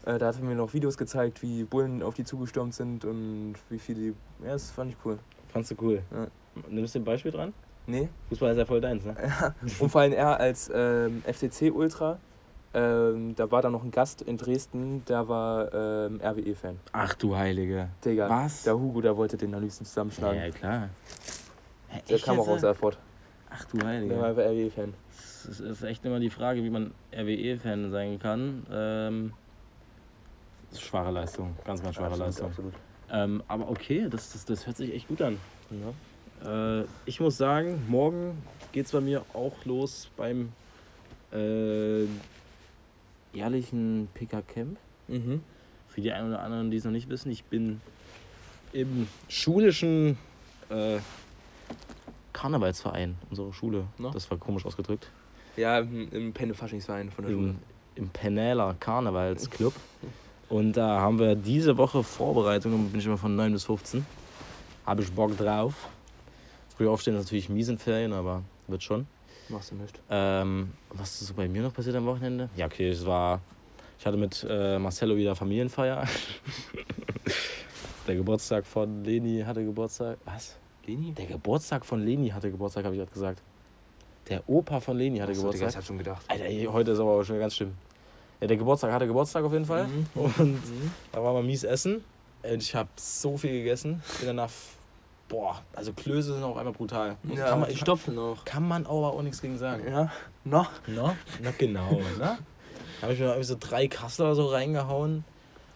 äh, 0.05 0.17
da 0.17 0.27
hat 0.27 0.37
er 0.37 0.43
mir 0.43 0.55
noch 0.55 0.73
Videos 0.73 0.97
gezeigt, 0.97 1.41
wie 1.43 1.63
Bullen 1.63 2.01
auf 2.01 2.15
die 2.15 2.23
zugestürmt 2.23 2.73
sind 2.73 3.05
und 3.05 3.55
wie 3.69 3.77
viele 3.79 3.99
die. 3.99 4.13
Ja, 4.43 4.53
das 4.53 4.71
fand 4.71 4.91
ich 4.91 4.97
cool. 5.05 5.19
Fandst 5.49 5.71
du 5.71 5.75
cool. 5.81 6.01
Ja. 6.11 6.27
Nimmst 6.69 6.95
du 6.95 6.99
ein 6.99 7.05
Beispiel 7.05 7.31
dran? 7.31 7.53
Nee. 7.85 8.09
Fußball 8.29 8.51
ist 8.51 8.57
ja 8.57 8.65
voll 8.65 8.81
deins, 8.81 9.05
ne? 9.05 9.15
Und 9.79 9.89
vor 9.89 10.01
allem 10.01 10.11
er 10.13 10.39
als 10.39 10.69
ähm, 10.73 11.21
FCC-Ultra, 11.25 12.17
ähm, 12.77 13.33
da 13.35 13.49
war 13.49 13.63
da 13.63 13.69
noch 13.71 13.83
ein 13.83 13.89
Gast 13.89 14.21
in 14.21 14.37
Dresden, 14.37 15.03
der 15.05 15.27
war 15.27 15.73
ähm, 15.73 16.21
RWE-Fan. 16.21 16.79
Ach 16.91 17.15
du 17.15 17.35
Heilige. 17.35 17.89
Digga, 18.05 18.29
Was? 18.29 18.63
der 18.63 18.77
Hugo, 18.77 19.01
der 19.01 19.17
wollte 19.17 19.35
den 19.35 19.55
am 19.55 19.61
liebsten 19.63 19.83
zusammenschlagen. 19.85 20.39
Ja, 20.39 20.51
klar. 20.51 20.89
Hä, 21.87 22.01
der 22.07 22.19
kam 22.19 22.39
auch 22.39 22.47
aus 22.47 22.61
Erfurt. 22.61 22.99
Ach 23.49 23.65
du 23.65 23.77
Der 23.77 23.85
war 23.87 23.93
Heilige. 23.93 24.23
einfach 24.23 24.43
RWE-Fan. 24.43 24.93
Es 25.49 25.59
ist 25.59 25.83
echt 25.83 26.05
immer 26.05 26.19
die 26.19 26.29
Frage, 26.29 26.63
wie 26.63 26.69
man 26.69 26.91
RWE-Fan 27.13 27.89
sein 27.89 28.19
kann. 28.19 28.65
Ähm, 28.71 29.33
das 30.69 30.79
ist 30.79 30.85
schwache 30.85 31.09
Leistung. 31.11 31.55
Ganz, 31.65 31.81
ganz 31.81 31.95
schwache 31.95 32.07
Absolut, 32.07 32.27
Leistung. 32.27 32.47
absolut. 32.47 32.73
Ähm, 33.09 33.43
aber 33.47 33.69
okay, 33.69 34.07
das, 34.09 34.33
das, 34.33 34.45
das 34.45 34.67
hört 34.67 34.77
sich 34.77 34.93
echt 34.93 35.07
gut 35.07 35.21
an. 35.21 35.37
Ja. 36.43 36.81
Äh, 36.81 36.85
ich 37.05 37.19
muss 37.21 37.37
sagen, 37.37 37.83
morgen 37.87 38.43
geht 38.71 38.85
es 38.85 38.91
bei 38.91 38.99
mir 39.01 39.23
auch 39.33 39.53
los 39.65 40.09
beim 40.17 40.51
äh, 41.31 42.03
jährlichen 43.33 44.07
PK-Camp. 44.13 44.77
Mhm. 45.07 45.41
Für 45.87 46.01
die 46.01 46.11
einen 46.11 46.29
oder 46.29 46.41
anderen, 46.41 46.71
die 46.71 46.77
es 46.77 46.83
noch 46.83 46.91
nicht 46.91 47.09
wissen, 47.09 47.31
ich 47.31 47.43
bin 47.45 47.81
im 48.73 49.07
schulischen 49.29 50.17
äh, 50.69 50.99
Karnevalsverein 52.33 53.15
unserer 53.29 53.53
Schule. 53.53 53.85
Na? 53.97 54.11
Das 54.11 54.29
war 54.29 54.37
komisch 54.37 54.65
ausgedrückt. 54.65 55.09
Ja, 55.55 55.79
im, 55.79 56.11
im 56.11 56.33
Penne-Faschingsverein 56.33 57.09
von 57.09 57.25
der 57.25 57.31
Schule. 57.31 57.49
Im, 57.49 57.57
im 57.95 58.09
Penela 58.09 58.75
Karnevalsclub. 58.79 59.73
Und 60.49 60.77
da 60.77 61.01
haben 61.01 61.19
wir 61.19 61.35
diese 61.35 61.77
Woche 61.77 62.03
Vorbereitungen, 62.03 62.89
bin 62.89 62.99
ich 62.99 63.05
immer 63.05 63.17
von 63.17 63.35
9 63.35 63.51
bis 63.51 63.65
15. 63.65 64.05
Habe 64.85 65.01
ich 65.01 65.11
Bock 65.11 65.35
drauf. 65.35 65.89
Früh 66.77 66.87
aufstehen 66.87 67.15
ist 67.15 67.23
natürlich 67.23 67.49
mies 67.49 67.69
in 67.69 67.77
Ferien, 67.77 68.13
aber 68.13 68.43
wird 68.67 68.83
schon. 68.83 69.07
Machst 69.49 69.71
du 69.71 69.75
nicht. 69.75 69.99
Ähm, 70.09 70.73
was 70.89 71.21
ist 71.21 71.27
so 71.27 71.33
bei 71.33 71.47
mir 71.47 71.61
noch 71.61 71.73
passiert 71.73 71.95
am 71.95 72.05
Wochenende? 72.05 72.49
Ja, 72.55 72.65
okay, 72.65 72.89
es 72.89 73.05
war 73.05 73.41
Ich 73.99 74.05
hatte 74.05 74.17
mit 74.17 74.45
äh, 74.49 74.77
Marcello 74.77 75.15
wieder 75.15 75.35
Familienfeier. 75.35 76.05
Der 78.07 78.15
Geburtstag 78.15 78.65
von 78.65 79.03
Leni 79.03 79.41
hatte 79.45 79.63
Geburtstag. 79.65 80.17
Was? 80.25 80.57
Leni? 80.85 81.11
Der 81.13 81.25
Geburtstag 81.25 81.85
von 81.85 82.01
Leni 82.01 82.29
hatte 82.29 82.49
Geburtstag, 82.49 82.85
habe 82.85 82.95
ich 82.95 82.99
gerade 82.99 83.11
gesagt. 83.11 83.41
Der 84.29 84.47
Opa 84.49 84.79
von 84.79 84.97
Leni 84.97 85.19
hatte 85.19 85.31
Digga, 85.31 85.41
Geburtstag. 85.43 85.69
ich 85.69 85.75
hab 85.77 85.83
schon 85.83 85.97
gedacht. 85.97 86.23
Alter, 86.27 86.45
ey, 86.45 86.65
heute 86.71 86.91
ist 86.91 86.99
aber 86.99 87.23
schon 87.25 87.39
ganz 87.39 87.55
schlimm. 87.55 87.73
Ja, 88.39 88.47
der 88.47 88.57
Geburtstag 88.57 88.91
hatte 88.91 89.07
Geburtstag 89.07 89.43
auf 89.43 89.53
jeden 89.53 89.65
Fall. 89.65 89.87
Mhm. 89.87 90.05
Und 90.37 90.61
da 91.11 91.23
war 91.23 91.33
mal 91.33 91.43
mies 91.43 91.63
essen. 91.63 92.03
Und 92.43 92.61
ich 92.61 92.75
habe 92.75 92.89
so 92.95 93.35
viel 93.37 93.51
gegessen. 93.51 94.01
Bin 94.19 94.27
danach. 94.27 94.51
Boah, 95.29 95.61
also 95.75 95.91
Klöße 95.93 96.33
sind 96.35 96.43
auch 96.43 96.55
einmal 96.57 96.73
brutal. 96.73 97.17
Ja, 97.35 97.49
kann, 97.49 97.59
man, 97.61 97.69
die 97.69 97.75
stopfen 97.77 98.15
noch. 98.15 98.45
kann 98.45 98.65
man 98.67 98.85
aber 98.85 99.13
auch 99.13 99.21
nichts 99.21 99.41
gegen 99.41 99.57
sagen. 99.57 99.83
Ja, 99.87 100.09
noch. 100.45 100.69
Na, 100.87 101.15
na 101.43 101.51
genau, 101.57 101.91
ne? 101.91 102.37
Da 102.99 103.01
habe 103.01 103.13
ich 103.13 103.19
mir 103.19 103.25
irgendwie 103.25 103.43
so 103.43 103.57
drei 103.59 103.87
Kassler 103.87 104.35
so 104.35 104.47
reingehauen. 104.47 105.23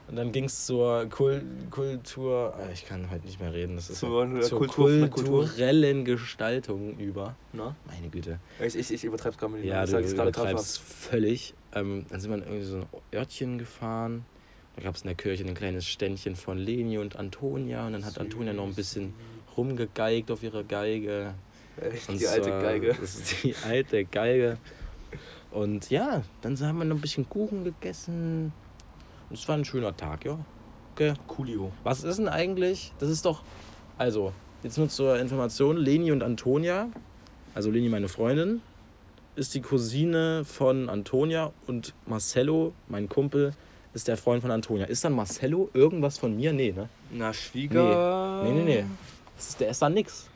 Und 0.07 0.15
dann 0.17 0.31
ging 0.33 0.45
es 0.45 0.65
zur 0.65 1.05
Kul 1.09 1.41
Kultur. 1.69 2.53
äh, 2.59 2.73
Ich 2.73 2.85
kann 2.85 3.09
heute 3.11 3.25
nicht 3.25 3.39
mehr 3.39 3.53
reden. 3.53 3.75
Das 3.75 3.89
ist 3.89 3.99
Zur, 3.99 4.25
ja, 4.27 4.41
zur 4.41 4.59
Kultur 4.59 4.89
der 4.89 5.09
Kultur. 5.09 5.39
kulturellen 5.45 6.03
Gestaltung 6.03 6.97
über. 6.97 7.35
Na? 7.53 7.75
Meine 7.87 8.09
Güte. 8.09 8.39
Ich, 8.59 8.75
ich, 8.75 8.91
ich 8.91 9.03
übertreib's 9.05 9.37
gerade 9.37 9.53
mit 9.53 9.63
Ja, 9.63 9.85
du 9.85 9.97
es 9.97 10.11
übertreibst 10.13 10.79
völlig. 10.79 11.53
Ähm, 11.73 12.05
dann 12.09 12.19
sind 12.19 12.31
wir 12.31 12.37
in 12.37 12.43
irgendwie 12.43 12.63
so 12.65 12.77
ein 12.77 12.85
Örtchen 13.13 13.57
gefahren. 13.57 14.25
Da 14.75 14.81
gab 14.83 14.95
es 14.95 15.01
in 15.03 15.07
der 15.07 15.15
Kirche 15.15 15.45
ein 15.45 15.53
kleines 15.53 15.85
Ständchen 15.87 16.35
von 16.35 16.57
Leni 16.57 16.97
und 16.97 17.15
Antonia. 17.15 17.85
Und 17.87 17.93
dann 17.93 18.03
hat 18.05 18.17
Antonia 18.19 18.51
noch 18.53 18.65
ein 18.65 18.73
bisschen 18.75 19.13
rumgegeigt 19.57 20.31
auf 20.31 20.43
ihrer 20.43 20.63
Geige. 20.63 21.33
Echt, 21.79 22.09
Und 22.09 22.19
die 22.19 22.27
alte 22.27 22.49
Geige. 22.49 22.95
Das 22.99 23.15
ist 23.15 23.43
die 23.43 23.55
alte 23.65 24.05
Geige. 24.05 24.57
Und 25.51 25.89
ja, 25.89 26.23
dann 26.41 26.59
haben 26.59 26.77
wir 26.77 26.85
noch 26.85 26.95
ein 26.95 27.01
bisschen 27.01 27.27
Kuchen 27.27 27.63
gegessen. 27.63 28.53
Und 29.29 29.37
es 29.37 29.47
war 29.47 29.55
ein 29.55 29.65
schöner 29.65 29.95
Tag, 29.95 30.25
ja. 30.25 30.37
Okay. 30.93 31.13
Coolio. 31.27 31.71
Was 31.83 32.03
ist 32.03 32.17
denn 32.17 32.27
eigentlich? 32.27 32.93
Das 32.99 33.09
ist 33.09 33.25
doch. 33.25 33.43
Also, 33.97 34.33
jetzt 34.63 34.77
nur 34.77 34.89
zur 34.89 35.17
Information: 35.19 35.77
Leni 35.77 36.11
und 36.11 36.23
Antonia, 36.23 36.89
also 37.53 37.71
Leni, 37.71 37.89
meine 37.89 38.07
Freundin, 38.07 38.61
ist 39.35 39.53
die 39.53 39.61
Cousine 39.61 40.43
von 40.45 40.89
Antonia 40.89 41.51
und 41.67 41.93
Marcello, 42.05 42.73
mein 42.87 43.07
Kumpel, 43.07 43.53
ist 43.93 44.07
der 44.07 44.17
Freund 44.17 44.41
von 44.41 44.51
Antonia. 44.51 44.85
Ist 44.85 45.03
dann 45.03 45.13
Marcello 45.13 45.69
irgendwas 45.73 46.17
von 46.17 46.35
mir? 46.35 46.53
Nee, 46.53 46.71
ne? 46.71 46.89
Na, 47.11 47.33
Schwieger. 47.33 48.43
Nee, 48.43 48.51
nee, 48.51 48.63
nee. 48.63 48.85
Das 48.85 49.10
ist, 49.49 49.59
der 49.59 49.69
ist 49.69 49.81
dann 49.81 49.93
nix. 49.93 50.29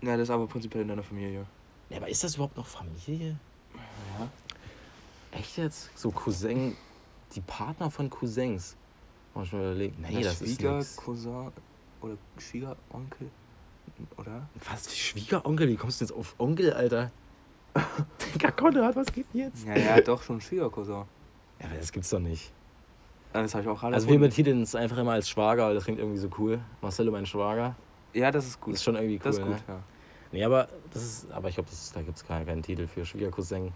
Na, 0.00 0.12
das 0.16 0.24
ist 0.24 0.30
aber 0.30 0.46
prinzipiell 0.46 0.82
in 0.82 0.88
deiner 0.88 1.02
Familie. 1.02 1.46
Ja, 1.90 1.98
aber 1.98 2.08
ist 2.08 2.24
das 2.24 2.34
überhaupt 2.34 2.56
noch 2.56 2.66
Familie? 2.66 3.38
Ja. 3.74 4.28
Echt 5.38 5.58
jetzt? 5.58 5.90
So 5.98 6.10
Cousin, 6.10 6.76
die 7.34 7.40
Partner 7.40 7.90
von 7.90 8.08
Cousins. 8.08 8.76
Muss 9.34 9.48
ich 9.48 9.52
mal 9.52 9.60
überlegen. 9.60 9.96
Nee, 10.00 10.22
das 10.22 10.40
ist 10.40 10.56
Schwieger, 10.56 10.78
nix. 10.78 10.96
Cousin 10.96 11.52
oder 12.00 12.16
Schwiegeronkel. 12.38 13.30
Oder? 14.16 14.48
Was? 14.68 14.96
Schwiegeronkel? 14.96 15.68
Wie 15.68 15.76
kommst 15.76 16.00
du 16.00 16.04
jetzt 16.04 16.12
auf 16.12 16.34
Onkel, 16.38 16.72
Alter? 16.72 17.10
Digga, 18.34 18.50
Konrad, 18.50 18.96
was 18.96 19.12
geht 19.12 19.26
denn 19.32 19.42
jetzt? 19.42 19.64
Ja, 19.66 19.76
ja, 19.76 20.00
doch 20.00 20.22
schon 20.22 20.40
Schwiegercousin. 20.40 21.04
Ja, 21.60 21.66
aber 21.66 21.76
das 21.76 21.92
gibt's 21.92 22.10
doch 22.10 22.18
nicht. 22.18 22.52
Das 23.32 23.54
habe 23.54 23.62
ich 23.62 23.68
auch 23.68 23.78
gerade 23.80 23.94
Also 23.94 24.08
wir 24.08 24.18
betiteln 24.18 24.62
es 24.62 24.74
einfach 24.74 24.98
immer 24.98 25.12
als 25.12 25.28
Schwager, 25.28 25.66
weil 25.68 25.74
das 25.74 25.84
klingt 25.84 25.98
irgendwie 26.00 26.18
so 26.18 26.28
cool. 26.38 26.58
Marcello, 26.82 27.12
mein 27.12 27.26
Schwager. 27.26 27.76
Ja, 28.12 28.30
das 28.30 28.46
ist 28.46 28.60
gut. 28.60 28.74
Das 28.74 28.80
ist 28.80 28.84
schon 28.84 28.96
irgendwie 28.96 29.14
cool. 29.16 29.20
das 29.22 29.36
ist 29.36 29.42
gut, 29.42 29.50
Ne? 29.52 29.60
ja. 29.68 29.78
Nee, 30.32 30.44
aber 30.44 30.68
das 30.92 31.02
ist. 31.02 31.32
Aber 31.32 31.48
ich 31.48 31.54
glaube, 31.54 31.68
da 31.94 32.02
gibt's 32.02 32.24
keinen, 32.24 32.46
keinen 32.46 32.62
Titel 32.62 32.86
für 32.86 33.04
Schwiegercousin. 33.04 33.72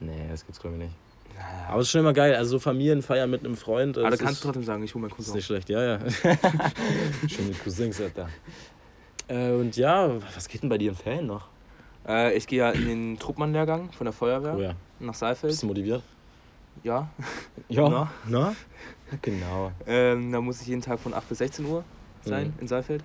Nee, 0.00 0.26
das 0.30 0.44
gibt's 0.44 0.60
glaube 0.60 0.76
ich 0.76 0.82
nicht. 0.84 0.94
Ja, 1.36 1.68
Aber 1.70 1.80
es 1.80 1.86
ist 1.86 1.90
schon 1.92 2.00
immer 2.00 2.12
geil. 2.12 2.34
Also 2.36 2.52
so 2.52 2.58
Familienfeier 2.60 3.26
mit 3.26 3.44
einem 3.44 3.56
Freund. 3.56 3.98
aber 3.98 4.10
du 4.10 4.16
kannst 4.18 4.34
ist- 4.34 4.40
trotzdem 4.42 4.62
sagen, 4.64 4.82
ich 4.84 4.94
hole 4.94 5.02
meinen 5.02 5.10
Das 5.10 5.18
ist 5.20 5.24
Cousin. 5.26 5.36
nicht 5.36 5.46
schlecht, 5.46 5.68
ja, 5.68 5.82
ja. 5.82 5.98
Schön 7.28 7.48
mit 7.48 7.62
Cousins, 7.62 8.00
Alter. 8.00 8.28
Äh, 9.28 9.52
und 9.52 9.76
ja, 9.76 10.10
was 10.34 10.48
geht 10.48 10.62
denn 10.62 10.68
bei 10.68 10.78
dir 10.78 10.90
in 10.90 10.96
Ferien 10.96 11.26
noch? 11.26 11.48
Äh, 12.06 12.36
ich 12.36 12.46
gehe 12.46 12.58
ja 12.60 12.70
in 12.70 12.86
den 12.86 13.18
Truppmann-Lehrgang 13.18 13.90
von 13.92 14.04
der 14.04 14.12
Feuerwehr 14.12 14.54
Oh 14.56 14.60
ja. 14.60 14.74
nach 15.00 15.08
Bist 15.12 15.20
Saalfeld. 15.20 15.62
du 15.62 15.66
motiviert? 15.66 16.02
Ja. 16.82 17.08
Ja. 17.68 17.88
Na? 17.88 18.10
Na? 18.28 18.56
Genau. 19.22 19.72
Ähm, 19.86 20.32
da 20.32 20.40
muss 20.40 20.60
ich 20.60 20.66
jeden 20.68 20.82
Tag 20.82 20.98
von 20.98 21.14
8 21.14 21.28
bis 21.28 21.38
16 21.38 21.64
Uhr 21.66 21.84
sein 22.24 22.48
Mhm. 22.48 22.54
in 22.60 22.68
Saalfeld. 22.68 23.04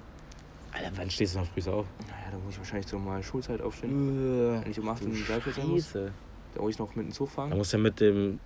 Alter, 0.72 0.92
wann 0.96 1.10
stehst 1.10 1.36
du 1.36 1.40
noch 1.40 1.48
früh 1.48 1.62
auf? 1.72 1.86
Naja, 2.08 2.32
da 2.32 2.38
muss 2.38 2.54
ich 2.54 2.60
wahrscheinlich 2.60 2.88
zur 2.88 3.00
normalen 3.00 3.24
Schulzeit 3.24 3.62
aufstehen. 3.62 4.62
Wenn 4.64 4.72
ich 4.72 4.80
um 4.80 4.88
8 4.90 5.02
in 5.04 5.14
Saalfeld 5.26 5.56
sein 5.56 5.68
muss, 5.68 5.92
da 5.94 6.62
muss 6.62 6.72
ich 6.72 6.80
noch 6.80 6.96
mit 6.96 7.06
dem 7.08 7.12
Zug 7.12 7.30
Da 7.30 7.34
fahren. 7.36 7.58
musst 7.58 7.74
du 7.74 7.78
ja 7.78 7.84
mit 7.84 8.00
dem 8.00 8.40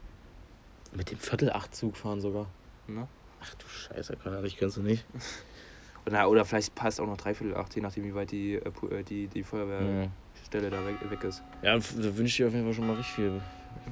mit 0.95 1.09
dem 1.09 1.17
Viertel 1.17 1.51
acht 1.51 1.73
Zug 1.75 1.97
fahren 1.97 2.21
sogar. 2.21 2.45
Ne? 2.87 3.07
Ach 3.41 3.53
du 3.55 3.67
Scheiße, 3.67 4.15
Konrad, 4.17 4.43
ich 4.45 4.57
kennst 4.57 4.77
du 4.77 4.81
nicht. 4.81 5.05
Oder, 6.05 6.29
oder 6.29 6.43
vielleicht 6.43 6.75
passt 6.75 6.99
auch 6.99 7.07
noch 7.07 7.15
dreiviertel 7.15 7.55
acht, 7.55 7.73
je 7.77 7.81
nachdem, 7.81 8.03
wie 8.03 8.13
weit 8.13 8.29
die, 8.31 8.55
äh, 8.55 8.59
äh, 8.91 9.03
die, 9.03 9.27
die 9.27 9.39
Mhm. 9.39 9.43
Feuerwehrstelle 9.45 10.69
da 10.69 10.85
weg, 10.85 10.95
weg 11.09 11.23
ist. 11.23 11.41
Ja, 11.61 11.77
da 11.77 11.81
wünsche 12.17 12.23
ich 12.25 12.35
dir 12.35 12.47
auf 12.47 12.53
jeden 12.53 12.65
Fall 12.65 12.73
schon 12.73 12.87
mal 12.87 12.95
richtig 12.97 13.15
viel, 13.15 13.41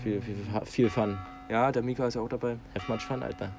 viel, 0.03 0.21
viel, 0.21 0.35
viel 0.65 0.89
Fun. 0.89 1.17
Ja, 1.51 1.69
der 1.69 1.83
Mika 1.83 2.07
ist 2.07 2.13
ja 2.13 2.21
auch 2.21 2.29
dabei. 2.29 2.57
Have 2.73 2.89
much 2.89 3.01
fun, 3.01 3.21
Alter. 3.21 3.51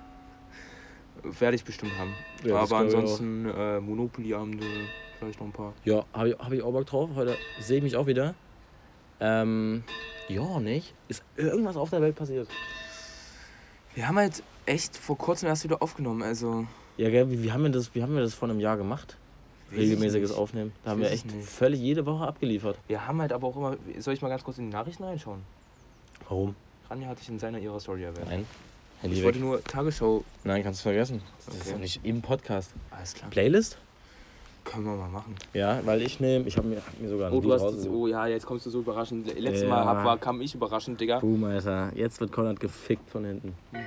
Werde 1.22 1.56
ich 1.56 1.62
bestimmt 1.62 1.92
haben. 1.98 2.14
Ja, 2.42 2.56
Aber 2.56 2.78
ansonsten 2.78 3.44
äh, 3.44 3.80
Monopoly-Abende, 3.80 4.64
vielleicht 5.18 5.38
noch 5.38 5.46
ein 5.48 5.52
paar. 5.52 5.74
Ja, 5.84 6.06
habe 6.14 6.30
ich, 6.30 6.38
hab 6.38 6.52
ich 6.52 6.62
auch 6.62 6.72
Bock 6.72 6.86
drauf. 6.86 7.10
Heute 7.14 7.36
sehe 7.60 7.76
ich 7.76 7.82
mich 7.82 7.96
auch 7.96 8.06
wieder. 8.06 8.34
Ähm, 9.20 9.84
ja, 10.26 10.58
nicht? 10.58 10.94
Ist 11.08 11.22
irgendwas 11.36 11.76
auf 11.76 11.90
der 11.90 12.00
Welt 12.00 12.16
passiert? 12.16 12.48
Wir 13.94 14.08
haben 14.08 14.16
halt 14.16 14.42
echt 14.64 14.96
vor 14.96 15.18
kurzem 15.18 15.50
erst 15.50 15.64
wieder 15.64 15.82
aufgenommen. 15.82 16.22
Also, 16.22 16.66
Ja, 16.96 17.10
gell, 17.10 17.30
wie, 17.30 17.42
wie, 17.42 17.52
haben 17.52 17.62
wir 17.62 17.70
das, 17.70 17.94
wie 17.94 18.02
haben 18.02 18.14
wir 18.14 18.22
das 18.22 18.32
vor 18.32 18.48
einem 18.48 18.58
Jahr 18.58 18.78
gemacht? 18.78 19.18
Regelmäßiges. 19.70 20.32
Aufnehmen. 20.32 20.72
Da 20.82 20.92
haben 20.92 21.02
wir 21.02 21.10
echt 21.10 21.30
völlig 21.30 21.78
jede 21.78 22.06
Woche 22.06 22.26
abgeliefert. 22.26 22.78
Wir 22.88 23.06
haben 23.06 23.20
halt 23.20 23.34
aber 23.34 23.48
auch 23.48 23.56
immer. 23.56 23.76
Soll 23.98 24.14
ich 24.14 24.22
mal 24.22 24.30
ganz 24.30 24.44
kurz 24.44 24.56
in 24.56 24.70
die 24.70 24.72
Nachrichten 24.72 25.04
reinschauen? 25.04 25.42
Warum? 26.26 26.54
Ranja 26.92 27.08
hatte 27.08 27.22
ich 27.22 27.28
in 27.30 27.38
seiner 27.38 27.58
ihrer 27.58 27.80
Story 27.80 28.02
erwähnt. 28.04 28.26
Nein. 28.28 28.46
Handy 29.00 29.16
Ich 29.16 29.22
weg. 29.22 29.26
wollte 29.28 29.38
nur 29.38 29.64
Tagesschau. 29.64 30.24
Nein, 30.44 30.62
kannst 30.62 30.80
du 30.80 30.82
vergessen. 30.82 31.22
Das 31.46 31.54
ist 31.54 31.62
Okay. 31.62 31.72
doch 31.72 31.78
nicht 31.78 32.00
im 32.04 32.20
Podcast. 32.20 32.70
Alles 32.90 33.14
klar. 33.14 33.30
Playlist? 33.30 33.78
Können 34.64 34.84
wir 34.84 34.92
mal 34.96 35.08
machen. 35.08 35.34
Ja, 35.54 35.80
weil 35.86 36.02
ich 36.02 36.20
nehme, 36.20 36.46
ich 36.46 36.56
habe 36.58 36.68
mir, 36.68 36.76
hab 36.76 37.00
mir 37.00 37.08
sogar 37.08 37.28
ein 37.28 37.32
Oh, 37.32 37.40
du 37.40 37.50
hast. 37.50 37.62
rausgesucht. 37.62 37.94
Oh 37.94 38.06
ja, 38.08 38.26
jetzt 38.26 38.44
kommst 38.44 38.66
du 38.66 38.70
so 38.70 38.80
überraschend. 38.80 39.26
Letztes 39.38 39.62
Ja. 39.62 39.68
Mal 39.70 39.84
hab, 39.86 40.04
war, 40.04 40.18
kam 40.18 40.38
ich 40.42 40.54
überraschend, 40.54 41.00
Digga. 41.00 41.18
Boom, 41.20 41.42
Alter. 41.44 41.90
Jetzt 41.94 42.20
wird 42.20 42.30
Konrad 42.30 42.60
gefickt 42.60 43.08
von 43.08 43.24
hinten. 43.24 43.54
Mhm. 43.72 43.78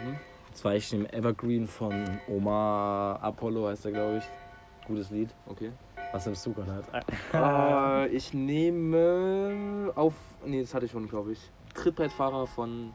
Und 0.47 0.57
zwar 0.57 0.73
ich 0.75 0.91
nehme 0.91 1.13
Evergreen 1.13 1.67
von 1.67 1.93
Omar 2.27 3.21
Apollo, 3.21 3.67
heißt 3.67 3.85
er, 3.85 3.91
glaube 3.91 4.17
ich. 4.17 4.87
Gutes 4.87 5.11
Lied. 5.11 5.29
Okay. 5.45 5.71
Was 6.11 6.25
nimmst 6.25 6.43
du, 6.45 6.53
Konrad? 6.53 6.85
äh, 7.33 8.07
ich 8.07 8.33
nehme 8.33 9.91
auf. 9.95 10.13
Nee, 10.43 10.61
das 10.61 10.73
hatte 10.73 10.87
ich 10.87 10.91
schon, 10.91 11.07
glaube 11.07 11.33
ich. 11.33 11.39
Trittbrettfahrer 11.75 12.47
von 12.47 12.91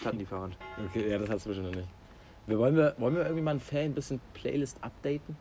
Plattenlieferant. 0.00 0.56
Okay, 0.86 1.10
ja, 1.10 1.18
das 1.18 1.30
hast 1.30 1.46
du 1.46 1.50
bestimmt 1.50 1.70
noch 1.70 1.76
nicht. 1.76 1.88
Wir 2.46 2.58
wollen, 2.58 2.76
wir, 2.76 2.94
wollen 2.98 3.14
wir 3.14 3.22
irgendwie 3.22 3.42
mal 3.42 3.52
in 3.52 3.60
Ferien 3.60 3.92
ein 3.92 3.94
bisschen 3.94 4.20
Playlist 4.34 4.78
updaten? 4.82 5.36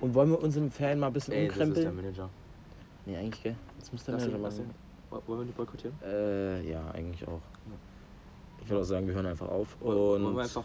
Und 0.00 0.14
wollen 0.14 0.30
wir 0.30 0.42
uns 0.42 0.56
im 0.56 0.70
Ferien 0.70 0.98
mal 0.98 1.06
ein 1.06 1.12
bisschen 1.12 1.32
Ey, 1.34 1.46
das 1.48 1.56
ist 1.56 1.58
der 1.58 1.66
umkrempeln? 1.68 1.96
Manager. 1.96 2.30
Nee, 3.06 3.16
eigentlich, 3.16 3.42
gell? 3.42 3.56
Das 3.78 3.92
muss 3.92 4.04
der 4.04 4.14
Lass 4.14 4.26
Manager 4.26 4.42
machen. 4.42 4.74
Wollen 5.26 5.40
wir 5.40 5.46
die 5.46 5.52
boykottieren? 5.52 5.96
Äh, 6.04 6.70
ja, 6.70 6.90
eigentlich 6.90 7.26
auch. 7.26 7.40
Ich 8.60 8.68
würde 8.68 8.82
auch 8.82 8.84
sagen, 8.84 9.06
wir 9.06 9.14
hören 9.14 9.26
einfach 9.26 9.48
auf. 9.48 9.76
Und 9.80 9.94
wollen 9.94 10.34
wir 10.34 10.42
einfach. 10.42 10.64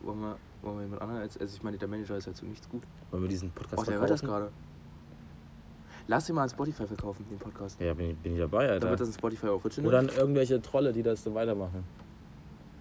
Wollen 0.00 0.20
wir, 0.20 0.36
wollen 0.62 0.76
wir 0.78 0.82
jemand 0.84 1.02
anderen 1.02 1.20
als. 1.22 1.36
Also, 1.38 1.54
ich 1.56 1.62
meine, 1.62 1.76
der 1.76 1.86
Manager 1.86 2.16
ist 2.16 2.26
halt 2.26 2.36
zu 2.36 2.46
nichts 2.46 2.68
gut. 2.68 2.82
wollen 3.10 3.22
wir 3.22 3.28
diesen 3.28 3.50
Podcast 3.50 3.82
Oh, 3.82 3.84
der 3.90 4.00
hört 4.00 4.10
das 4.10 4.22
gerade. 4.22 4.50
Lass 6.10 6.28
ihn 6.28 6.34
mal 6.34 6.42
an 6.42 6.48
Spotify 6.48 6.88
verkaufen, 6.88 7.24
den 7.30 7.38
Podcast. 7.38 7.80
Ja, 7.80 7.94
bin 7.94 8.10
ich, 8.10 8.16
bin 8.16 8.32
ich 8.32 8.40
dabei, 8.40 8.64
Dann 8.64 8.72
Alter. 8.72 8.90
wird 8.90 9.00
das 9.00 9.08
ein 9.10 9.14
Spotify 9.14 9.46
Original. 9.46 9.88
Oder 9.88 9.98
an 10.00 10.08
irgendwelche 10.08 10.60
Trolle, 10.60 10.92
die 10.92 11.04
das 11.04 11.22
so 11.22 11.32
weitermachen. 11.32 11.84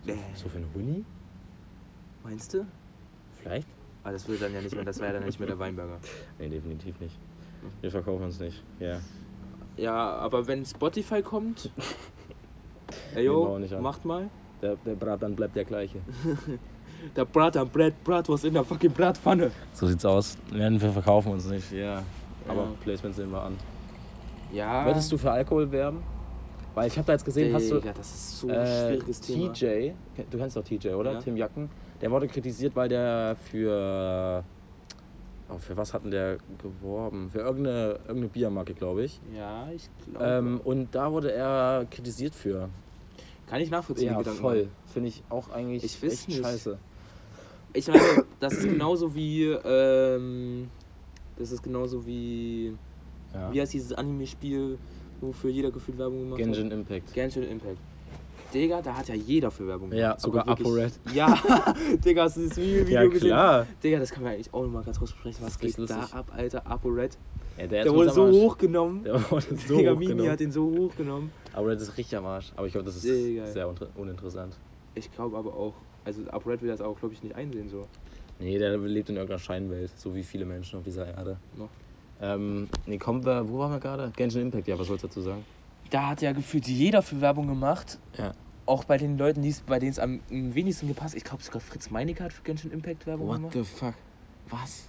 Nee. 0.03 0.17
So 0.33 0.49
für 0.49 0.57
einen 0.57 0.65
Huni? 0.73 1.05
Meinst 2.23 2.55
du? 2.55 2.65
Vielleicht? 3.39 3.67
Ah, 4.03 4.11
das 4.11 4.27
würde 4.27 4.45
dann 4.45 4.53
ja 4.55 4.61
nicht 4.61 4.73
mehr, 4.73 4.83
das 4.83 4.99
wäre 4.99 5.13
dann 5.13 5.25
nicht 5.25 5.39
mehr 5.39 5.47
der 5.47 5.59
Weinberger. 5.59 5.99
Nee, 6.39 6.49
definitiv 6.49 6.99
nicht. 6.99 7.19
Wir 7.81 7.91
verkaufen 7.91 8.23
uns 8.23 8.39
nicht. 8.39 8.63
Ja. 8.79 8.99
Ja, 9.77 10.15
aber 10.15 10.47
wenn 10.47 10.65
Spotify 10.65 11.21
kommt. 11.21 11.69
Ey, 13.13 13.25
yo, 13.25 13.45
auch 13.45 13.79
macht 13.79 14.05
mal. 14.05 14.27
Der, 14.59 14.75
der 14.77 14.95
Brat 14.95 15.21
dann 15.21 15.35
bleibt 15.35 15.55
der 15.55 15.65
gleiche. 15.65 15.99
Der 17.15 17.23
Brat 17.23 17.55
am 17.55 17.69
Brett, 17.69 18.03
Brat 18.03 18.27
was 18.27 18.43
in 18.43 18.53
der 18.53 18.65
fucking 18.65 18.91
Bratpfanne. 18.91 19.51
So 19.71 19.87
sieht's 19.87 20.03
aus. 20.03 20.37
Nein, 20.51 20.81
wir 20.81 20.91
verkaufen 20.91 21.31
uns 21.31 21.45
nicht. 21.45 21.71
Ja. 21.71 22.03
Aber 22.49 22.63
Ja. 22.63 22.67
Placements 22.81 23.17
sehen 23.17 23.31
wir 23.31 23.41
an. 23.43 23.55
Ja. 24.51 24.85
Würdest 24.85 25.11
du 25.11 25.17
für 25.17 25.31
Alkohol 25.31 25.71
werben? 25.71 26.01
Weil 26.75 26.87
ich 26.87 26.97
habe 26.97 27.05
da 27.07 27.13
jetzt 27.13 27.25
gesehen, 27.25 27.53
hast 27.53 27.69
du 27.71 27.75
Digga, 27.79 27.93
das 27.93 28.07
ist 28.09 28.39
so 28.39 28.47
ein 28.47 28.53
äh, 28.55 28.87
schwieriges 28.89 29.21
Thema. 29.21 29.53
TJ, 29.53 29.91
du 30.29 30.37
kennst 30.37 30.55
doch 30.55 30.63
TJ, 30.63 30.89
oder? 30.89 31.13
Ja. 31.13 31.19
Tim 31.19 31.35
Jacken. 31.37 31.69
Der 32.01 32.09
wurde 32.11 32.27
kritisiert, 32.27 32.75
weil 32.75 32.87
der 32.89 33.35
für 33.51 34.43
oh, 35.49 35.57
für 35.57 35.75
was 35.75 35.93
hatten 35.93 36.11
der 36.11 36.37
geworben? 36.61 37.29
Für 37.31 37.39
irgendeine, 37.39 37.93
irgendeine 38.07 38.27
Biermarke, 38.27 38.73
glaube 38.73 39.03
ich. 39.03 39.19
Ja, 39.35 39.67
ich 39.75 39.89
glaube. 40.09 40.25
Ähm, 40.25 40.61
und 40.63 40.93
da 40.95 41.11
wurde 41.11 41.31
er 41.33 41.85
kritisiert 41.89 42.33
für. 42.35 42.69
Kann 43.47 43.61
ich 43.61 43.71
nachvollziehen, 43.71 44.13
Ja, 44.13 44.23
voll. 44.23 44.67
Finde 44.85 45.09
ich 45.09 45.23
auch 45.29 45.49
eigentlich 45.51 45.83
Ich 45.83 46.01
weiß 46.01 46.13
echt 46.13 46.27
nicht. 46.29 46.41
scheiße. 46.43 46.77
Ich 47.73 47.87
meine, 47.87 48.01
das 48.39 48.53
ist 48.53 48.63
genauso 48.63 49.13
wie, 49.15 49.45
ähm, 49.45 50.69
das 51.39 51.51
ist 51.51 51.63
genauso 51.63 52.05
wie, 52.05 52.73
Ja. 53.33 53.51
wie 53.51 53.61
heißt 53.61 53.73
dieses 53.73 53.93
Anime-Spiel, 53.93 54.77
wofür 55.21 55.49
jeder 55.49 55.71
gefühlt 55.71 55.97
Werbung 55.97 56.19
gemacht 56.23 56.39
hat? 56.39 56.45
Genshin 56.45 56.71
Impact. 56.71 57.13
Genshin 57.13 57.43
Impact. 57.43 57.77
Digga, 58.53 58.81
da 58.81 58.95
hat 58.95 59.07
ja 59.07 59.13
jeder 59.15 59.51
für 59.51 59.67
Werbung 59.67 59.91
Ja, 59.93 60.07
gemacht. 60.09 60.21
sogar 60.21 60.47
Aber 60.47 60.57
wirklich- 60.59 60.67
ApoRed. 60.67 60.99
Ja, 61.15 61.73
Digga, 62.03 62.23
hast 62.23 62.37
du 62.37 62.47
das 62.47 62.57
Video, 62.57 62.81
Video 62.87 63.01
Ja, 63.03 63.07
gesehen? 63.07 63.27
klar. 63.29 63.67
Digga, 63.83 63.99
das 63.99 64.09
kann 64.11 64.23
man 64.23 64.33
eigentlich 64.33 64.51
auch 64.53 64.63
noch 64.63 64.69
mal 64.71 64.83
ganz 64.83 64.97
kurz 64.97 65.11
besprechen. 65.11 65.45
Was 65.45 65.59
geht 65.59 65.67
richtig 65.69 65.85
da 65.87 65.97
lustig. 65.99 66.15
ab, 66.15 66.31
Alter? 66.35 66.65
ApoRed. 66.65 67.17
Ja, 67.59 67.67
der, 67.67 67.83
Der 67.83 67.93
wurde 67.93 68.09
so 68.09 68.27
hochgenommen. 68.27 69.03
Der 69.03 69.13
wurde 69.31 69.45
so 69.55 69.77
Digga, 69.77 69.91
Mimi 69.93 70.05
hochgenommen. 70.05 70.31
hat 70.31 70.39
den 70.39 70.51
so 70.51 70.63
hochgenommen. 70.77 71.31
Das 71.53 71.81
ist 71.83 71.97
richtig 71.97 72.17
am 72.17 72.25
Arsch. 72.25 72.51
Aber 72.55 72.65
ich 72.65 72.73
glaube, 72.73 72.85
das 72.85 72.95
ist 72.95 73.05
Digga. 73.05 73.45
sehr 73.45 73.71
uninteressant. 73.95 74.57
Ich 74.95 75.11
glaube 75.13 75.37
aber 75.37 75.53
auch, 75.53 75.73
also 76.03 76.23
ApoRed 76.31 76.61
will 76.63 76.69
das 76.69 76.81
auch, 76.81 76.97
glaube 76.97 77.13
ich, 77.13 77.21
nicht 77.21 77.35
einsehen 77.35 77.69
so. 77.69 77.85
Nee, 78.39 78.57
der 78.57 78.77
lebt 78.77 79.09
in 79.09 79.15
irgendeiner 79.17 79.39
Scheinwelt, 79.39 79.91
so 79.97 80.15
wie 80.15 80.23
viele 80.23 80.45
Menschen 80.45 80.77
auf 80.79 80.83
dieser 80.85 81.07
Erde. 81.07 81.37
Noch. 81.57 81.69
Ähm, 82.21 82.69
nee, 82.85 82.97
kommen 82.97 83.25
wir, 83.25 83.47
wo 83.49 83.59
waren 83.59 83.71
wir 83.71 83.79
gerade? 83.79 84.11
Genshin 84.15 84.41
Impact, 84.43 84.67
ja, 84.67 84.77
was 84.79 84.87
sollst 84.87 85.03
du 85.03 85.07
dazu 85.07 85.21
sagen? 85.21 85.43
Da 85.89 86.09
hat 86.09 86.21
ja 86.21 86.31
gefühlt 86.31 86.67
jeder 86.67 87.01
für 87.01 87.19
Werbung 87.21 87.47
gemacht. 87.47 87.97
Ja. 88.17 88.33
Auch 88.65 88.83
bei 88.83 88.97
den 88.97 89.17
Leuten, 89.17 89.41
die's, 89.41 89.61
bei 89.61 89.79
denen 89.79 89.91
es 89.91 89.99
am 89.99 90.19
wenigsten 90.29 90.87
gepasst 90.87 91.15
Ich 91.15 91.23
glaube 91.23 91.41
sogar 91.43 91.59
Fritz 91.59 91.89
Meinecke 91.89 92.23
hat 92.23 92.31
für 92.33 92.43
Genshin 92.43 92.71
Impact 92.71 93.07
Werbung 93.07 93.27
What 93.27 93.35
gemacht. 93.37 93.53
the 93.53 93.63
fuck? 93.63 93.93
Was? 94.49 94.83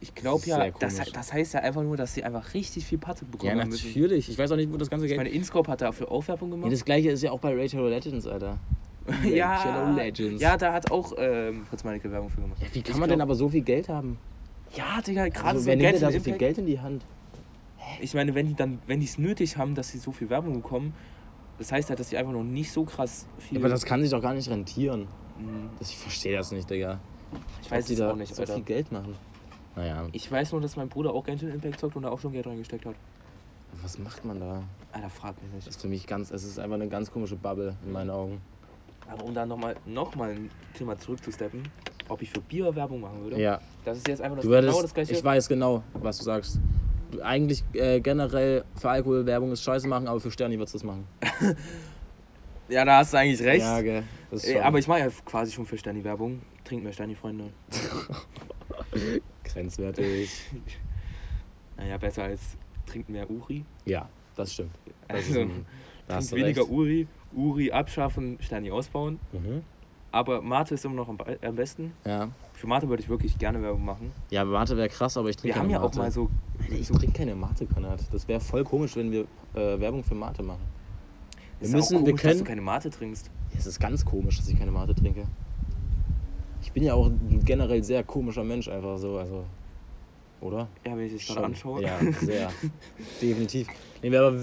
Ich 0.00 0.14
glaube 0.16 0.44
ja, 0.46 0.68
das, 0.72 0.96
das 1.12 1.32
heißt 1.32 1.54
ja 1.54 1.60
einfach 1.60 1.82
nur, 1.82 1.96
dass 1.96 2.12
sie 2.14 2.24
einfach 2.24 2.54
richtig 2.54 2.84
viel 2.84 2.98
Patte 2.98 3.24
bekommen 3.24 3.56
Ja, 3.56 3.62
haben 3.62 3.68
müssen. 3.70 3.86
natürlich. 3.86 4.28
Ich 4.28 4.36
weiß 4.36 4.50
auch 4.50 4.56
nicht, 4.56 4.72
wo 4.72 4.76
das 4.76 4.90
ganze 4.90 5.06
Ich 5.06 5.10
Geld... 5.10 5.18
meine, 5.20 5.30
InScope 5.30 5.70
hat 5.70 5.80
dafür 5.80 6.10
auch 6.10 6.26
Werbung 6.26 6.48
Ja, 6.50 6.56
gemacht. 6.56 6.72
das 6.72 6.84
gleiche 6.84 7.10
ist 7.10 7.22
ja 7.22 7.30
auch 7.30 7.38
bei 7.38 7.54
Rachel 7.54 7.88
Legends, 7.88 8.26
Alter. 8.26 8.58
Ja, 9.24 9.54
Rachel 9.56 9.94
Legends. 9.96 10.42
ja, 10.42 10.56
da 10.56 10.72
hat 10.72 10.90
auch 10.90 11.12
ähm, 11.16 11.64
Fritz 11.66 11.84
Meinecke 11.84 12.10
Werbung 12.10 12.30
für 12.30 12.40
gemacht. 12.40 12.58
Ja, 12.60 12.68
wie 12.72 12.82
kann 12.82 12.92
Ich 12.94 13.00
man 13.00 13.08
denn 13.08 13.18
glaub- 13.18 13.26
aber 13.28 13.34
so 13.34 13.48
viel 13.48 13.62
Geld 13.62 13.88
haben? 13.88 14.18
Ja, 14.74 15.00
Digga, 15.02 15.28
gerade 15.28 15.48
Also, 15.48 15.60
so 15.60 15.66
wer 15.66 15.76
nimmt 15.76 15.84
denn 15.86 15.92
Genshin 16.00 16.08
da 16.08 16.18
so 16.18 16.24
viel. 16.24 16.38
Geld 16.38 16.58
in 16.58 16.66
die 16.66 16.80
Hand? 16.80 17.04
Ich 18.00 18.14
meine, 18.14 18.34
wenn 18.34 18.46
die 18.46 18.54
dann, 18.54 18.78
wenn 18.86 19.00
die 19.00 19.06
es 19.06 19.18
nötig 19.18 19.56
haben, 19.56 19.74
dass 19.74 19.90
sie 19.90 19.98
so 19.98 20.12
viel 20.12 20.30
Werbung 20.30 20.54
bekommen, 20.62 20.94
das 21.58 21.70
heißt 21.72 21.90
halt, 21.90 22.00
dass 22.00 22.08
sie 22.08 22.16
einfach 22.16 22.32
noch 22.32 22.42
nicht 22.44 22.72
so 22.72 22.84
krass 22.84 23.26
viel. 23.38 23.58
Aber 23.58 23.68
das 23.68 23.84
kann 23.84 24.00
sich 24.00 24.10
doch 24.10 24.22
gar 24.22 24.34
nicht 24.34 24.48
rentieren. 24.48 25.08
Mhm. 25.38 25.70
Das, 25.78 25.90
ich 25.90 25.98
verstehe 25.98 26.36
das 26.36 26.50
nicht, 26.52 26.70
Digga. 26.70 27.00
ich 27.62 27.70
weiß 27.70 27.86
die 27.86 27.96
da 27.96 28.12
auch 28.12 28.16
nicht, 28.16 28.34
so 28.34 28.42
Alter. 28.42 28.54
viel 28.54 28.62
Geld 28.62 28.90
machen. 28.92 29.14
Naja, 29.76 30.06
Ich 30.12 30.30
weiß 30.30 30.52
nur, 30.52 30.60
dass 30.60 30.76
mein 30.76 30.88
Bruder 30.88 31.12
auch 31.12 31.24
Genshin 31.24 31.48
Impact 31.50 31.80
zockt 31.80 31.96
und 31.96 32.02
da 32.02 32.10
auch 32.10 32.20
schon 32.20 32.32
Geld 32.32 32.46
reingesteckt 32.46 32.84
hat. 32.86 32.94
was 33.82 33.98
macht 33.98 34.24
man 34.24 34.38
da? 34.40 34.62
Alter, 34.92 35.08
frag 35.10 35.34
mich 35.42 35.50
Das 35.50 35.54
nicht. 35.56 35.68
ist 35.68 35.80
für 35.82 35.88
mich 35.88 36.06
ganz, 36.06 36.30
es 36.30 36.44
ist 36.44 36.58
einfach 36.58 36.74
eine 36.76 36.88
ganz 36.88 37.10
komische 37.10 37.36
Bubble 37.36 37.76
in 37.84 37.92
meinen 37.92 38.10
Augen. 38.10 38.40
Aber 39.08 39.24
um 39.24 39.34
da 39.34 39.44
nochmal 39.46 39.76
noch 39.86 40.14
mal 40.14 40.30
ein 40.30 40.50
Thema 40.74 40.98
zurückzusteppen, 40.98 41.62
ob 42.08 42.22
ich 42.22 42.30
für 42.30 42.40
Bier 42.40 42.74
Werbung 42.74 43.00
machen 43.00 43.22
würde. 43.22 43.40
Ja, 43.40 43.60
Das 43.84 43.98
ist 43.98 44.08
jetzt 44.08 44.20
einfach 44.22 44.36
das 44.36 44.44
du 44.44 44.50
würdest, 44.50 44.70
genau 44.72 44.82
das 44.82 44.94
gleiche. 44.94 45.12
ich 45.12 45.24
weiß 45.24 45.48
genau, 45.48 45.82
was 45.94 46.18
du 46.18 46.24
sagst. 46.24 46.58
Du, 47.10 47.20
eigentlich 47.20 47.62
äh, 47.74 48.00
generell 48.00 48.64
für 48.76 48.88
Alkoholwerbung 48.90 49.52
ist 49.52 49.62
scheiße 49.62 49.86
machen, 49.86 50.08
aber 50.08 50.18
für 50.20 50.30
Sterni 50.30 50.56
würdest 50.58 50.74
du 50.74 50.78
das 50.78 50.84
machen. 50.84 51.06
ja, 52.68 52.84
da 52.84 52.98
hast 52.98 53.12
du 53.12 53.18
eigentlich 53.18 53.42
recht. 53.42 53.60
Ja, 53.60 53.80
gell. 53.82 54.02
Schon 54.34 54.62
aber 54.62 54.78
ich 54.78 54.88
mache 54.88 55.00
ja 55.00 55.08
quasi 55.26 55.52
schon 55.52 55.66
für 55.66 55.76
Sterni 55.76 56.02
Werbung. 56.04 56.40
Trinkt 56.64 56.84
mehr 56.84 56.92
Sterni, 56.92 57.14
Freunde. 57.14 57.50
grenzwertig. 59.44 60.30
Naja, 61.76 61.96
besser 61.96 62.24
als 62.24 62.56
trinkt 62.86 63.08
mehr 63.08 63.28
Uri. 63.28 63.64
Ja, 63.86 64.08
das 64.36 64.52
stimmt. 64.52 64.70
Das 65.08 65.20
ist 65.20 65.28
Also, 65.28 65.40
ein, 65.40 65.66
da 66.06 66.18
trinkt 66.18 66.32
weniger 66.32 66.60
recht. 66.62 66.70
Uri. 66.70 67.08
Uri 67.34 67.70
abschaffen, 67.72 68.38
Sterni 68.40 68.70
ausbauen. 68.70 69.18
Mhm. 69.32 69.62
Aber 70.14 70.42
Mate 70.42 70.74
ist 70.74 70.84
immer 70.84 70.94
noch 70.96 71.08
am, 71.08 71.16
be- 71.16 71.38
am 71.42 71.56
besten. 71.56 71.92
Ja. 72.04 72.28
Für 72.52 72.66
Mate 72.66 72.86
würde 72.88 73.02
ich 73.02 73.08
wirklich 73.08 73.38
gerne 73.38 73.62
Werbung 73.62 73.84
machen. 73.84 74.12
ja, 74.30 74.44
Mate 74.44 74.76
wäre 74.76 74.88
krass, 74.90 75.16
aber 75.16 75.30
ich 75.30 75.36
trinke 75.36 75.54
Wir 75.54 75.60
haben 75.60 75.68
keine 75.68 75.72
ja 75.72 75.80
auch 75.80 75.84
Mate. 75.94 75.98
mal 75.98 76.10
so. 76.10 76.28
Alter, 76.60 76.74
ich 76.74 76.86
so 76.86 76.94
trinke 76.94 77.16
keine 77.16 77.34
Mate, 77.34 77.66
Konrad. 77.66 78.00
Das 78.12 78.28
wäre 78.28 78.40
voll 78.40 78.62
komisch, 78.64 78.94
wenn 78.96 79.10
wir 79.10 79.22
äh, 79.54 79.80
Werbung 79.80 80.04
für 80.04 80.14
Mate 80.14 80.42
machen. 80.42 80.60
Wir 81.60 81.68
ist 81.68 81.74
müssen, 81.74 81.96
auch 81.96 82.00
wir 82.00 82.08
komisch, 82.08 82.22
dass 82.22 82.30
können. 82.32 82.38
du 82.40 82.44
keine 82.44 82.60
Mate 82.60 82.90
trinkst. 82.90 83.30
Ja, 83.52 83.58
es 83.58 83.66
ist 83.66 83.80
ganz 83.80 84.04
komisch, 84.04 84.36
dass 84.36 84.48
ich 84.48 84.58
keine 84.58 84.70
Mate 84.70 84.94
trinke. 84.94 85.24
Ich 86.60 86.72
bin 86.72 86.82
ja 86.82 86.92
auch 86.94 87.06
ein 87.06 87.40
generell 87.44 87.82
sehr 87.82 88.04
komischer 88.04 88.44
Mensch, 88.44 88.68
einfach 88.68 88.98
so, 88.98 89.16
also. 89.16 89.44
Oder? 90.42 90.68
Ja, 90.86 90.96
wenn 90.96 91.06
ich 91.06 91.12
dich 91.12 91.26
gerade 91.26 91.40
Schon. 91.40 91.44
anschaue. 91.46 91.82
Ja, 91.82 91.98
sehr. 92.20 92.50
Definitiv. 93.22 93.68
Nee, 94.02 94.10
wir 94.10 94.20
aber, 94.22 94.36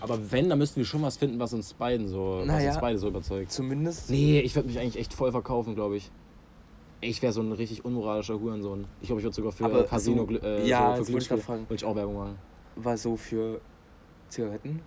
aber 0.00 0.30
wenn, 0.32 0.48
dann 0.48 0.58
müssten 0.58 0.76
wir 0.76 0.84
schon 0.84 1.02
was 1.02 1.16
finden, 1.16 1.38
was 1.38 1.52
uns 1.52 1.74
beiden 1.74 2.08
so, 2.08 2.38
was 2.40 2.46
Naja. 2.46 2.70
uns 2.72 2.80
beide 2.80 2.98
so 2.98 3.08
überzeugt. 3.08 3.50
Zumindest. 3.52 4.10
Nee, 4.10 4.40
ich 4.40 4.54
würde 4.54 4.68
mich 4.68 4.78
eigentlich 4.78 4.98
echt 4.98 5.12
voll 5.14 5.30
verkaufen, 5.32 5.74
glaube 5.74 5.96
ich. 5.96 6.10
Ich 7.00 7.20
wäre 7.22 7.32
so 7.32 7.42
ein 7.42 7.52
richtig 7.52 7.84
unmoralischer 7.84 8.40
Hurensohn. 8.40 8.86
Ich 9.00 9.08
glaube, 9.08 9.20
ich 9.20 9.24
würde 9.24 9.34
sogar 9.36 9.52
für 9.52 9.64
Aber 9.66 9.84
Casino, 9.84 10.26
so- 10.30 10.38
äh, 10.38 10.66
ja, 10.66 10.96
so 10.96 11.04
für 11.04 11.10
Glücksspiel, 11.12 11.38
würde 11.46 11.74
ich 11.74 11.84
auch 11.84 11.94
Werbung 11.94 12.16
machen. 12.16 12.38
War 12.76 12.96
so 12.96 13.16
für 13.16 13.60
Zigaretten. 14.28 14.80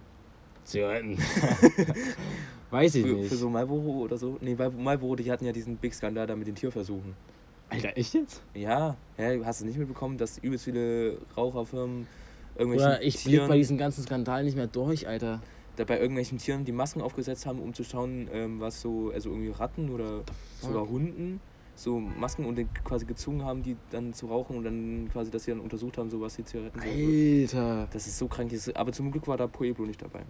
Zigaretten. 0.64 1.18
Weiß 2.72 2.94
ich 2.96 3.06
Für, 3.06 3.14
nicht. 3.14 3.30
für 3.30 3.36
so 3.36 3.50
Marlboro 3.50 4.02
oder 4.04 4.18
so. 4.18 4.38
Nee, 4.42 4.56
Marlboro, 4.56 5.16
die 5.16 5.32
hatten 5.32 5.46
ja 5.46 5.52
diesen 5.52 5.78
Big 5.78 5.94
Skandal 5.94 6.28
da 6.28 6.36
mit 6.36 6.48
den 6.48 6.56
Tierversuchen. 6.56 7.16
Alter, 7.70 7.98
echt 7.98 8.14
jetzt? 8.14 8.44
Ja, 8.54 8.96
ja 9.18 9.44
hast 9.46 9.62
du 9.62 9.66
nicht 9.66 9.78
mitbekommen, 9.78 10.18
dass 10.18 10.38
übelst 10.40 10.66
viele 10.66 11.18
Raucherfirmen 11.36 12.06
irgendwelchen 12.56 12.88
Oder 12.88 13.02
ich 13.02 13.24
blick 13.24 13.48
bei 13.48 13.58
diesen 13.58 13.78
ganzen 13.78 14.04
Skandalen 14.04 14.46
nicht 14.46 14.56
mehr 14.56 14.68
durch, 14.68 15.08
Alter. 15.08 15.42
da 15.76 15.84
bei 15.84 16.00
irgendwelchen 16.00 16.38
Tieren 16.38 16.66
die 16.66 16.72
Masken 16.72 17.02
aufgesetzt 17.02 17.46
haben, 17.46 17.60
um 17.60 17.74
zu 17.74 17.84
schauen, 17.84 18.28
ähm, 18.34 18.60
was 18.60 18.82
so, 18.82 19.12
also 19.14 19.30
irgendwie 19.30 19.52
Ratten 19.52 19.90
oder 19.90 20.24
sogar 20.62 20.88
Hunden 20.88 21.40
so 21.80 22.00
Masken 22.00 22.46
und 22.46 22.60
quasi 22.84 23.06
gezwungen 23.06 23.46
haben, 23.46 23.64
die 23.64 23.78
dann 23.90 24.14
zu 24.14 24.28
rauchen 24.28 24.58
und 24.58 24.66
dann 24.66 25.10
quasi, 25.12 25.32
dass 25.32 25.46
sie 25.46 25.52
dann 25.52 25.62
untersucht 25.62 25.98
haben, 25.98 26.10
so 26.10 26.20
was 26.20 26.36
die 26.36 26.44
Zigaretten 26.44 26.80
sind. 26.82 27.56
Alter. 27.56 27.88
Das 27.92 28.06
ist 28.06 28.18
so 28.18 28.28
krank, 28.28 28.52
aber 28.74 28.92
zum 28.92 29.12
Glück 29.12 29.28
war 29.28 29.38
da 29.38 29.48
Pueblo 29.48 29.86
nicht 29.86 30.02
dabei. 30.02 30.22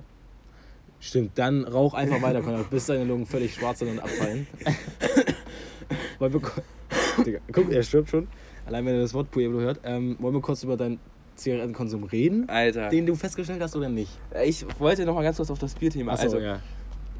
Stimmt, 0.99 1.31
dann 1.35 1.63
rauch 1.63 1.93
einfach 1.93 2.21
weiter, 2.21 2.41
Konrad, 2.41 2.69
bis 2.69 2.85
deine 2.85 3.05
Lungen 3.05 3.25
völlig 3.25 3.53
schwarz 3.53 3.79
sind 3.79 3.89
und 3.89 3.99
abfallen. 3.99 4.47
wollen 6.19 6.33
wir 6.33 7.23
Digga, 7.23 7.39
guck, 7.51 7.71
er 7.71 7.83
stirbt 7.83 8.09
schon. 8.09 8.27
Allein 8.65 8.85
wenn 8.85 8.95
er 8.95 9.01
das 9.01 9.13
Wort 9.13 9.31
Pueblo 9.31 9.59
hört. 9.59 9.79
Ähm, 9.83 10.17
wollen 10.19 10.35
wir 10.35 10.41
kurz 10.41 10.63
über 10.63 10.77
deinen 10.77 10.99
Zigarettenkonsum 11.39 12.03
reden? 12.03 12.47
Alter. 12.49 12.89
Den 12.89 13.05
du 13.05 13.15
festgestellt 13.15 13.61
hast 13.61 13.75
oder 13.75 13.89
nicht? 13.89 14.11
Ich 14.45 14.65
wollte 14.79 15.05
noch 15.05 15.15
mal 15.15 15.23
ganz 15.23 15.37
kurz 15.37 15.49
auf 15.51 15.59
das 15.59 15.73
Bierthema. 15.75 16.13
Achso, 16.13 16.23
also, 16.25 16.39
ja. 16.39 16.59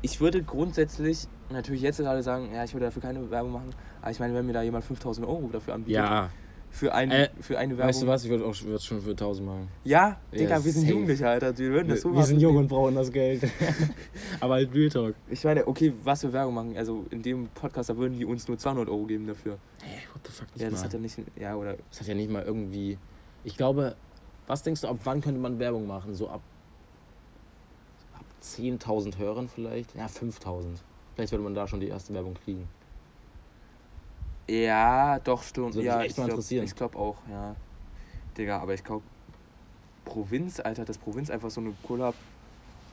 ich 0.01 0.19
würde 0.21 0.43
grundsätzlich 0.43 1.27
natürlich 1.49 1.81
jetzt 1.81 1.97
gerade 1.97 2.21
sagen, 2.21 2.49
ja, 2.53 2.63
ich 2.63 2.73
würde 2.73 2.85
dafür 2.87 3.01
keine 3.01 3.29
Werbung 3.31 3.51
machen. 3.53 3.69
Aber 4.01 4.11
ich 4.11 4.19
meine, 4.19 4.33
wenn 4.35 4.45
mir 4.45 4.53
da 4.53 4.61
jemand 4.61 4.83
5000 4.85 5.25
Euro 5.27 5.49
dafür 5.51 5.73
anbietet, 5.73 5.95
Ja, 5.95 6.29
für, 6.71 6.93
ein, 6.93 7.09
Äh, 7.09 7.29
für 7.41 7.57
eine 7.57 7.71
Werbung. 7.77 7.89
weißt 7.89 8.03
du 8.03 8.07
was? 8.07 8.23
Ich 8.25 8.29
würde 8.29 8.45
auch 8.45 8.53
würd's 8.63 8.85
schon 8.85 9.01
für 9.01 9.09
1000 9.11 9.47
machen. 9.47 9.67
Ja, 9.83 10.19
Digga, 10.31 10.57
Ja, 10.57 10.63
wir 10.65 10.71
sind. 10.71 10.87
Jugendliche, 10.87 11.27
Alter. 11.27 11.57
Wir 11.57 11.71
würden 11.71 11.87
das 11.89 12.01
so 12.01 12.09
wir 12.09 12.15
machen. 12.17 12.25
sind 12.27 12.39
jung 12.41 12.57
und 12.57 12.67
brauchen 12.67 12.93
das 12.93 13.11
Geld. 13.11 13.41
Aber 14.39 14.53
halt 14.55 14.71
Real 14.75 14.89
Talk. 14.89 15.15
Ich 15.29 15.43
meine, 15.43 15.67
okay, 15.67 15.91
was 16.03 16.21
für 16.21 16.31
Werbung 16.31 16.53
machen. 16.53 16.77
Also 16.77 17.05
in 17.09 17.23
dem 17.23 17.47
Podcast, 17.55 17.89
da 17.89 17.97
würden 17.97 18.17
die 18.19 18.25
uns 18.25 18.47
nur 18.47 18.57
200 18.59 18.87
Euro 18.87 19.05
geben 19.05 19.25
dafür. 19.25 19.57
Hey, 19.81 20.01
what 20.13 20.21
the 20.27 20.31
fuck, 20.31 20.47
nicht 20.53 20.61
Ja, 20.61 20.69
das 20.69 20.79
mal. 20.81 20.85
hat 20.85 20.93
ja 20.93 20.99
nicht. 20.99 21.17
Ja, 21.39 21.55
oder. 21.55 21.75
Das 21.89 22.01
hat 22.01 22.07
ja 22.07 22.13
nicht 22.13 22.29
mal 22.29 22.43
irgendwie. 22.43 22.97
Ich 23.43 23.57
glaube, 23.57 23.95
was 24.49 24.63
denkst 24.63 24.81
du, 24.81 24.87
ab 24.87 24.97
wann 25.03 25.21
könnte 25.21 25.39
man 25.39 25.59
Werbung 25.59 25.85
machen? 25.87 26.15
So 26.15 26.27
ab, 26.27 26.41
ab 28.15 28.25
10.000 28.43 29.17
Hörern 29.19 29.47
vielleicht? 29.47 29.95
Ja, 29.95 30.07
5.000. 30.07 30.65
Vielleicht 31.15 31.31
würde 31.31 31.43
man 31.43 31.53
da 31.53 31.67
schon 31.67 31.79
die 31.79 31.87
erste 31.87 32.13
Werbung 32.15 32.33
kriegen. 32.33 32.67
Ja, 34.49 35.19
doch, 35.19 35.43
stimmt. 35.43 35.75
Würde 35.75 35.85
ja, 35.85 36.01
echt 36.01 36.11
ich 36.11 36.17
mal 36.17 36.23
glaub- 36.25 36.37
interessieren. 36.37 36.65
Ich 36.65 36.75
glaube 36.75 36.97
auch, 36.97 37.17
ja. 37.29 37.55
Digga, 38.35 38.59
aber 38.59 38.73
ich 38.73 38.83
glaube, 38.83 39.03
Provinz, 40.03 40.59
Alter, 40.59 40.83
dass 40.83 40.97
Provinz 40.97 41.29
einfach 41.29 41.51
so 41.51 41.61
eine 41.61 41.73
Kollab 41.85 42.15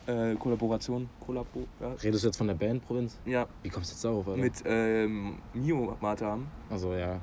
äh, 0.07 0.35
Kollaboration, 0.35 1.09
Kollabo, 1.25 1.67
ja, 1.81 1.93
Redest 1.95 2.23
du 2.23 2.29
jetzt 2.29 2.37
von 2.37 2.47
der 2.47 2.55
Band 2.55 2.87
Provinz? 2.87 3.17
ja 3.25 3.47
Wie 3.63 3.71
kommst 3.71 3.91
du 3.91 3.95
jetzt 3.95 4.05
darauf, 4.05 4.29
Alter? 4.29 4.41
mit 4.41 4.63
ähm, 4.67 5.39
Mio 5.55 5.97
haben. 6.01 6.47
Also 6.69 6.93
ja. 6.93 7.19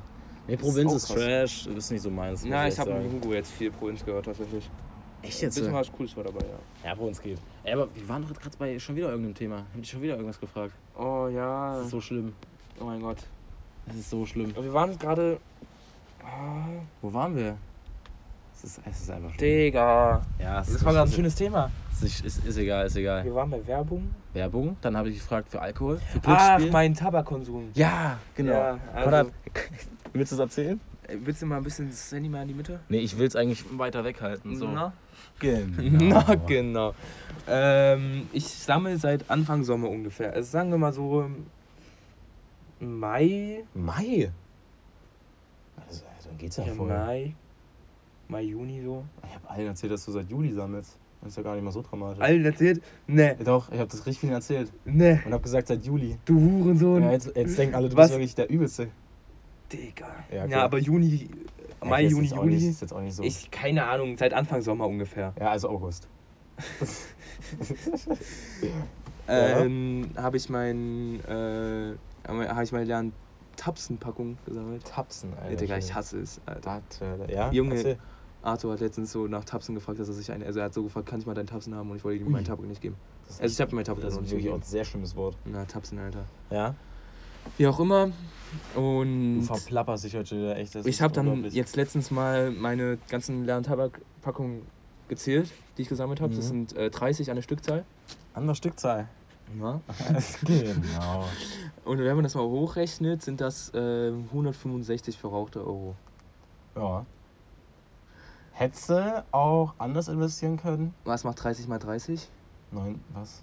Nee, 0.47 0.53
ist 0.55 0.61
Provinz 0.61 0.93
ist, 0.93 1.07
krass. 1.07 1.15
Trash, 1.17 1.63
das 1.65 1.75
ist 1.75 1.91
nicht 1.91 2.01
so 2.01 2.09
meins. 2.09 2.43
Na, 2.45 2.63
ich 2.67 2.73
echt 2.73 2.79
habe 2.79 2.93
mit 2.95 3.11
Hugo 3.11 3.33
jetzt 3.33 3.51
viel 3.51 3.71
Provinz 3.71 4.03
gehört, 4.03 4.25
tatsächlich. 4.25 4.69
Echt 5.21 5.37
Ein 5.39 5.41
jetzt? 5.45 5.55
bisschen 5.55 5.71
äh? 5.71 5.75
was 5.75 5.91
Cooles 5.91 6.17
war 6.17 6.23
dabei, 6.25 6.41
ja. 6.83 6.89
Ja, 6.89 6.95
Provinz 6.95 7.21
geht. 7.21 7.39
Ey, 7.63 7.73
aber 7.73 7.87
wir 7.95 8.09
waren 8.09 8.27
doch 8.27 8.39
gerade 8.39 8.57
bei 8.57 8.77
schon 8.77 8.95
wieder 8.95 9.09
irgendeinem 9.09 9.35
Thema. 9.35 9.57
Haben 9.57 9.81
dich 9.81 9.89
schon 9.91 10.01
wieder 10.01 10.13
irgendwas 10.15 10.39
gefragt? 10.39 10.73
Oh 10.97 11.27
ja. 11.33 11.75
Das 11.75 11.85
ist 11.85 11.91
so 11.91 12.01
schlimm. 12.01 12.33
Oh 12.79 12.83
mein 12.85 13.01
Gott. 13.01 13.17
Das 13.85 13.95
ist 13.95 14.09
so 14.09 14.25
schlimm. 14.25 14.53
Wir 14.55 14.73
waren 14.73 14.97
gerade. 14.97 15.37
Ah, 16.23 16.65
Wo 17.01 17.13
waren 17.13 17.35
wir? 17.35 17.55
Es 18.55 18.63
ist, 18.65 18.81
es 18.85 19.01
ist 19.01 19.11
einfach 19.11 19.29
schlimm. 19.33 19.39
Digga. 19.49 20.21
Ja, 20.39 20.59
es 20.61 20.67
Das 20.67 20.75
ist, 20.75 20.85
war 20.85 20.93
gerade 20.93 21.05
ein 21.05 21.09
ist, 21.09 21.15
schönes 21.15 21.35
Thema. 21.35 21.71
ist, 22.01 22.23
ist, 22.25 22.45
ist 22.45 22.57
egal, 22.57 22.85
ist 22.85 22.95
egal. 22.95 23.23
Wir 23.23 23.35
waren 23.35 23.49
bei 23.49 23.65
Werbung. 23.65 24.09
Werbung, 24.33 24.75
dann 24.81 24.95
habe 24.97 25.09
ich 25.09 25.15
gefragt 25.19 25.47
für 25.49 25.61
Alkohol, 25.61 25.97
für 25.99 26.19
Ach, 26.23 26.47
Glücksspiel. 26.47 26.71
mein 26.71 26.93
Tabakkonsum. 26.95 27.69
ja, 27.75 28.17
genau. 28.35 28.51
Ja, 28.53 28.79
also- 28.93 29.29
willst 30.13 30.31
du 30.31 30.35
es 30.35 30.39
erzählen? 30.39 30.79
Äh, 31.07 31.17
Willst 31.23 31.41
du 31.41 31.45
mal 31.45 31.57
ein 31.57 31.63
bisschen 31.63 31.89
das 31.89 32.11
Handy 32.11 32.29
mal 32.29 32.41
in 32.43 32.47
die 32.49 32.53
Mitte? 32.53 32.79
Nee, 32.89 32.99
ich 32.99 33.17
will 33.17 33.27
es 33.27 33.35
eigentlich 33.35 33.65
weiter 33.77 34.03
weghalten. 34.03 34.55
So. 34.55 34.67
Na? 34.67 34.93
Genau. 35.39 36.23
Na, 36.27 36.35
genau. 36.35 36.93
Ähm, 37.47 38.27
ich 38.31 38.45
sammle 38.47 38.97
seit 38.97 39.29
Anfang 39.29 39.63
Sommer 39.63 39.89
ungefähr. 39.89 40.31
Also 40.33 40.49
sagen 40.51 40.69
wir 40.71 40.77
mal 40.77 40.93
so 40.93 41.21
im 42.79 42.99
Mai. 42.99 43.63
Mai. 43.73 44.31
Also, 45.87 46.03
dann 46.27 46.37
geht's 46.37 46.57
ja 46.57 46.65
Ja, 46.65 46.73
voll. 46.73 46.87
Mai. 46.87 47.35
Mai, 48.27 48.41
Juni 48.43 48.81
so. 48.81 49.03
Ich 49.27 49.33
habe 49.35 49.49
allen 49.49 49.67
erzählt, 49.67 49.91
dass 49.93 50.05
du 50.05 50.11
seit 50.11 50.29
Juli 50.29 50.51
sammelst. 50.53 50.97
Das 51.21 51.29
ist 51.31 51.37
ja 51.37 51.43
gar 51.43 51.55
nicht 51.55 51.63
mal 51.63 51.71
so 51.71 51.81
dramatisch. 51.81 52.21
Allen 52.21 52.43
erzählt? 52.43 52.81
Ne, 53.07 53.35
Ja, 53.37 53.43
Doch, 53.45 53.71
ich 53.71 53.79
habe 53.79 53.89
das 53.89 53.99
richtig 54.05 54.19
vielen 54.19 54.33
erzählt. 54.33 54.71
ne. 54.85 55.21
Und 55.25 55.31
habe 55.33 55.43
gesagt, 55.43 55.67
seit 55.67 55.83
Juli. 55.85 56.17
Du 56.25 56.39
Hurensohn. 56.39 57.03
Ja, 57.03 57.11
jetzt, 57.11 57.31
jetzt 57.35 57.57
denken 57.57 57.75
alle, 57.75 57.87
du 57.89 57.95
Was? 57.95 58.07
bist 58.09 58.19
wirklich 58.19 58.35
der 58.35 58.49
Übelste. 58.49 58.87
Digga. 59.73 60.07
Ja, 60.31 60.45
Ja, 60.45 60.63
aber 60.63 60.77
Juni, 60.77 61.29
Mai, 61.83 62.01
Ja, 62.03 62.07
ist 62.07 62.11
Juni, 62.13 62.27
Juli. 62.27 62.55
Nicht, 62.55 62.63
ist 62.67 62.81
jetzt 62.81 62.93
auch 62.93 63.01
nicht 63.01 63.15
so. 63.15 63.23
Ich, 63.23 63.49
keine 63.51 63.85
Ahnung, 63.85 64.15
seit 64.17 64.33
Anfang 64.33 64.61
Sommer 64.61 64.87
ungefähr. 64.87 65.33
ja, 65.39 65.49
also 65.51 65.69
August. 65.69 66.07
Ähm, 69.27 70.09
habe 70.17 70.35
ich 70.35 70.49
mein, 70.49 71.21
äh, 71.29 71.93
habe 72.27 72.63
ich 72.63 72.71
meine 72.73 72.83
leeren 72.83 73.13
Tapsen-Packung 73.55 74.37
gesammelt. 74.45 74.83
Tapsen, 74.85 75.33
Alter. 75.35 75.51
Ja, 75.51 75.55
Digga, 75.55 75.77
ich 75.77 75.93
hasse 75.93 76.19
es, 76.19 76.41
Alter. 76.45 76.81
Warte, 76.99 77.33
ja? 77.33 77.49
Junge, 77.51 77.75
Erzähl. 77.75 77.97
Arthur 78.41 78.73
hat 78.73 78.81
letztens 78.81 79.13
so 79.13 79.27
nach 79.27 79.45
Tapsen 79.45 79.75
gefragt, 79.75 79.99
dass 79.99 80.09
er 80.09 80.13
sich 80.13 80.29
eine, 80.29 80.45
also 80.45 80.59
er 80.59 80.65
hat 80.65 80.73
so 80.73 80.83
gefragt, 80.83 81.07
kann 81.07 81.21
ich 81.21 81.25
mal 81.25 81.33
deinen 81.35 81.47
Tapsen 81.47 81.73
haben 81.73 81.89
und 81.91 81.95
ich 81.97 82.03
wollte 82.03 82.21
ihm 82.21 82.29
meinen 82.31 82.43
Tabak 82.43 82.65
nicht 82.65 82.81
geben. 82.81 82.95
Das 83.25 83.35
ist 83.35 83.41
Also 83.41 83.53
ich 83.53 83.61
habe 83.61 83.75
meinen 83.75 83.85
Tabak 83.85 84.03
das 84.03 84.15
noch 84.15 84.21
ist 84.21 84.25
nicht 84.25 84.31
wirklich 84.33 84.49
auch 84.49 84.55
ein 84.55 84.59
gegeben. 84.59 84.71
sehr 84.71 84.83
schlimmes 84.83 85.15
Wort. 85.15 85.37
Na, 85.45 85.63
Tapsen, 85.63 85.97
Alter. 85.99 86.25
Ja? 86.49 86.75
Wie 87.57 87.67
auch 87.67 87.79
immer. 87.79 88.11
Du 88.75 88.79
Und 88.99 89.43
verplapperst 89.43 90.03
dich 90.03 90.15
heute 90.15 90.37
wieder 90.37 90.55
echt. 90.57 90.75
das 90.75 90.85
ich 90.85 91.01
habe 91.01 91.13
dann 91.13 91.43
jetzt 91.45 91.75
letztens 91.75 92.11
mal 92.11 92.51
meine 92.51 92.97
ganzen 93.09 93.45
leeren 93.45 93.63
Tabakpackungen 93.63 94.61
gezählt, 95.07 95.49
die 95.77 95.83
ich 95.83 95.89
gesammelt 95.89 96.21
habe. 96.21 96.35
Das 96.35 96.45
Mhm. 96.45 96.67
sind 96.67 96.77
äh, 96.77 96.89
30 96.91 97.29
an 97.31 97.35
der 97.35 97.41
Stückzahl. 97.41 97.83
An 98.33 98.45
der 98.47 98.53
Stückzahl. 98.55 99.07
Ja. 99.59 99.81
genau. 100.45 101.25
Und 101.83 101.99
wenn 101.99 102.15
man 102.15 102.23
das 102.23 102.35
mal 102.35 102.43
hochrechnet, 102.43 103.21
sind 103.21 103.41
das 103.41 103.71
äh, 103.73 104.11
165 104.11 105.17
verrauchte 105.17 105.59
Euro. 105.59 105.95
Ja. 106.75 107.05
Hättest 108.53 108.89
du 108.91 109.25
auch 109.31 109.73
anders 109.79 110.07
investieren 110.07 110.57
können? 110.57 110.93
Was 111.05 111.23
macht 111.23 111.43
30 111.43 111.67
mal 111.67 111.79
30? 111.79 112.29
Nein, 112.71 112.99
was? 113.13 113.41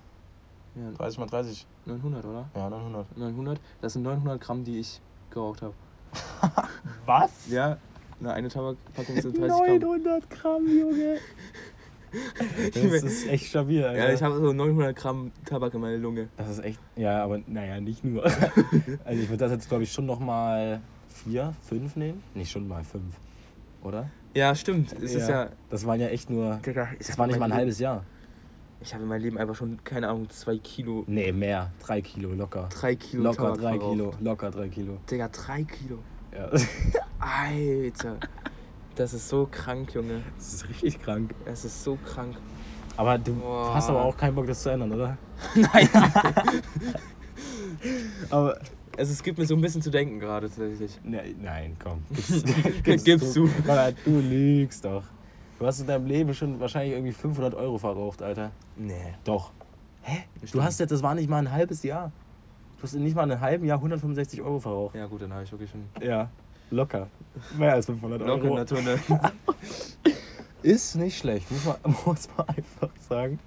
Ja, 0.74 0.90
30 0.96 1.18
mal 1.18 1.26
30. 1.26 1.66
900, 1.87 2.24
oder? 2.24 2.48
Ja, 2.54 2.70
900. 2.70 3.16
900? 3.16 3.61
Das 3.80 3.92
sind 3.92 4.02
900 4.02 4.40
Gramm, 4.40 4.64
die 4.64 4.78
ich 4.78 5.00
geraucht 5.30 5.62
habe. 5.62 5.74
Was? 7.06 7.48
Ja, 7.48 7.78
na, 8.20 8.33
eine 8.33 8.48
Tabakpackung 8.48 9.20
sind 9.20 9.38
30 9.38 9.48
Gramm. 9.48 9.78
900 9.80 10.30
Gramm, 10.30 10.66
Junge. 10.68 11.18
Das 12.74 13.02
ist 13.04 13.28
echt 13.28 13.46
stabil, 13.46 13.85
Alter. 13.85 14.09
Ja, 14.09 14.12
ich 14.12 14.22
habe 14.22 14.37
so 14.40 14.52
900 14.52 14.96
Gramm 14.96 15.30
Tabak 15.44 15.74
in 15.74 15.80
meiner 15.80 15.96
Lunge. 15.96 16.28
Das 16.37 16.48
ist 16.48 16.64
echt. 16.64 16.80
Ja, 16.96 17.22
aber 17.22 17.40
naja, 17.46 17.80
nicht 17.80 18.04
nur. 18.04 18.24
also 19.04 19.22
ich 19.22 19.28
würde 19.28 19.37
das 19.38 19.52
jetzt, 19.52 19.68
glaube 19.68 19.85
ich, 19.85 19.92
schon 19.92 20.06
nochmal 20.06 20.80
vier, 21.09 21.54
fünf 21.62 21.96
nehmen. 21.96 22.22
Nicht 22.35 22.50
schon 22.50 22.66
mal 22.66 22.83
fünf. 22.83 23.14
Oder? 23.83 24.11
Ja, 24.35 24.54
stimmt. 24.54 24.92
Es 24.92 25.14
ist 25.14 25.28
ja. 25.28 25.48
Das 25.70 25.87
waren 25.87 26.00
ja 26.00 26.09
echt 26.09 26.30
nur. 26.30 26.59
Das 26.98 27.18
war 27.18 27.26
nicht 27.26 27.38
mal 27.38 27.46
ein 27.46 27.54
halbes 27.54 27.78
Jahr. 27.78 28.04
Ich 28.83 28.95
habe 28.95 29.03
in 29.03 29.09
meinem 29.11 29.23
Leben 29.23 29.38
einfach 29.38 29.55
schon, 29.55 29.83
keine 29.85 30.09
Ahnung, 30.09 30.29
zwei 30.31 30.57
Kilo, 30.59 31.05
Nee, 31.07 31.33
mehr. 31.33 31.71
Drei 31.85 32.01
Kilo, 32.01 32.33
locker. 32.33 32.69
drei 32.71 32.97
Kilo 32.97 33.25
Locker 33.25 33.43
Tabak 33.45 33.61
drei 33.61 33.75
verraucht. 33.77 33.93
Kilo. 33.93 34.14
Locker 34.21 34.51
drei 34.51 34.69
Kilo. 34.69 34.97
Digga, 35.11 35.29
drei 35.29 35.62
Kilo. 35.64 35.99
Ja. 36.33 36.49
Alter. 37.19 38.16
Das 38.95 39.12
ist 39.12 39.29
so 39.29 39.47
krank, 39.51 39.93
Junge. 39.95 40.23
Das 40.37 40.55
ist 40.55 40.69
richtig 40.69 41.03
krank. 41.03 41.35
Es 41.45 41.64
ist 41.64 41.85
so 41.85 41.99
krank. 42.07 42.37
Aber 42.97 43.19
du 43.19 43.35
Boah. 43.35 43.75
hast 43.75 43.88
aber 43.90 44.05
auch 44.05 44.16
keinen 44.16 44.35
Bock, 44.35 44.47
das 44.47 44.62
zu 44.62 44.71
ändern, 44.71 44.93
oder? 44.93 45.19
Nein. 45.55 45.88
Aber. 48.31 48.59
Also 48.99 49.12
es 49.12 49.23
gibt 49.23 49.38
mir 49.38 49.47
so 49.47 49.55
ein 49.55 49.61
bisschen 49.61 49.81
zu 49.81 49.90
denken 49.90 50.19
gerade 50.19 50.49
tatsächlich. 50.49 50.99
Ne, 51.03 51.23
nein, 51.40 51.77
komm. 51.83 52.03
Gib's 52.83 53.33
zu. 53.33 53.49
Konrad, 53.64 53.95
du 54.05 54.19
lügst 54.21 54.85
doch. 54.85 55.05
Du 55.61 55.66
hast 55.66 55.79
in 55.79 55.87
deinem 55.87 56.07
Leben 56.07 56.33
schon 56.35 56.59
wahrscheinlich 56.59 56.94
irgendwie 56.94 57.12
500 57.12 57.55
Euro 57.55 57.77
verraucht, 57.77 58.23
Alter. 58.23 58.51
Nee. 58.77 58.94
Doch. 59.25 59.51
Hä? 60.03 60.23
Du 60.53 60.62
hast 60.62 60.81
jetzt, 60.81 60.90
das 60.90 61.03
war 61.03 61.14
nicht 61.14 61.29
mal 61.29 61.37
ein 61.37 61.53
halbes 61.53 61.83
Jahr. 61.83 62.11
Du 62.79 62.85
hast 62.85 62.94
in 62.94 63.03
nicht 63.03 63.14
mal 63.14 63.25
in 63.25 63.33
einem 63.33 63.42
halben 63.42 63.66
Jahr 63.66 63.77
165 63.77 64.40
Euro 64.40 64.59
verraucht. 64.59 64.94
Ja 64.94 65.05
gut, 65.05 65.20
dann 65.20 65.35
habe 65.35 65.44
ich 65.44 65.53
wirklich 65.53 65.70
schon 65.70 65.85
Ja. 66.03 66.31
Locker. 66.70 67.09
Mehr 67.59 67.75
als 67.75 67.85
500 67.87 68.23
locker 68.27 68.44
in 68.49 68.57
der 68.57 68.66
Tonne. 68.66 68.99
Ist 70.62 70.94
nicht 70.96 71.18
schlecht, 71.18 71.51
muss 71.51 71.64
man, 71.66 71.77
muss 72.07 72.29
man 72.38 72.49
einfach 72.49 72.90
sagen. 73.07 73.38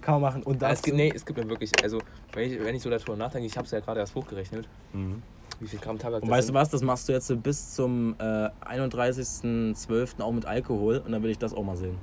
Kann 0.00 0.14
man 0.14 0.22
machen. 0.22 0.42
Und 0.42 0.60
Ja, 0.62 0.68
das. 0.70 0.78
es 0.78 0.82
gibt, 0.82 0.96
nee, 0.96 1.12
es 1.14 1.24
gibt 1.24 1.38
mir 1.38 1.48
wirklich, 1.48 1.70
also 1.82 1.98
wenn 2.32 2.50
ich, 2.50 2.58
wenn 2.58 2.74
ich 2.74 2.82
so 2.82 2.90
darüber 2.90 3.14
nachdenke, 3.16 3.46
ich 3.46 3.56
habe 3.56 3.66
es 3.66 3.70
ja 3.70 3.78
gerade 3.78 4.00
erst 4.00 4.16
hochgerechnet, 4.16 4.66
Mhm. 4.92 5.22
Wie 5.60 5.66
viel 5.66 5.78
Gramm 5.78 5.98
Tabak 5.98 6.22
Und 6.22 6.30
weißt 6.30 6.48
du 6.48 6.54
was, 6.54 6.70
das 6.70 6.82
machst 6.82 7.08
du 7.08 7.12
jetzt 7.12 7.42
bis 7.42 7.74
zum 7.74 8.14
äh, 8.18 8.48
31.12. 8.64 10.20
auch 10.20 10.32
mit 10.32 10.46
Alkohol 10.46 10.98
und 10.98 11.12
dann 11.12 11.22
will 11.22 11.30
ich 11.30 11.38
das 11.38 11.52
auch 11.54 11.62
mal 11.64 11.76
sehen. 11.76 11.98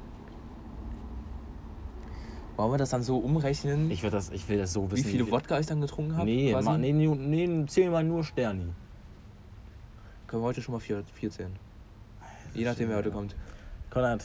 Wollen 2.56 2.72
wir 2.72 2.78
das 2.78 2.89
dann 2.89 3.04
so 3.04 3.17
umrechnen, 3.17 3.91
Ich 3.91 4.02
will 4.02 4.10
das, 4.10 4.32
ich 4.32 4.48
will 4.50 4.58
das 4.58 4.74
so 4.74 4.88
wie 4.88 4.93
wissen. 4.93 5.06
viele 5.06 5.30
Wodka 5.30 5.60
ich 5.60 5.67
dann 5.67 5.82
getrunken 5.82 6.15
habe? 6.15 6.26
Nee, 6.26 6.52
quasi? 6.52 6.70
ma, 6.70 6.78
nee, 6.78 6.91
nee, 6.91 7.08
nee, 7.08 7.65
zähl 7.67 7.89
mal 7.91 8.04
nur 8.04 8.24
Sterni. 8.24 8.74
Können 10.26 10.41
wir 10.41 10.48
heute 10.48 10.62
schon 10.62 10.74
mal 10.74 10.80
vier, 10.80 11.04
vier 11.13 11.30
zählen. 11.30 11.56
Je 12.54 12.65
nachdem, 12.65 12.89
wer 12.89 12.98
heute 12.98 13.12
kommt. 13.12 13.36
Konrad. 13.91 14.24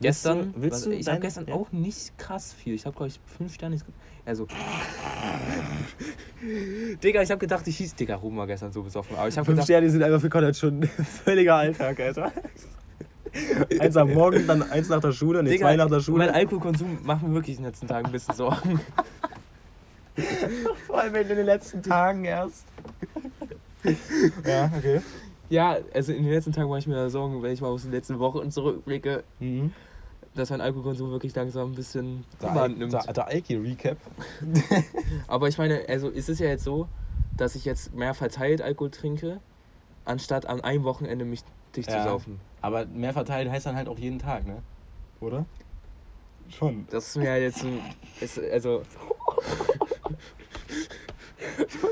Gestern, 0.00 0.54
willst 0.56 0.86
du 0.86 0.92
ich 0.92 1.08
habe 1.08 1.18
gestern 1.18 1.46
ja? 1.48 1.54
auch 1.54 1.72
nicht 1.72 2.16
krass 2.18 2.52
viel. 2.52 2.74
Ich 2.74 2.86
habe, 2.86 2.94
glaube 2.96 3.08
ich, 3.08 3.18
fünf 3.26 3.52
Sterne. 3.54 3.76
Also. 4.24 4.46
Digga, 7.02 7.22
ich 7.22 7.30
habe 7.30 7.40
gedacht, 7.40 7.66
ich 7.66 7.78
hieß. 7.78 7.96
Digga, 7.96 8.14
Ruben 8.14 8.36
war 8.36 8.46
gestern 8.46 8.72
so 8.72 8.82
besoffen. 8.82 9.16
Aber 9.16 9.26
ich 9.28 9.36
habe 9.36 9.44
Fünf 9.44 9.56
gedacht. 9.56 9.66
Sterne 9.66 9.90
sind 9.90 10.02
einfach 10.02 10.20
für 10.20 10.30
Konrad 10.30 10.56
schon 10.56 10.82
völliger 11.24 11.56
Alltag, 11.56 11.98
Alter. 11.98 12.32
eins 13.80 13.96
am 13.96 14.12
Morgen, 14.14 14.46
dann 14.46 14.62
eins 14.62 14.88
nach 14.88 15.00
der 15.00 15.12
Schule, 15.12 15.42
nee, 15.42 15.50
Digga, 15.50 15.66
zwei 15.66 15.76
nach 15.76 15.86
der 15.86 15.96
Mein 15.96 16.02
Schule. 16.02 16.32
Alkoholkonsum 16.32 16.98
macht 17.02 17.22
mir 17.22 17.34
wirklich 17.34 17.56
in 17.56 17.62
den 17.62 17.70
letzten 17.70 17.88
Tagen 17.88 18.06
ein 18.06 18.12
bisschen 18.12 18.34
Sorgen. 18.34 18.80
Vor 20.86 21.00
allem 21.00 21.14
in 21.16 21.28
den 21.28 21.44
letzten 21.46 21.82
Tagen 21.82 22.24
erst. 22.24 22.66
ja, 24.44 24.70
okay. 24.76 25.00
Ja, 25.50 25.78
also 25.94 26.12
in 26.12 26.24
den 26.24 26.32
letzten 26.32 26.52
Tagen 26.52 26.68
mache 26.68 26.80
ich 26.80 26.86
mir 26.86 27.08
Sorgen, 27.10 27.42
wenn 27.42 27.52
ich 27.52 27.60
mal 27.60 27.68
aus 27.68 27.82
den 27.82 27.92
letzten 27.92 28.18
Wochen 28.18 28.50
zurückblicke, 28.50 29.24
Mhm. 29.40 29.72
dass 30.34 30.50
mein 30.50 30.60
Alkoholkonsum 30.60 31.10
wirklich 31.10 31.34
langsam 31.34 31.72
ein 31.72 31.74
bisschen 31.74 32.24
Der, 32.42 32.50
Al 32.52 32.68
nimmt. 32.68 32.92
der, 32.92 33.02
der 33.12 33.26
Alki-Recap. 33.28 33.96
Aber 35.26 35.48
ich 35.48 35.56
meine, 35.58 35.84
also 35.88 36.08
ist 36.08 36.28
es 36.28 36.38
ja 36.38 36.48
jetzt 36.48 36.64
so, 36.64 36.86
dass 37.36 37.54
ich 37.54 37.64
jetzt 37.64 37.94
mehr 37.94 38.14
verteilt 38.14 38.60
Alkohol 38.60 38.90
trinke, 38.90 39.40
anstatt 40.04 40.46
an 40.46 40.60
einem 40.60 40.84
Wochenende 40.84 41.24
mich 41.24 41.40
dicht 41.74 41.90
Ja. 41.90 41.98
zu 42.02 42.08
saufen. 42.10 42.40
Aber 42.60 42.84
mehr 42.86 43.12
verteilt 43.12 43.50
heißt 43.50 43.66
dann 43.66 43.76
halt 43.76 43.88
auch 43.88 43.98
jeden 43.98 44.18
Tag, 44.18 44.46
ne? 44.46 44.62
Oder? 45.20 45.46
Schon. 46.50 46.86
Das 46.90 47.08
ist 47.08 47.16
mir 47.16 47.30
halt 47.30 47.42
jetzt 47.42 47.58
so. 47.60 47.68
Ist, 48.20 48.38
also, 48.38 48.82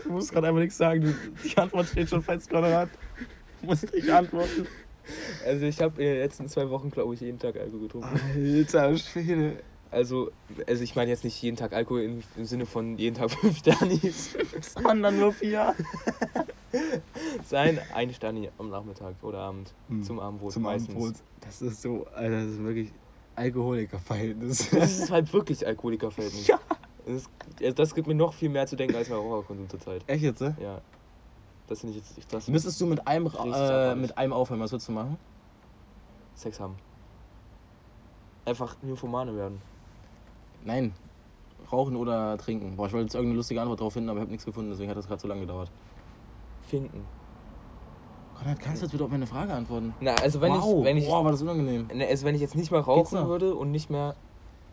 Du 0.05 0.11
musst 0.13 0.33
gerade 0.33 0.49
einfach 0.49 0.61
nichts 0.61 0.77
sagen. 0.77 1.15
Die 1.45 1.57
Antwort 1.59 1.87
steht 1.87 2.09
schon 2.09 2.23
fest, 2.23 2.49
Konrad. 2.51 2.89
Du 3.61 3.67
musst 3.67 3.93
nicht 3.93 4.11
antworten. 4.11 4.67
also 5.45 5.67
ich 5.67 5.81
habe 5.81 6.03
in 6.03 6.09
den 6.09 6.19
letzten 6.19 6.49
zwei 6.49 6.69
Wochen, 6.71 6.91
glaube 6.91 7.15
ich, 7.15 7.21
jeden 7.21 7.39
Tag 7.39 7.57
Alkohol 7.57 7.81
getrunken. 7.81 8.21
Alter 8.35 8.97
Schwede. 8.97 9.57
Also, 9.91 10.31
also 10.67 10.83
ich 10.83 10.97
meine 10.97 11.11
jetzt 11.11 11.25
nicht 11.25 11.41
jeden 11.41 11.57
Tag 11.57 11.73
Alkohol 11.73 12.03
im, 12.03 12.23
im 12.37 12.45
Sinne 12.45 12.67
von 12.67 12.99
jeden 12.99 13.17
Tag 13.17 13.31
fünf 13.41 13.59
Sternis. 13.59 14.37
Sondern 14.61 15.19
nur 15.19 15.33
vier. 15.33 15.75
Sein 17.47 17.79
ein 17.95 18.13
Sterni 18.13 18.51
am 18.59 18.69
Nachmittag 18.69 19.15
oder 19.23 19.39
Abend. 19.39 19.73
Hm. 19.89 20.03
Zum 20.03 20.21
Abendbrot 20.21 20.53
Zum 20.53 20.65
meistens. 20.65 20.91
Abendbrot. 20.91 21.15
Das 21.41 21.63
ist 21.63 21.83
so, 21.83 22.07
Alter, 22.15 22.43
das 22.43 22.51
ist 22.53 22.63
wirklich 22.65 22.93
Alkoholikerverhältnis. 23.37 24.71
Das 24.71 24.99
ist 24.99 25.11
halt 25.11 25.33
wirklich 25.33 25.67
Alkoholikerverhältnis. 25.67 26.47
Ja. 26.47 26.59
Das, 27.07 27.31
also 27.63 27.75
das 27.75 27.95
gibt 27.95 28.09
mir 28.09 28.15
noch 28.15 28.35
viel 28.35 28.49
mehr 28.49 28.67
zu 28.67 28.75
denken 28.75 28.97
als 28.97 29.09
mein 29.09 29.19
Raucherkonsum 29.19 29.69
zurzeit. 29.71 30.03
Echt 30.09 30.25
jetzt, 30.25 30.41
ne? 30.41 30.57
Ja. 30.61 30.81
Das 31.69 31.81
finde 31.81 31.97
ich 31.97 32.03
jetzt. 32.05 32.19
ich- 32.19 32.27
Das 32.29 32.49
Müsstest 32.49 32.81
du 32.81 32.87
mit 32.87 33.07
einem, 33.07 33.27
äh, 33.27 33.95
mit 33.95 34.17
einem 34.17 34.33
aufhören, 34.33 34.61
was 34.61 34.73
würdest 34.73 34.89
du 34.89 34.93
machen? 34.93 35.17
Sex 36.35 36.61
haben. 36.61 36.77
Einfach 38.45 38.77
Nymphomane 38.83 39.37
werden. 39.37 39.61
Nein. 40.65 40.93
Rauchen 41.73 41.97
oder 41.97 42.37
trinken? 42.39 42.77
Boah, 42.77 42.87
ich 42.87 42.93
wollte 42.93 43.07
jetzt 43.07 43.15
irgendeine 43.15 43.37
lustige 43.39 43.61
Antwort 43.61 43.81
drauf 43.81 43.93
finden, 43.95 44.09
aber 44.09 44.19
ich 44.19 44.23
habe 44.23 44.31
nichts 44.31 44.45
gefunden, 44.45 44.71
deswegen 44.71 44.91
hat 44.91 44.97
das 44.97 45.09
gerade 45.09 45.21
so 45.21 45.27
lange 45.27 45.41
gedauert. 45.41 45.71
Finken. 46.63 47.05
Konrad, 48.37 48.61
kannst 48.61 48.83
du 48.83 48.85
jetzt 48.87 48.93
bitte 48.93 49.03
auf 49.05 49.11
meine 49.11 49.27
Frage 49.27 49.53
antworten? 49.53 49.95
Na, 50.01 50.15
also 50.17 50.41
wenn 50.41 50.53
wow, 50.53 50.79
ich. 50.81 50.85
Wenn 50.85 50.97
ich 50.99 51.07
Boah, 51.09 51.25
war 51.25 51.33
das 51.33 51.43
unangenehm. 51.43 51.89
ne, 51.93 52.07
also 52.07 52.25
wenn 52.27 52.35
ich 52.35 52.41
jetzt 52.41 52.55
nicht 52.55 52.71
mehr 52.71 52.81
rauchen 52.81 53.27
würde 53.27 53.55
und 53.55 53.71
nicht 53.73 53.91
mehr 53.91 54.15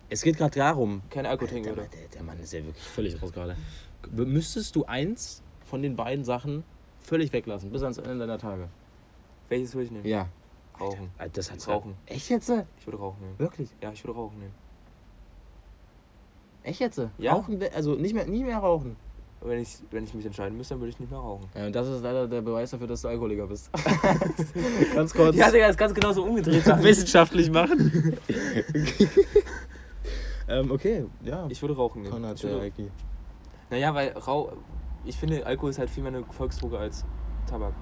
Es 0.10 0.22
geht 0.22 0.38
gerade 0.38 0.56
darum. 0.60 1.02
keinen 1.10 1.26
Alkohol 1.26 1.48
trinken 1.50 1.70
würde. 1.70 1.88
der, 1.91 2.10
der 2.10 2.24
Mann 2.24 2.38
ist 2.39 2.52
ja 2.54 2.64
wirklich 2.64 2.84
völlig 2.84 3.20
raus 3.22 3.32
gerade. 3.32 3.56
Müsstest 4.12 4.76
du 4.76 4.84
eins 4.86 5.41
von 5.62 5.82
den 5.82 5.96
beiden 5.96 6.26
Sachen 6.26 6.64
völlig 7.04 7.32
weglassen, 7.34 7.72
bis 7.72 7.84
ans 7.84 7.97
Ende 7.97 8.20
deiner 8.20 8.38
Tage? 8.38 8.68
Welches 9.49 9.74
würde 9.74 9.86
ich 9.86 9.91
nehmen? 9.91 10.06
Ja. 10.06 10.28
Rauchen. 10.80 11.12
Alter, 11.18 11.34
Das 11.36 11.51
hat's 11.51 11.68
Rauchen. 11.68 11.95
Echt 12.06 12.30
jetzt? 12.30 12.49
Ich 12.49 12.88
würde 12.88 12.97
Rauchen 12.97 13.22
nehmen. 13.22 13.38
Wirklich? 13.38 13.70
Ja, 13.82 13.91
ich 13.91 14.04
würde 14.04 14.18
Rauchen 14.18 14.39
nehmen. 14.39 14.54
Echt 16.64 16.80
jetzt? 16.80 17.01
Ja. 17.18 17.34
Rauchen, 17.34 17.60
also 17.76 17.95
nicht 17.95 18.14
mehr, 18.16 18.26
nie 18.26 18.43
mehr 18.43 18.58
rauchen. 18.58 18.95
Wenn 19.41 19.60
ich, 19.60 19.78
wenn 19.91 20.06
ich 20.06 20.14
mich 20.14 20.26
entscheiden 20.26 20.58
müsste, 20.58 20.74
dann 20.74 20.82
würde 20.82 20.91
ich 20.91 20.99
nicht 20.99 21.12
mehr 21.12 21.20
rauchen. 21.20 21.49
Ja, 21.54 21.66
und 21.66 21.76
das 21.76 21.88
ist 21.88 22.01
leider 22.01 22.30
der 22.30 22.41
Beweis 22.41 22.72
dafür, 22.72 22.88
dass 22.88 23.01
du 23.01 23.10
Alkoholiker 23.10 23.45
bist. 23.45 23.70
Ganz 24.95 25.14
kurz. 25.14 25.36
Ja, 25.36 25.51
Digga, 25.51 25.68
das 25.68 25.76
kannst 25.76 25.97
du 25.97 25.99
genauso 25.99 26.24
umgedreht 26.24 26.66
wissenschaftlich 26.82 27.51
machen. 27.51 28.18
ähm, 30.47 30.72
okay, 30.72 31.06
ja. 31.24 31.45
Ich 31.49 31.62
würde 31.62 31.76
Rauchen 31.76 32.04
nehmen. 32.04 32.14
Konrad, 32.14 32.38
Ich 32.38 32.43
würde, 32.43 32.72
naja, 33.70 33.93
weil 33.93 34.10
Rau 34.12 34.54
ich 35.06 35.18
finde, 35.18 35.45
Alkohol 35.45 35.70
ist 35.72 35.80
halt 35.80 35.89
viel 35.89 36.04
mehr 36.04 36.14
eine 36.14 36.24
Volksdroge 36.24 36.78
als 36.78 37.06
Tabak. 37.47 37.74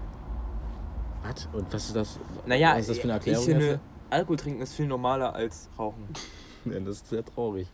Was? 1.23 1.47
Und 1.53 1.71
was 1.71 1.85
ist 1.87 1.95
das? 1.95 2.19
Naja, 2.45 2.73
was 2.73 2.81
ist 2.81 2.89
das 2.89 2.97
für 2.97 3.03
eine 3.03 3.13
Erklärung 3.13 3.41
ich 3.41 3.49
finde, 3.49 3.65
dafür? 3.65 3.79
Alkohol 4.09 4.37
trinken 4.37 4.61
ist 4.61 4.73
viel 4.73 4.87
normaler 4.87 5.33
als 5.33 5.69
Rauchen. 5.77 6.07
Ja, 6.63 6.79
das 6.79 6.97
ist 6.97 7.09
sehr 7.09 7.25
traurig. 7.25 7.67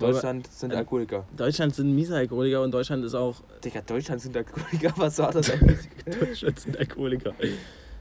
Deutschland 0.00 0.48
sind 0.48 0.72
äh, 0.72 0.76
Alkoholiker. 0.78 1.24
Deutschland 1.36 1.76
sind 1.76 1.94
miese 1.94 2.16
Alkoholiker 2.16 2.60
und 2.62 2.72
Deutschland 2.72 3.04
ist 3.04 3.14
auch. 3.14 3.36
Digga, 3.62 3.82
Deutschland 3.82 4.20
sind 4.20 4.36
Alkoholiker, 4.36 4.92
was 4.96 5.16
war 5.20 5.30
das 5.30 5.48
eigentlich? 5.52 5.88
Deutschland 6.04 6.58
sind 6.58 6.76
Alkoholiker. 6.76 7.32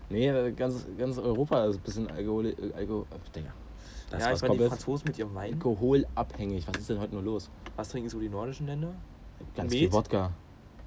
Nee, 0.09 0.51
ganz, 0.53 0.83
ganz 0.97 1.19
Europa 1.19 1.65
ist 1.65 1.75
ein 1.75 1.81
bisschen 1.81 2.09
Alkohol. 2.09 2.55
Alkohol 2.75 3.05
Digga. 3.35 3.53
Das 4.09 4.21
ja, 4.21 4.33
ich 4.33 4.41
meine, 4.41 4.57
die 4.57 4.67
Franzosen 4.67 5.07
mit 5.07 5.17
ihrem 5.19 5.35
Wein. 5.35 5.53
alkoholabhängig. 5.53 6.67
Was 6.67 6.77
ist 6.77 6.89
denn 6.89 6.99
heute 6.99 7.13
nur 7.13 7.23
los? 7.23 7.49
Was 7.75 7.89
trinken 7.89 8.09
so 8.09 8.19
die 8.19 8.29
nordischen 8.29 8.65
Länder? 8.65 8.93
Ganz 9.55 9.71
Met? 9.71 9.79
viel 9.79 9.91
Wodka. 9.91 10.31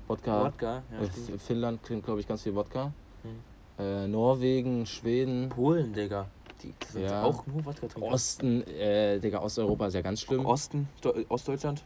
Wodka. 0.09 0.45
Wodka, 0.45 0.83
ja. 0.93 1.01
F- 1.03 1.43
Finnland 1.43 1.83
trinkt, 1.83 2.05
glaube 2.05 2.21
ich, 2.21 2.29
ganz 2.29 2.43
viel 2.43 2.55
Wodka. 2.55 2.93
Hm. 3.23 3.85
Äh, 3.85 4.07
Norwegen, 4.09 4.87
Schweden, 4.87 5.49
Polen, 5.49 5.93
Digga. 5.93 6.27
Die 6.63 6.73
sind 6.91 7.03
Ja. 7.05 7.23
auch 7.25 7.47
nur 7.47 7.65
Wodka 7.65 7.87
trinken. 7.87 8.11
Osten, 8.13 8.63
äh, 8.69 9.19
Digga, 9.19 9.41
Osteuropa 9.43 9.89
ist 9.89 9.95
ja 9.95 10.01
ganz 10.03 10.21
schlimm. 10.21 10.47
Osten, 10.47 10.89
Do 11.03 11.13
Ostdeutschland. 11.29 11.83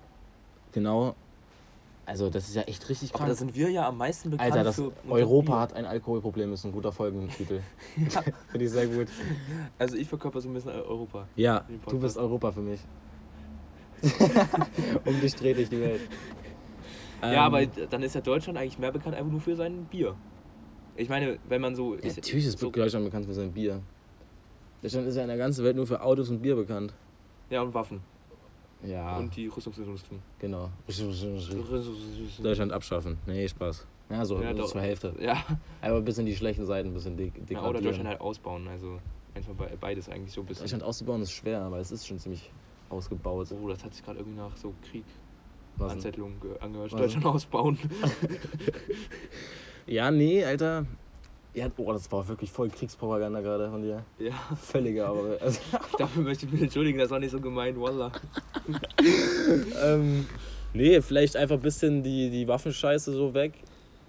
Genau. 0.73 1.15
Also, 2.07 2.29
das 2.29 2.49
ist 2.49 2.57
ja 2.57 2.63
echt 2.63 2.89
richtig 2.89 3.15
Aber 3.15 3.27
da 3.27 3.35
sind 3.35 3.55
wir 3.55 3.71
ja 3.71 3.87
am 3.87 3.97
meisten 3.97 4.31
bekannt 4.31 4.51
Alter, 4.53 4.65
das 4.65 4.75
für 4.77 4.91
Europa 5.09 5.53
Bier. 5.53 5.61
hat 5.61 5.75
ein 5.75 5.85
Alkoholproblem, 5.87 6.53
ist 6.53 6.65
ein 6.65 6.73
guter 6.73 6.91
Folgentitel. 6.93 7.61
Ja. 7.97 8.23
Finde 8.51 8.65
ich 8.65 8.71
sehr 8.71 8.87
gut. 8.87 9.09
Also 9.79 9.97
ich 9.97 10.09
verkörper 10.09 10.41
so 10.41 10.49
ein 10.49 10.55
bisschen 10.55 10.71
Europa. 10.73 11.27
Ja, 11.37 11.65
du 11.89 11.99
bist 11.99 12.17
Europa 12.17 12.53
für 12.53 12.61
mich. 12.61 12.81
um 15.05 15.21
dich 15.21 15.35
dreht 15.35 15.59
dich 15.59 15.69
die 15.69 15.81
Welt. 15.81 16.01
Ja, 17.23 17.33
Ähm, 17.33 17.39
aber 17.39 17.67
dann 17.67 18.03
ist 18.03 18.15
ja 18.15 18.21
Deutschland 18.21 18.59
eigentlich 18.59 18.79
mehr 18.79 18.93
bekannt 18.93 19.15
einfach 19.17 19.31
nur 19.31 19.41
für 19.41 19.57
sein 19.57 19.85
Bier. 19.87 20.15
Ich 20.97 21.09
meine, 21.09 21.39
wenn 21.49 21.61
man 21.61 21.75
so... 21.75 21.95
Ja, 21.97 22.01
natürlich 22.09 22.47
ist 22.47 22.59
so, 22.59 22.71
Deutschland 22.71 23.05
bekannt 23.05 23.27
für 23.27 23.35
sein 23.35 23.53
Bier. 23.53 23.81
Deutschland 24.83 25.07
ist 25.09 25.17
ja 25.17 25.23
in 25.23 25.29
der 25.29 25.37
ganzen 25.39 25.65
Welt 25.65 25.77
nur 25.77 25.87
für 25.87 26.01
Autos 26.03 26.31
und 26.31 26.41
Bier 26.43 26.57
bekannt. 26.57 26.93
Ja, 27.49 27.63
und 27.63 27.73
Waffen. 27.75 28.01
Ja, 28.83 29.19
Und 29.19 29.35
die 29.37 29.47
Rüstungsindustrie. 29.47 30.19
genau. 30.39 30.71
Deutschland 32.43 32.73
abschaffen. 32.73 33.19
Nee, 33.27 33.47
Spaß. 33.49 33.87
Ja, 34.09 34.25
so 34.25 34.41
Ja, 34.43 34.55
zur 34.65 34.81
Hälfte. 34.81 35.15
Ja. 35.21 35.37
Aber 35.83 35.97
ein 35.99 36.05
bisschen 36.05 36.27
die 36.27 36.35
schlechten 36.35 36.67
Seiten, 36.67 36.89
ein 36.89 36.95
bisschen 36.95 37.17
de 37.17 37.31
ja 37.49 37.63
oder 37.69 37.81
Deutschland 37.81 38.09
halt 38.09 38.21
ausbauen. 38.21 38.67
Also 38.69 38.99
einfach 39.35 39.53
be- 39.53 39.71
beides 39.79 40.09
eigentlich 40.09 40.33
so 40.33 40.41
ein 40.41 40.47
bisschen. 40.47 40.65
Deutschland 40.65 40.83
auszubauen 40.83 41.23
ist 41.23 41.31
schwer, 41.33 41.61
aber 41.63 41.79
es 41.79 41.93
ist 41.93 42.07
schon 42.07 42.19
ziemlich 42.19 42.51
ausgebaut. 42.89 43.49
Oh, 43.63 43.69
das 43.69 43.85
hat 43.85 43.95
sich 43.95 44.05
gerade 44.05 44.19
irgendwie 44.19 44.39
nach 44.39 44.57
so 44.57 44.73
Krieg, 44.91 45.05
Was? 45.81 45.93
Anzettlung 45.93 46.39
ge- 46.41 46.59
angehört. 46.61 46.93
Deutschland 46.93 47.27
ausbauen. 47.27 47.79
Ja, 49.87 50.11
nee, 50.11 50.45
Alter. 50.45 50.87
Ja, 51.53 51.67
oh, 51.77 51.93
das 51.93 52.11
war 52.13 52.29
wirklich 52.29 52.53
voll 52.53 52.69
Kriegspropaganda 52.69 53.41
gerade 53.41 53.69
von 53.71 53.83
dir. 53.83 54.05
ja. 54.21 54.33
Völliger, 54.61 55.09
aber. 55.09 55.37
Also, 55.41 55.59
Dafür 55.99 56.23
möchte 56.23 56.47
ich 56.47 56.53
mich 56.53 56.63
entschuldigen, 56.63 56.99
das 56.99 57.11
war 57.11 57.19
nicht 57.19 57.33
so 57.33 57.41
gemeint, 57.41 57.81
Wallah. 57.81 58.13
ähm, 59.85 60.27
nee, 60.75 61.01
vielleicht 61.01 61.37
einfach 61.37 61.57
ein 61.57 61.63
bisschen 61.63 62.03
die, 62.05 62.31
die 62.31 62.47
Waffenscheiße 62.47 63.13
so 63.13 63.35
weg. 63.35 63.55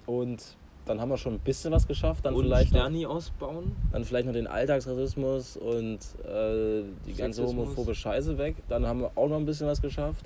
Und 0.05 0.55
dann 0.85 0.99
haben 1.01 1.09
wir 1.09 1.17
schon 1.17 1.33
ein 1.35 1.39
bisschen 1.39 1.71
was 1.71 1.87
geschafft. 1.87 2.25
Dann, 2.25 2.35
Und 2.35 2.43
vielleicht, 2.43 2.73
noch, 2.73 2.79
Sterni 2.81 3.05
ausbauen. 3.07 3.75
dann 3.91 4.03
vielleicht 4.03 4.27
noch 4.27 4.33
den 4.33 4.45
Alltagsrassismus 4.47 5.57
und 5.57 5.99
äh, 6.27 6.83
die 7.07 7.13
ganze 7.13 7.43
homophobe 7.45 7.95
Scheiße 7.95 8.37
weg. 8.37 8.55
Dann 8.69 8.85
haben 8.85 9.01
wir 9.01 9.11
auch 9.15 9.29
noch 9.29 9.37
ein 9.37 9.45
bisschen 9.45 9.65
was 9.67 9.81
geschafft. 9.81 10.25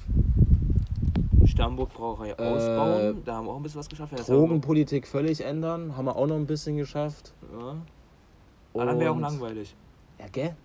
Sternburg 1.47 1.93
Brauerei 1.93 2.31
Äh, 2.31 2.33
ausbauen. 2.35 3.21
Da 3.25 3.35
haben 3.35 3.45
wir 3.47 3.51
auch 3.51 3.57
ein 3.57 3.63
bisschen 3.63 3.79
was 3.79 3.89
geschafft. 3.89 4.11
Ja, 4.11 4.17
das 4.19 4.27
Drogenpolitik 4.27 5.07
völlig 5.07 5.41
ändern. 5.43 5.95
Haben 5.95 6.05
wir 6.05 6.15
auch 6.15 6.27
noch 6.27 6.35
ein 6.35 6.45
bisschen 6.47 6.77
geschafft. 6.77 7.33
Ja. 7.57 7.75
Aber 8.73 8.85
dann 8.85 8.99
wäre 8.99 9.11
auch 9.11 9.15
Und- 9.15 9.21
langweilig. 9.21 9.75
Ja, 10.19 10.25
gell? 10.31 10.55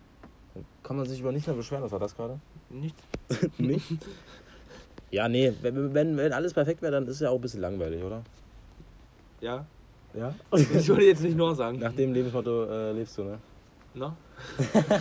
Dann 0.55 0.65
kann 0.83 0.97
man 0.97 1.07
sich 1.07 1.21
über 1.21 1.33
nichts 1.33 1.47
mehr 1.47 1.57
beschweren, 1.57 1.83
was 1.85 1.93
war 1.93 1.99
das 2.01 2.15
gerade? 2.17 2.39
Nicht? 2.71 2.97
Nicht? 3.59 3.87
Ja, 5.11 5.29
nee, 5.29 5.53
wenn, 5.63 5.93
wenn, 5.95 6.17
wenn 6.17 6.33
alles 6.33 6.55
perfekt 6.55 6.83
wäre, 6.83 6.93
dann 6.93 7.05
ist 7.05 7.17
es 7.17 7.21
ja 7.21 7.31
auch 7.31 7.35
ein 7.37 7.41
bisschen 7.41 7.61
langweilig, 7.61 8.03
oder? 8.03 8.23
Ja. 9.41 9.65
Ja. 10.15 10.35
Ich 10.57 10.89
würde 10.89 11.05
jetzt 11.07 11.23
nicht 11.23 11.37
nur 11.37 11.55
sagen. 11.55 11.79
Nach 11.79 11.93
dem 11.93 12.13
Lebensmotto 12.13 12.65
äh, 12.65 12.93
lebst 12.93 13.17
du, 13.19 13.25
ne? 13.25 13.39
Na? 13.95 14.17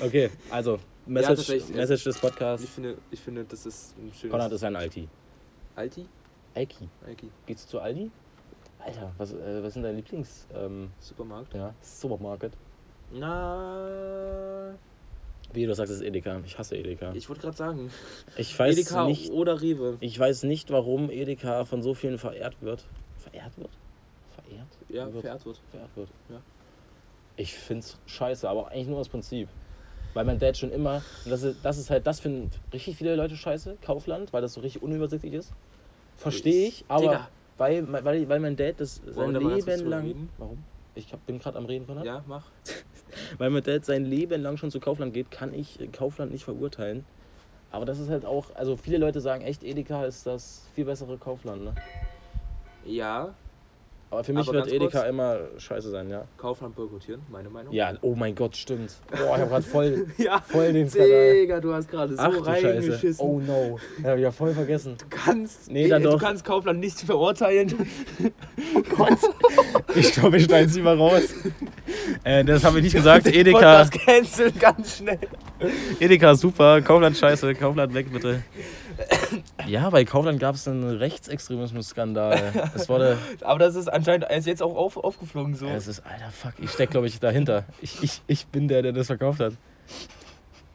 Okay, 0.00 0.30
also, 0.50 0.78
Message, 1.06 1.36
tatsächlich, 1.36 1.76
Message 1.76 2.04
des 2.04 2.16
Ich 2.16 2.22
Podcasts. 2.22 2.68
finde, 2.68 2.96
ich 3.10 3.20
finde, 3.20 3.44
das 3.44 3.66
ist 3.66 3.96
ein 3.98 4.12
schönes. 4.12 4.30
Konrad 4.30 4.52
ist 4.52 4.64
ein 4.64 4.76
Alti. 4.76 5.08
Alti? 5.76 6.06
Alki. 6.54 6.88
Alki. 7.06 7.30
Gehst 7.46 7.66
du 7.66 7.70
zu 7.70 7.80
Aldi? 7.80 8.10
Alter, 8.78 9.12
was, 9.18 9.32
äh, 9.32 9.62
was 9.62 9.72
sind 9.74 9.82
deine 9.82 9.96
Lieblings... 9.96 10.46
Ähm, 10.54 10.90
Supermarkt. 11.00 11.54
ja, 11.54 11.74
Supermarket? 11.80 12.52
Na. 13.12 14.74
Wie 15.52 15.66
du 15.66 15.74
sagst, 15.74 15.92
es 15.92 16.00
ist 16.00 16.06
Edeka. 16.06 16.40
Ich 16.44 16.58
hasse 16.58 16.76
Edeka. 16.76 17.12
Ich 17.14 17.28
wollte 17.28 17.42
gerade 17.42 17.56
sagen. 17.56 17.90
Ich 18.36 18.58
weiß 18.58 18.76
Edeka 18.76 19.06
nicht... 19.06 19.30
oder 19.30 19.60
Rewe. 19.62 19.96
Ich 20.00 20.18
weiß 20.18 20.42
nicht, 20.44 20.70
warum 20.70 21.10
Edeka 21.10 21.64
von 21.64 21.82
so 21.82 21.94
vielen 21.94 22.18
verehrt 22.18 22.56
wird. 22.60 22.84
Verehrt 23.18 23.56
wird? 23.56 23.70
Verehrt? 24.34 24.68
Ja, 24.88 25.12
wird. 25.12 25.22
verehrt 25.22 25.46
wird. 25.46 25.60
verehrt 25.70 25.96
wird. 25.96 26.08
Ja. 26.28 26.40
Ich 27.36 27.54
find's 27.54 27.98
scheiße, 28.06 28.48
aber 28.48 28.68
eigentlich 28.68 28.88
nur 28.88 28.98
aus 28.98 29.08
Prinzip. 29.08 29.48
Weil 30.14 30.24
mein 30.24 30.38
Dad 30.38 30.56
schon 30.56 30.70
immer, 30.70 31.02
das 31.24 31.42
ist, 31.42 31.64
das 31.64 31.76
ist 31.78 31.90
halt, 31.90 32.06
das 32.06 32.20
finden 32.20 32.50
richtig 32.72 32.96
viele 32.96 33.16
Leute 33.16 33.36
scheiße, 33.36 33.78
Kaufland, 33.82 34.32
weil 34.32 34.42
das 34.42 34.52
so 34.54 34.60
richtig 34.60 34.82
unübersichtlich 34.82 35.34
ist. 35.34 35.52
Verstehe 36.16 36.68
ich, 36.68 36.84
aber 36.86 37.00
Digga. 37.00 37.28
weil, 37.58 37.92
weil, 38.04 38.28
weil 38.28 38.40
mein 38.40 38.56
Dad 38.56 38.78
das 38.78 39.02
sein 39.04 39.34
kurz 39.34 39.66
Leben 39.66 39.88
lang. 39.88 40.28
Warum? 40.38 40.64
Ich 40.94 41.12
hab, 41.12 41.26
bin 41.26 41.40
gerade 41.40 41.58
am 41.58 41.64
Reden 41.66 41.86
von 41.86 42.02
Ja, 42.04 42.22
mach. 42.28 42.44
Weil 43.38 43.50
mein 43.50 43.64
Dad 43.64 43.84
sein 43.84 44.04
Leben 44.04 44.40
lang 44.42 44.56
schon 44.56 44.70
zu 44.70 44.78
Kaufland 44.78 45.12
geht, 45.12 45.30
kann 45.30 45.52
ich 45.52 45.78
Kaufland 45.92 46.30
nicht 46.30 46.44
verurteilen. 46.44 47.04
Aber 47.72 47.84
das 47.84 47.98
ist 47.98 48.08
halt 48.08 48.24
auch, 48.24 48.54
also 48.54 48.76
viele 48.76 48.98
Leute 48.98 49.20
sagen 49.20 49.42
echt, 49.42 49.64
Edeka 49.64 50.04
ist 50.04 50.26
das 50.26 50.68
viel 50.74 50.84
bessere 50.84 51.18
Kaufland, 51.18 51.64
ne? 51.64 51.74
Ja, 52.84 53.34
Aber 54.14 54.24
für 54.24 54.32
mich 54.32 54.48
Aber 54.48 54.52
wird 54.58 54.68
Edeka 54.72 54.98
kurz. 55.00 55.08
immer 55.10 55.36
scheiße 55.58 55.90
sein, 55.90 56.08
ja. 56.08 56.24
Kaufland 56.38 56.76
boykottieren, 56.76 57.20
meine 57.30 57.50
Meinung. 57.50 57.72
Ja, 57.72 57.94
oh 58.00 58.14
mein 58.14 58.34
Gott, 58.34 58.56
stimmt. 58.56 58.92
Boah, 59.10 59.34
ich 59.36 59.42
hab 59.42 59.48
grad 59.50 59.64
voll, 59.64 60.06
ja. 60.18 60.40
voll 60.40 60.72
den 60.72 60.88
Skandal. 60.88 61.32
Digga, 61.34 61.60
du 61.60 61.74
hast 61.74 61.88
gerade 61.90 62.14
so 62.14 62.22
Ach 62.22 62.46
reingeschissen. 62.46 63.24
Oh 63.26 63.40
no. 63.40 63.78
Ja, 64.02 64.10
hab 64.10 64.16
ich 64.16 64.22
ja 64.22 64.30
voll 64.30 64.52
vergessen. 64.54 64.96
Du 64.98 65.04
kannst, 65.10 65.70
Nee, 65.70 65.88
dann 65.88 66.02
du 66.02 66.10
doch. 66.10 66.20
kannst 66.20 66.44
Kaufland 66.44 66.78
nicht 66.80 67.00
verurteilen. 67.00 67.74
Ich 69.94 70.12
glaube, 70.12 70.36
ich 70.38 70.44
schneide 70.44 70.68
sie 70.68 70.80
mal 70.80 70.96
raus. 70.96 71.22
äh, 72.24 72.44
das 72.44 72.64
habe 72.64 72.78
ich 72.78 72.84
nicht 72.84 72.94
gesagt. 72.94 73.26
Edeka, 73.34 73.58
Podcast 73.58 73.92
canceln 73.92 74.52
ganz 74.58 74.98
schnell. 74.98 75.18
Edeka 76.00 76.34
super. 76.34 76.80
Kaufland 76.82 77.16
scheiße. 77.16 77.54
Kaufland 77.54 77.94
weg, 77.94 78.12
bitte. 78.12 78.42
Ja, 79.66 79.90
bei 79.90 80.04
Kaufland 80.04 80.38
gab 80.40 80.54
es 80.54 80.68
einen 80.68 80.84
Rechtsextremismus-Skandal. 80.98 82.70
Es 82.74 82.88
wurde. 82.88 83.18
Aber 83.40 83.58
das 83.58 83.74
ist 83.74 83.88
anscheinend 83.88 84.24
er 84.24 84.36
ist 84.36 84.46
jetzt 84.46 84.62
auch 84.62 84.76
auf, 84.76 84.96
aufgeflogen 84.96 85.54
so. 85.54 85.66
Es 85.66 85.88
ist, 85.88 86.00
alter, 86.06 86.30
fuck. 86.30 86.52
Ich 86.60 86.70
steck, 86.70 86.90
glaube 86.90 87.06
ich, 87.06 87.18
dahinter. 87.20 87.64
Ich, 87.80 88.02
ich, 88.02 88.22
ich 88.26 88.46
bin 88.46 88.68
der, 88.68 88.82
der 88.82 88.92
das 88.92 89.06
verkauft 89.06 89.40
hat. 89.40 89.54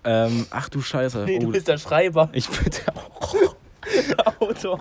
Ähm, 0.03 0.45
ach 0.49 0.69
du 0.69 0.81
Scheiße. 0.81 1.25
nee, 1.25 1.37
Oh, 1.37 1.45
du 1.45 1.51
bist 1.51 1.67
der 1.67 1.77
Schreiber. 1.77 2.29
ich 2.33 2.49
bin 2.49 2.71
der 2.71 4.31
Autor. 4.41 4.79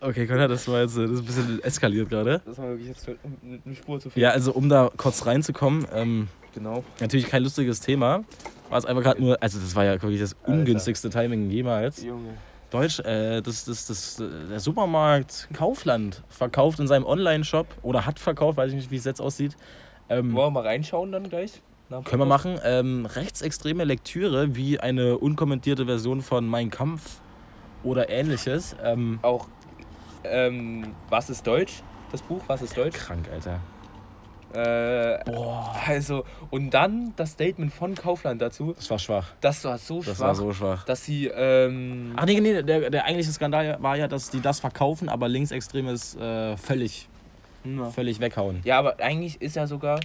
Okay, 0.00 0.26
Konrad, 0.26 0.50
das 0.50 0.68
war 0.68 0.80
jetzt 0.82 0.96
das 0.96 1.10
ist 1.10 1.20
ein 1.20 1.24
bisschen 1.24 1.62
eskaliert 1.62 2.10
gerade. 2.10 2.42
Das 2.44 2.58
war 2.58 2.68
wirklich 2.68 2.88
jetzt 2.88 3.08
eine 3.08 3.74
Spur 3.74 3.98
zu 4.00 4.10
viel. 4.10 4.22
Ja, 4.22 4.30
also 4.30 4.52
um 4.52 4.68
da 4.68 4.90
kurz 4.96 5.24
reinzukommen, 5.24 5.86
ähm, 5.92 6.28
genau. 6.54 6.84
natürlich 7.00 7.26
kein 7.28 7.42
lustiges 7.42 7.80
Thema. 7.80 8.24
War 8.70 8.78
es 8.78 8.84
einfach 8.84 9.02
gerade 9.02 9.22
nur, 9.22 9.42
also 9.42 9.58
das 9.58 9.74
war 9.74 9.84
ja 9.84 9.92
wirklich 10.02 10.20
das 10.20 10.36
ungünstigste 10.46 11.10
Timing 11.10 11.50
jemals. 11.50 12.02
Junge. 12.02 12.30
Deutsch, 12.70 13.00
äh, 13.00 13.40
das, 13.40 13.64
das, 13.64 13.86
das, 13.86 14.22
der 14.50 14.60
Supermarkt 14.60 15.48
Kaufland 15.54 16.22
verkauft 16.28 16.78
in 16.80 16.86
seinem 16.86 17.06
Online-Shop 17.06 17.66
oder 17.82 18.04
hat 18.04 18.18
verkauft, 18.18 18.58
weiß 18.58 18.70
ich 18.70 18.76
nicht, 18.76 18.90
wie 18.90 18.96
es 18.96 19.04
jetzt 19.04 19.20
aussieht. 19.22 19.56
Ähm, 20.10 20.34
Wollen 20.34 20.48
wir 20.48 20.62
mal 20.62 20.66
reinschauen 20.66 21.10
dann 21.12 21.28
gleich? 21.28 21.62
Können 22.04 22.20
wir 22.20 22.26
machen. 22.26 22.60
Ähm, 22.64 23.06
rechtsextreme 23.06 23.84
Lektüre 23.84 24.54
wie 24.54 24.78
eine 24.78 25.16
unkommentierte 25.16 25.86
Version 25.86 26.20
von 26.20 26.46
Mein 26.46 26.68
Kampf 26.68 27.20
oder 27.82 28.10
ähnliches. 28.10 28.76
Ähm, 28.84 29.18
Auch, 29.22 29.48
ähm, 30.24 30.92
was 31.08 31.30
ist 31.30 31.46
Deutsch? 31.46 31.82
das 32.12 32.22
Buch, 32.22 32.42
was 32.46 32.62
ist 32.62 32.76
Deutsch? 32.76 32.96
Krank, 32.96 33.28
Alter. 33.32 33.60
Äh, 34.54 35.22
Boah. 35.24 35.74
also, 35.86 36.24
und 36.50 36.70
dann 36.70 37.12
das 37.16 37.32
Statement 37.32 37.72
von 37.72 37.94
Kaufland 37.94 38.40
dazu, 38.40 38.72
Das 38.74 38.90
war 38.90 38.98
schwach. 38.98 39.32
das 39.42 39.62
war 39.64 39.76
so 39.78 39.98
Das 40.02 40.16
schwach, 40.16 40.26
war 40.28 40.34
so 40.34 40.52
schwach. 40.52 40.84
dass 40.86 41.04
sie, 41.04 41.26
ähm, 41.26 42.14
Ach 42.16 42.24
nee, 42.24 42.40
nee, 42.40 42.62
der, 42.62 42.88
der 42.90 43.04
eigentliche 43.04 43.30
Skandal 43.32 43.76
war 43.82 43.96
ja, 43.96 44.08
dass 44.08 44.30
die 44.30 44.40
das 44.40 44.60
verkaufen, 44.60 45.08
aber 45.10 45.28
Linksextremes 45.28 46.16
äh, 46.16 46.56
völlig, 46.56 47.08
ja. 47.64 47.90
völlig 47.90 48.20
weghauen. 48.20 48.60
ja, 48.64 48.78
aber 48.78 48.98
eigentlich 49.00 49.40
ist 49.42 49.56
ja 49.56 49.66
sogar, 49.66 50.00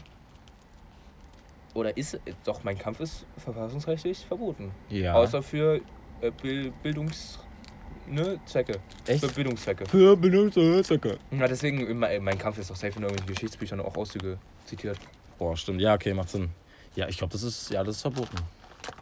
oder 1.73 1.95
ist, 1.97 2.19
doch, 2.43 2.63
mein 2.63 2.77
Kampf 2.77 2.99
ist 2.99 3.25
verfassungsrechtlich 3.37 4.25
verboten. 4.27 4.71
Ja. 4.89 5.13
Außer 5.15 5.41
für 5.41 5.79
äh, 6.21 6.31
Bil- 6.41 6.71
Bildungs... 6.83 7.39
Ne, 8.07 8.39
Zwecke. 8.45 8.79
Echt? 9.07 9.23
Für 9.25 9.31
Bildungszwecke. 9.31 9.85
Für 9.87 10.15
Benutzerzacke. 10.17 11.17
Ja, 11.31 11.47
deswegen, 11.47 11.87
äh, 11.87 11.93
mein 11.93 12.23
mein 12.23 12.37
Kampf 12.37 12.57
ist 12.57 12.69
doch 12.69 12.75
safe 12.75 12.87
in 12.97 13.03
irgendwelchen 13.03 13.27
Geschichtsbüchern 13.27 13.79
auch 13.79 13.95
Auszüge 13.95 14.37
zitiert. 14.65 14.97
Boah, 15.39 15.55
stimmt. 15.55 15.81
Ja, 15.81 15.93
okay, 15.95 16.13
macht 16.13 16.29
Sinn. 16.29 16.49
Ja, 16.95 17.07
ich 17.07 17.17
glaube, 17.17 17.33
das 17.33 17.43
ist, 17.43 17.69
ja, 17.71 17.83
das 17.83 17.95
ist 17.97 18.01
verboten. 18.01 18.37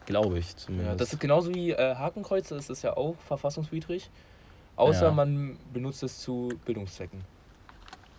Glaube 0.05 0.39
ich 0.39 0.55
zumindest. 0.55 0.89
Ja, 0.91 0.95
das 0.95 1.13
ist 1.13 1.19
genauso 1.19 1.53
wie 1.53 1.71
äh, 1.71 1.95
Hakenkreuze, 1.95 2.55
das 2.55 2.69
ist 2.69 2.83
ja 2.83 2.95
auch 2.95 3.15
verfassungswidrig. 3.27 4.09
Außer 4.75 5.05
Ja. 5.07 5.11
man 5.11 5.57
benutzt 5.73 6.03
es 6.03 6.19
zu 6.19 6.53
Bildungszwecken. 6.65 7.21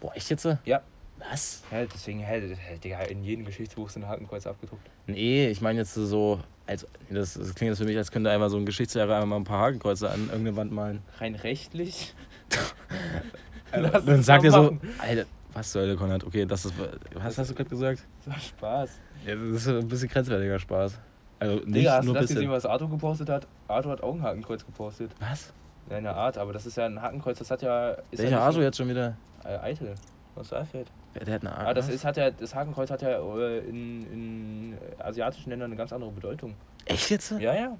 Boah, 0.00 0.14
echt 0.16 0.28
jetzt? 0.30 0.46
Ja. 0.64 0.82
Was? 1.30 1.62
Ja, 1.70 1.84
deswegen, 1.84 2.18
hä, 2.20 2.42
Digga, 2.82 3.00
in 3.02 3.22
jedem 3.22 3.44
Geschichtsbuch 3.44 3.88
sind 3.90 4.06
Hakenkreuze 4.08 4.50
abgedruckt. 4.50 4.90
Nee, 5.06 5.46
ich 5.48 5.60
meine 5.60 5.78
jetzt 5.80 5.94
so, 5.94 6.40
als, 6.72 6.86
das, 7.10 7.34
das 7.34 7.54
klingt 7.54 7.70
jetzt 7.70 7.78
für 7.78 7.84
mich, 7.84 7.96
als 7.96 8.10
könnte 8.10 8.30
einmal 8.30 8.50
so 8.50 8.56
ein 8.56 8.66
Geschichtslehrer 8.66 9.20
einmal 9.20 9.38
ein 9.38 9.44
paar 9.44 9.60
Hakenkreuze 9.60 10.10
an 10.10 10.24
irgendeine 10.26 10.56
Wand 10.56 10.72
malen. 10.72 11.02
Rein 11.18 11.34
rechtlich. 11.34 12.14
Dann 13.72 13.90
Lass 13.90 14.26
sagt 14.26 14.44
es 14.44 14.54
er 14.54 14.64
so. 14.64 14.78
Alter, 14.98 15.24
was 15.54 15.72
zur 15.72 15.82
Hölle, 15.82 15.96
Konrad? 15.96 16.24
Okay, 16.24 16.44
das 16.44 16.64
ist, 16.66 16.74
was 17.14 17.38
hast 17.38 17.50
du 17.50 17.54
gerade 17.54 17.70
gesagt? 17.70 18.04
Das 18.24 18.34
war 18.34 18.40
Spaß. 18.40 18.90
Ja, 19.26 19.34
das 19.34 19.44
ist 19.54 19.68
ein 19.68 19.88
bisschen 19.88 20.08
grenzwertiger 20.08 20.58
Spaß. 20.58 20.98
Also 21.38 21.54
nicht 21.56 21.74
Digga, 21.76 21.96
hast 21.96 22.04
nur 22.04 22.14
du 22.14 22.20
das 22.20 22.28
gesehen, 22.28 22.36
bisschen. 22.42 22.52
was 22.52 22.66
Arthur 22.66 22.90
gepostet 22.90 23.28
hat? 23.28 23.46
Arthur 23.68 23.92
hat 23.92 24.02
auch 24.02 24.14
ein 24.14 24.22
Hakenkreuz 24.22 24.64
gepostet. 24.64 25.10
Was? 25.20 25.52
Ja, 25.90 25.98
in 25.98 26.04
der 26.04 26.14
Art, 26.16 26.38
aber 26.38 26.52
das 26.52 26.66
ist 26.66 26.76
ja 26.76 26.86
ein 26.86 27.00
Hakenkreuz, 27.00 27.38
das 27.38 27.50
hat 27.50 27.62
ja. 27.62 27.90
Ist 28.10 28.22
Welcher 28.22 28.30
ja 28.36 28.40
Arthur 28.40 28.62
jetzt 28.62 28.76
schon 28.76 28.88
wieder? 28.88 29.16
Eitel. 29.42 29.94
Aus 30.36 30.52
Alfred. 30.52 30.86
Der, 31.14 31.24
der 31.24 31.34
hat 31.34 31.42
eine 31.42 31.56
Art. 31.56 31.66
Ah, 31.68 31.74
das 31.74 31.88
ist, 31.88 32.04
hat 32.04 32.16
ja, 32.16 32.30
das 32.30 32.54
Hakenkreuz 32.54 32.90
hat 32.90 33.02
ja 33.02 33.18
äh, 33.18 33.58
in, 33.58 34.02
in 34.12 34.78
asiatischen 34.98 35.50
Ländern 35.50 35.70
eine 35.70 35.76
ganz 35.76 35.92
andere 35.92 36.10
Bedeutung. 36.10 36.54
Echt 36.86 37.10
jetzt? 37.10 37.32
Ja, 37.32 37.54
ja. 37.54 37.76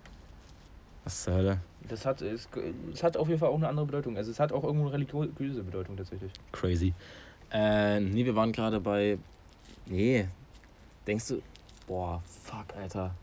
Was 1.05 1.24
zur 1.24 1.35
Hölle? 1.35 1.59
Das 1.89 2.07
hat, 2.07 2.22
es, 2.22 2.49
es 2.93 3.03
hat 3.03 3.16
auf 3.16 3.28
jeden 3.28 3.41
Fall 3.41 3.49
auch 3.49 3.57
eine 3.57 3.68
andere 3.68 3.87
Bedeutung. 3.87 4.16
Also 4.16 4.30
es 4.30 4.39
hat 4.39 4.53
auch 4.53 4.62
irgendwo 4.62 4.87
eine 4.87 4.93
religiöse 4.93 5.62
Bedeutung 5.62 5.97
tatsächlich. 5.97 6.33
Crazy. 6.53 6.95
Äh, 7.51 8.01
nee, 8.01 8.24
wir 8.24 8.37
waren 8.37 8.53
gerade 8.53 8.80
bei. 8.80 9.18
Nee. 9.87 10.28
Denkst 11.07 11.28
du. 11.28 11.43
Boah, 11.87 12.22
fuck, 12.24 12.66
Alter. 12.80 13.14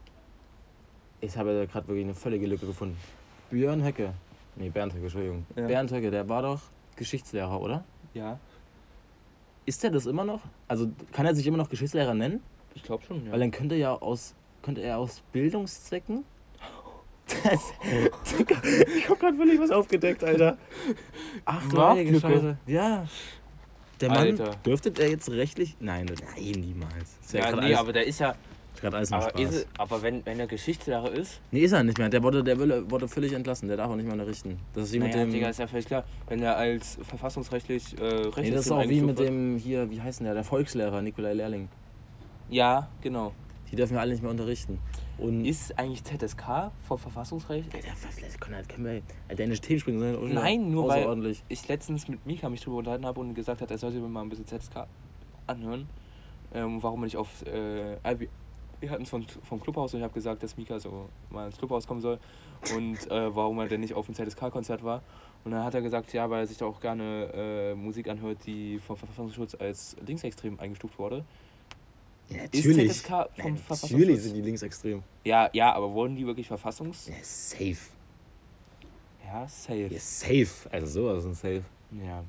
Ich 1.22 1.38
habe 1.38 1.54
ja 1.54 1.66
gerade 1.66 1.88
wirklich 1.88 2.06
eine 2.06 2.14
völlige 2.14 2.48
Lücke 2.48 2.66
gefunden. 2.66 2.98
Björn 3.50 3.84
Höcke. 3.84 4.14
Nee, 4.56 4.70
Bernd 4.70 4.94
Höcke, 4.94 5.06
Entschuldigung. 5.06 5.46
Ja. 5.56 5.68
Bernd 5.68 5.92
Höcke, 5.92 6.12
der 6.12 6.28
war 6.28 6.42
doch 6.42 6.62
Geschichtslehrer, 6.96 7.60
oder? 7.60 7.84
Ja. 8.14 8.38
Ist 9.70 9.84
der 9.84 9.92
das 9.92 10.08
immer 10.08 10.24
noch? 10.24 10.42
Also 10.68 10.90
kann 11.12 11.28
er 11.28 11.36
sich 11.36 11.46
immer 11.46 11.58
noch 11.58 11.70
Geschichtslehrer 11.70 12.16
nennen? 12.16 12.42
Ich 12.74 12.82
glaube 12.82 13.04
schon, 13.04 13.24
ja. 13.24 13.32
Weil 13.32 13.40
dann 13.40 13.52
könnte 13.52 13.76
ja 13.76 13.94
aus. 13.94 14.34
Könnte 14.64 14.82
er 14.82 14.98
aus 14.98 15.22
Bildungszwecken. 15.32 16.26
Das, 17.28 17.72
ich 18.98 19.08
hab 19.08 19.20
gerade 19.20 19.38
völlig 19.38 19.60
was 19.60 19.70
aufgedeckt, 19.70 20.24
Alter. 20.24 20.58
Ach 21.46 21.70
du 21.70 21.80
heilige. 21.84 22.20
Scheiße. 22.20 22.58
Ja. 22.66 23.06
Der 24.02 24.10
Mann, 24.10 24.18
Alter. 24.18 24.56
dürfte 24.66 24.90
der 24.90 25.12
jetzt 25.12 25.30
rechtlich. 25.30 25.78
Nein, 25.80 26.08
nein, 26.08 26.52
niemals. 26.60 27.18
Ist 27.22 27.34
ja, 27.34 27.42
grad 27.42 27.60
nee, 27.60 27.66
alles, 27.68 27.78
aber 27.78 27.94
der 27.94 28.08
ist 28.08 28.20
ja. 28.20 28.34
Grad 28.82 28.94
alles 28.94 29.12
Aber, 29.12 29.30
Spaß. 29.30 29.42
ist, 29.42 29.68
aber 29.78 30.02
wenn, 30.02 30.26
wenn 30.26 30.40
er 30.40 30.48
Geschichtslehrer 30.48 31.12
ist, 31.12 31.40
Nee, 31.52 31.62
ist 31.62 31.72
er 31.72 31.84
nicht 31.84 31.98
mehr. 31.98 32.10
Der 32.10 32.22
wurde, 32.24 32.44
der 32.44 32.58
wurde, 32.60 33.08
völlig 33.08 33.34
entlassen. 33.34 33.68
Der 33.68 33.78
darf 33.78 33.90
auch 33.92 33.96
nicht 33.96 34.06
mehr 34.06 34.14
unterrichten. 34.14 34.60
Das 34.74 34.86
ist 34.86 34.94
wie 34.94 35.00
mit 35.00 35.12
naja, 35.12 35.24
dem. 35.26 35.32
Digga, 35.32 35.50
ist 35.50 35.60
ja 35.60 35.68
völlig 35.68 35.86
klar. 35.86 36.04
Wenn 36.28 36.42
er 36.42 36.58
als 36.58 36.98
verfassungsrechtlich 37.04 37.98
äh, 38.00 38.04
rechtsextrem 38.04 38.44
nee, 38.44 38.52
das 38.52 38.66
ist 38.66 38.72
auch 38.72 38.88
wie 38.90 39.02
mit 39.02 39.18
wird- 39.18 39.30
dem 39.30 39.58
hier, 39.58 39.90
wie 39.90 40.02
heißt 40.02 40.20
denn 40.20 40.26
der? 40.26 40.34
Der 40.34 40.44
Volkslehrer, 40.44 41.02
Nikolai 41.02 41.34
Lehrling. 41.34 41.70
Ja, 42.50 42.88
genau. 43.02 43.34
Die 43.72 43.76
dürfen 43.76 43.94
wir 43.94 44.02
alle 44.02 44.12
nicht 44.12 44.22
mehr 44.24 44.32
unterrichten. 44.32 44.80
Und. 45.20 45.46
Ist 45.46 45.78
eigentlich 45.78 46.04
ZSK 46.04 46.72
vom 46.88 46.98
Verfassungsrecht? 46.98 47.74
Alter, 47.76 47.88
was 48.02 48.40
Konrad, 48.40 48.68
können 48.70 48.86
wir. 48.86 48.92
Alter, 49.28 49.36
deine 49.44 49.56
Themen 49.60 49.80
springen 49.80 50.00
sind 50.00 50.34
Nein, 50.34 50.72
nur 50.72 50.88
weil- 50.88 51.36
ich 51.50 51.68
letztens 51.68 52.08
mit 52.08 52.26
Mika 52.26 52.50
mich 52.50 52.62
drüber 52.62 52.78
unterhalten 52.78 53.06
habe 53.06 53.20
und 53.20 53.34
gesagt 53.36 53.62
hat, 53.62 53.70
er 53.70 53.78
sollte 53.78 54.00
mir 54.00 54.08
mal 54.08 54.22
ein 54.22 54.30
bisschen 54.30 54.48
ZSK 54.48 54.88
anhören. 55.46 55.88
Ähm, 56.54 56.82
warum 56.82 57.02
er 57.02 57.06
nicht 57.06 57.18
auf. 57.18 57.46
Äh, 57.46 57.98
wir- 58.80 58.90
hatten 58.90 59.04
es 59.04 59.10
vom, 59.10 59.26
vom 59.44 59.60
Clubhaus 59.62 59.94
und 59.94 60.00
ich 60.00 60.04
habe 60.04 60.14
gesagt, 60.14 60.42
dass 60.44 60.58
Mika 60.58 60.80
so 60.80 61.10
mal 61.30 61.46
ins 61.48 61.58
Clubhaus 61.58 61.86
kommen 61.88 62.02
soll 62.02 62.20
und 62.76 63.10
äh, 63.12 63.36
warum 63.36 63.60
er 63.60 63.68
denn 63.68 63.82
nicht 63.82 63.94
auf 63.94 64.06
dem 64.06 64.16
ZSK-Konzert 64.16 64.84
war. 64.84 65.02
Und 65.46 65.52
dann 65.52 65.64
hat 65.64 65.74
er 65.74 65.82
gesagt, 65.82 66.12
ja, 66.14 66.30
weil 66.30 66.42
er 66.42 66.48
sich 66.48 66.58
da 66.58 66.66
auch 66.66 66.80
gerne 66.82 67.30
äh, 67.34 67.76
Musik 67.76 68.10
anhört, 68.10 68.40
die 68.46 68.78
vom 68.80 68.98
Verfassungsschutz 68.98 69.56
als 69.56 69.96
linksextrem 70.06 70.60
eingestuft 70.60 71.00
wurde. 71.00 71.24
Ja, 72.30 72.44
Ist 72.52 72.64
ZSK 72.64 73.08
vom 73.08 73.18
Nein, 73.38 73.58
Verfassungsschutz? 73.58 73.92
natürlich 74.00 74.22
sind 74.22 74.36
die 74.36 74.42
linksextrem. 74.42 75.02
Ja, 75.24 75.50
ja, 75.54 75.74
aber 75.74 75.92
wurden 75.94 76.16
die 76.16 76.26
wirklich 76.28 76.48
verfassungs... 76.48 77.08
Ja, 77.08 77.16
safe. 77.24 77.78
Ja, 79.26 79.48
safe. 79.48 79.88
Ja, 79.92 80.00
safe. 80.00 80.70
Also 80.72 80.88
sowas 81.02 81.24
sind 81.24 81.36
safe. 81.36 81.64
Ja. 81.92 82.24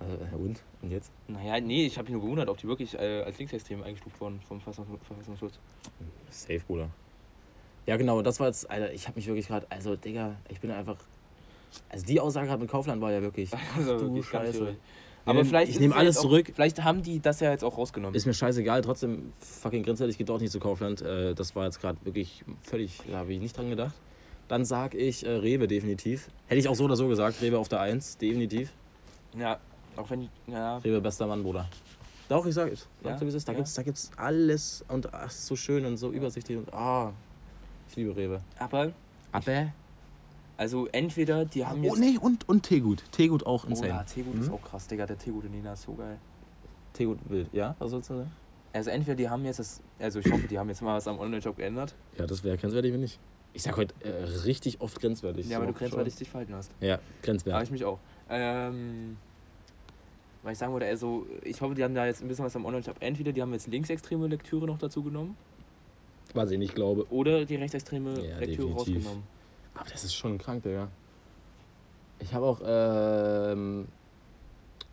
Also, 0.00 0.36
und? 0.36 0.62
Und 0.82 0.90
jetzt? 0.90 1.10
Naja, 1.26 1.60
nee, 1.60 1.86
ich 1.86 1.96
habe 1.98 2.04
mich 2.04 2.12
nur 2.12 2.22
gewundert, 2.22 2.48
ob 2.48 2.56
die 2.58 2.68
wirklich 2.68 2.94
äh, 2.94 3.22
als 3.22 3.38
linksextrem 3.38 3.82
eingestuft 3.82 4.20
wurden 4.20 4.40
vom 4.46 4.58
Verfassungs- 4.58 4.98
Verfassungsschutz. 5.02 5.58
Safe, 6.30 6.60
Bruder. 6.66 6.88
Ja, 7.86 7.96
genau, 7.96 8.22
das 8.22 8.38
war 8.38 8.46
jetzt, 8.48 8.70
Alter, 8.70 8.92
ich 8.92 9.06
habe 9.08 9.16
mich 9.16 9.26
wirklich 9.26 9.48
gerade, 9.48 9.66
also, 9.70 9.96
Digga, 9.96 10.36
ich 10.48 10.60
bin 10.60 10.70
einfach. 10.70 10.98
Also, 11.88 12.06
die 12.06 12.20
Aussage 12.20 12.46
gerade 12.46 12.60
mit 12.60 12.70
Kaufland 12.70 13.00
war 13.02 13.12
ja 13.12 13.22
wirklich. 13.22 13.50
Also, 13.76 13.98
du 13.98 14.22
Scheiße. 14.22 14.76
Aber 15.24 15.44
vielleicht 15.44 15.72
ich 15.72 15.80
nehme 15.80 15.92
es 15.92 16.00
alles 16.00 16.16
auch, 16.18 16.22
zurück. 16.22 16.52
Vielleicht 16.54 16.82
haben 16.84 17.02
die 17.02 17.20
das 17.20 17.40
ja 17.40 17.50
jetzt 17.50 17.62
auch 17.62 17.76
rausgenommen. 17.76 18.14
Ist 18.14 18.24
mir 18.24 18.32
scheißegal, 18.32 18.80
trotzdem 18.80 19.32
fucking 19.40 19.82
grenzwertig, 19.82 20.16
geht 20.16 20.28
doch 20.28 20.40
nicht 20.40 20.50
zu 20.52 20.58
Kaufland. 20.58 21.02
Äh, 21.02 21.34
das 21.34 21.54
war 21.54 21.66
jetzt 21.66 21.80
gerade 21.80 21.98
wirklich 22.02 22.44
völlig, 22.62 23.00
da 23.10 23.18
habe 23.18 23.32
ich 23.34 23.40
nicht 23.40 23.54
dran 23.54 23.68
gedacht. 23.68 23.94
Dann 24.48 24.64
sag 24.64 24.94
ich 24.94 25.26
äh, 25.26 25.30
Rewe 25.30 25.68
definitiv. 25.68 26.30
Hätte 26.46 26.60
ich 26.60 26.68
auch 26.68 26.74
so 26.74 26.84
oder 26.84 26.96
so 26.96 27.08
gesagt, 27.08 27.42
Rewe 27.42 27.58
auf 27.58 27.68
der 27.68 27.80
1, 27.80 28.16
definitiv. 28.16 28.72
ja, 29.36 29.58
auch 29.98 30.08
wenn 30.10 30.28
ja, 30.46 30.78
Rewe 30.78 31.00
bester 31.00 31.26
Mann, 31.26 31.42
Bruder. 31.42 31.68
Doch, 32.28 32.44
ich 32.46 32.54
sag 32.54 32.70
es. 32.72 32.86
Ja? 33.04 33.16
So, 33.16 33.24
wie 33.24 33.28
es 33.28 33.34
ist. 33.34 33.48
Da 33.48 33.52
Ja? 33.52 33.56
gibt's, 33.58 33.74
da 33.74 33.82
gibt's 33.82 34.10
alles 34.16 34.84
und 34.88 35.12
ach, 35.12 35.26
es 35.28 35.34
ist 35.38 35.46
so 35.46 35.56
schön 35.56 35.84
und 35.86 35.96
so 35.96 36.12
übersichtlich 36.12 36.58
und 36.58 36.72
ah, 36.72 37.12
ich 37.88 37.96
liebe 37.96 38.14
Rewe. 38.14 38.40
aber 38.58 38.92
Aber 39.32 39.72
also 40.56 40.86
entweder 40.88 41.44
die 41.44 41.64
haben 41.64 41.80
oh 41.80 41.84
jetzt 41.84 41.98
nee 42.00 42.18
und 42.20 42.48
und 42.48 42.62
Teegut, 42.64 43.02
Teegut 43.12 43.46
auch 43.46 43.64
Oh 43.64 43.68
insane. 43.68 43.88
ja, 43.88 44.02
Teegut 44.04 44.34
Mhm. 44.34 44.40
ist 44.42 44.50
auch 44.50 44.62
krass, 44.62 44.86
Digga, 44.86 45.06
der 45.06 45.16
Teegut 45.18 45.44
in 45.44 45.52
Nina 45.52 45.72
ist 45.72 45.82
so 45.82 45.94
geil. 45.94 46.18
Teegut 46.92 47.18
wild, 47.28 47.48
ja? 47.52 47.74
Was 47.78 47.90
sollst 47.90 48.10
du 48.10 48.16
sagen? 48.16 48.32
Also 48.72 48.90
entweder 48.90 49.14
die 49.14 49.28
haben 49.28 49.44
jetzt 49.44 49.58
das, 49.60 49.80
also 49.98 50.18
ich 50.18 50.30
hoffe, 50.30 50.46
die 50.46 50.58
haben 50.58 50.68
jetzt 50.68 50.82
mal 50.82 50.96
was 50.96 51.08
am 51.08 51.18
Online-Shop 51.18 51.56
geändert. 51.56 51.94
Ja, 52.18 52.26
das 52.26 52.44
wäre 52.44 52.56
grenzwertig, 52.58 52.92
wenn 52.92 53.00
nicht. 53.00 53.18
Ich 53.54 53.62
sag 53.62 53.76
heute 53.76 53.94
äh, 54.04 54.24
richtig 54.44 54.80
oft 54.80 55.00
grenzwertig. 55.00 55.48
Ja, 55.48 55.56
aber 55.56 55.66
So 55.66 55.72
du 55.72 55.78
grenzwertig 55.78 56.16
dich 56.16 56.28
verhalten 56.28 56.54
hast. 56.54 56.70
schon. 56.78 56.86
Ja, 56.88 56.94
Aber 56.96 57.02
grenzwertig. 57.22 57.62
ich 57.64 57.70
mich 57.70 57.84
auch. 57.84 57.98
Ähm, 58.28 59.16
weil 60.42 60.52
ich 60.52 60.58
sagen 60.58 60.72
wollte, 60.72 60.86
also 60.86 61.26
ich 61.42 61.60
hoffe, 61.60 61.74
die 61.74 61.82
haben 61.84 61.94
da 61.94 62.06
jetzt 62.06 62.22
ein 62.22 62.28
bisschen 62.28 62.44
was 62.44 62.54
am 62.56 62.64
Online-Shop. 62.64 62.96
Entweder 63.00 63.32
die 63.32 63.42
haben 63.42 63.52
jetzt 63.52 63.66
linksextreme 63.66 64.26
Lektüre 64.28 64.66
noch 64.66 64.78
dazu 64.78 65.02
genommen 65.02 65.36
Was 66.34 66.50
ich 66.50 66.58
nicht 66.58 66.74
glaube. 66.74 67.06
oder 67.10 67.44
die 67.44 67.56
rechtsextreme 67.56 68.10
Ja, 68.14 68.38
Lektüre 68.38 68.68
definitiv. 68.68 68.76
rausgenommen. 68.96 69.22
Aber 69.74 69.90
das 69.90 70.04
ist 70.04 70.14
schon 70.14 70.38
krank, 70.38 70.62
Digga. 70.62 70.88
Ich 72.20 72.34
habe 72.34 72.46
auch 72.46 72.60
ähm, 72.64 73.86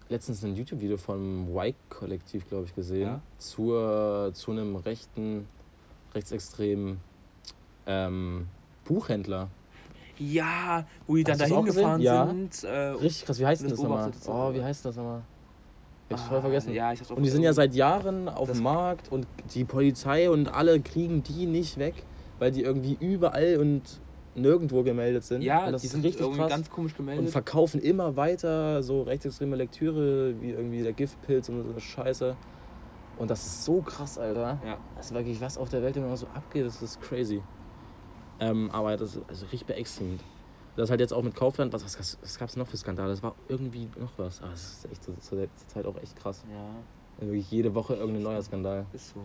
letztens 0.09 0.43
ein 0.43 0.55
YouTube-Video 0.55 0.97
vom 0.97 1.47
Y-Kollektiv, 1.55 2.47
glaube 2.47 2.65
ich, 2.65 2.75
gesehen. 2.75 3.01
Ja? 3.07 3.21
Zur, 3.39 4.31
zu 4.33 4.51
einem 4.51 4.75
rechten, 4.75 5.47
rechtsextremen 6.13 6.99
ähm, 7.87 8.47
Buchhändler. 8.83 9.47
Ja, 10.17 10.85
wo 11.07 11.15
die 11.15 11.23
dann 11.23 11.37
dahin 11.37 11.65
gefahren 11.65 12.01
Ja. 12.01 12.27
sind. 12.27 12.63
Äh, 12.63 12.69
Richtig 12.91 13.25
krass, 13.25 13.39
wie 13.39 13.45
heißt 13.45 13.61
denn 13.63 13.69
Das 13.69 13.79
das 13.79 13.83
nochmal? 13.89 14.11
Oh, 14.27 14.53
wie 14.53 14.63
heißt 14.63 14.85
das 14.85 14.95
nochmal? 14.95 15.23
Ich 16.07 16.13
hab's 16.13 16.23
ah, 16.27 16.29
voll 16.29 16.41
vergessen. 16.41 16.73
Ja, 16.73 16.93
ich 16.93 16.99
hab's 16.99 17.11
auch 17.11 17.17
Und 17.17 17.23
die 17.23 17.29
sind 17.29 17.41
ja 17.41 17.53
seit 17.53 17.73
Jahren 17.73 18.29
auf 18.29 18.51
dem 18.51 18.61
Markt 18.61 19.11
und 19.11 19.25
die 19.53 19.63
Polizei 19.63 20.29
und 20.29 20.53
alle 20.53 20.79
kriegen 20.79 21.23
die 21.23 21.47
nicht 21.47 21.77
weg, 21.79 21.95
weil 22.37 22.51
die 22.51 22.61
irgendwie 22.61 22.97
überall 22.99 23.57
und 23.57 23.81
nirgendwo 24.35 24.83
gemeldet 24.83 25.23
sind. 25.23 25.41
Ja, 25.41 25.65
und 25.65 25.73
das 25.73 25.81
die 25.81 25.87
ist 25.87 25.93
sind 25.93 26.05
richtig 26.05 26.31
krass. 26.33 26.49
ganz 26.49 26.69
komisch 26.69 26.91
und 26.93 26.97
gemeldet. 26.97 27.29
verkaufen 27.29 27.81
immer 27.81 28.15
weiter 28.15 28.83
so 28.83 29.01
rechtsextreme 29.03 29.55
Lektüre 29.55 30.35
wie 30.41 30.51
irgendwie 30.51 30.83
der 30.83 30.93
Giftpilz 30.93 31.49
und 31.49 31.63
so 31.63 31.71
eine 31.71 31.79
Scheiße. 31.79 32.35
Und 33.17 33.31
das 33.31 33.45
ist 33.45 33.65
so 33.65 33.81
krass, 33.81 34.19
Alter. 34.19 34.59
Ja. 34.65 34.77
Das 34.97 35.07
ist 35.07 35.13
wirklich, 35.13 35.39
was 35.39 35.57
auf 35.57 35.69
der 35.69 35.81
Welt 35.81 35.95
immer 35.95 36.15
so 36.17 36.27
abgeht, 36.33 36.65
das 36.65 36.81
ist 36.81 37.01
crazy. 37.01 37.41
Ähm, 38.39 38.69
aber 38.71 38.97
das 38.97 39.15
ist 39.15 39.23
also 39.29 39.45
richtig 39.45 39.65
beängstigend. 39.65 40.21
Das 40.75 40.89
halt 40.89 40.99
jetzt 40.99 41.13
auch 41.13 41.23
mit 41.23 41.35
Kaufland, 41.35 41.71
was, 41.73 41.83
was, 41.85 42.17
was 42.21 42.37
gab 42.37 42.49
es 42.49 42.57
noch 42.57 42.67
für 42.67 42.75
Skandale? 42.77 43.09
Das 43.09 43.23
war 43.23 43.35
irgendwie 43.47 43.87
noch 43.97 44.11
was. 44.17 44.41
Ah, 44.41 44.49
das 44.49 44.61
ist 44.83 44.91
echt 44.91 45.03
zur, 45.03 45.19
zur 45.19 45.47
Zeit 45.67 45.85
auch 45.85 45.95
echt 46.01 46.15
krass. 46.17 46.43
Ja, 46.51 46.57
Also 47.19 47.31
wirklich 47.31 47.49
jede 47.49 47.73
Woche 47.73 47.95
irgendein 47.95 48.23
neuer 48.23 48.41
Skandal. 48.41 48.85
ist 48.93 49.09
so. 49.13 49.21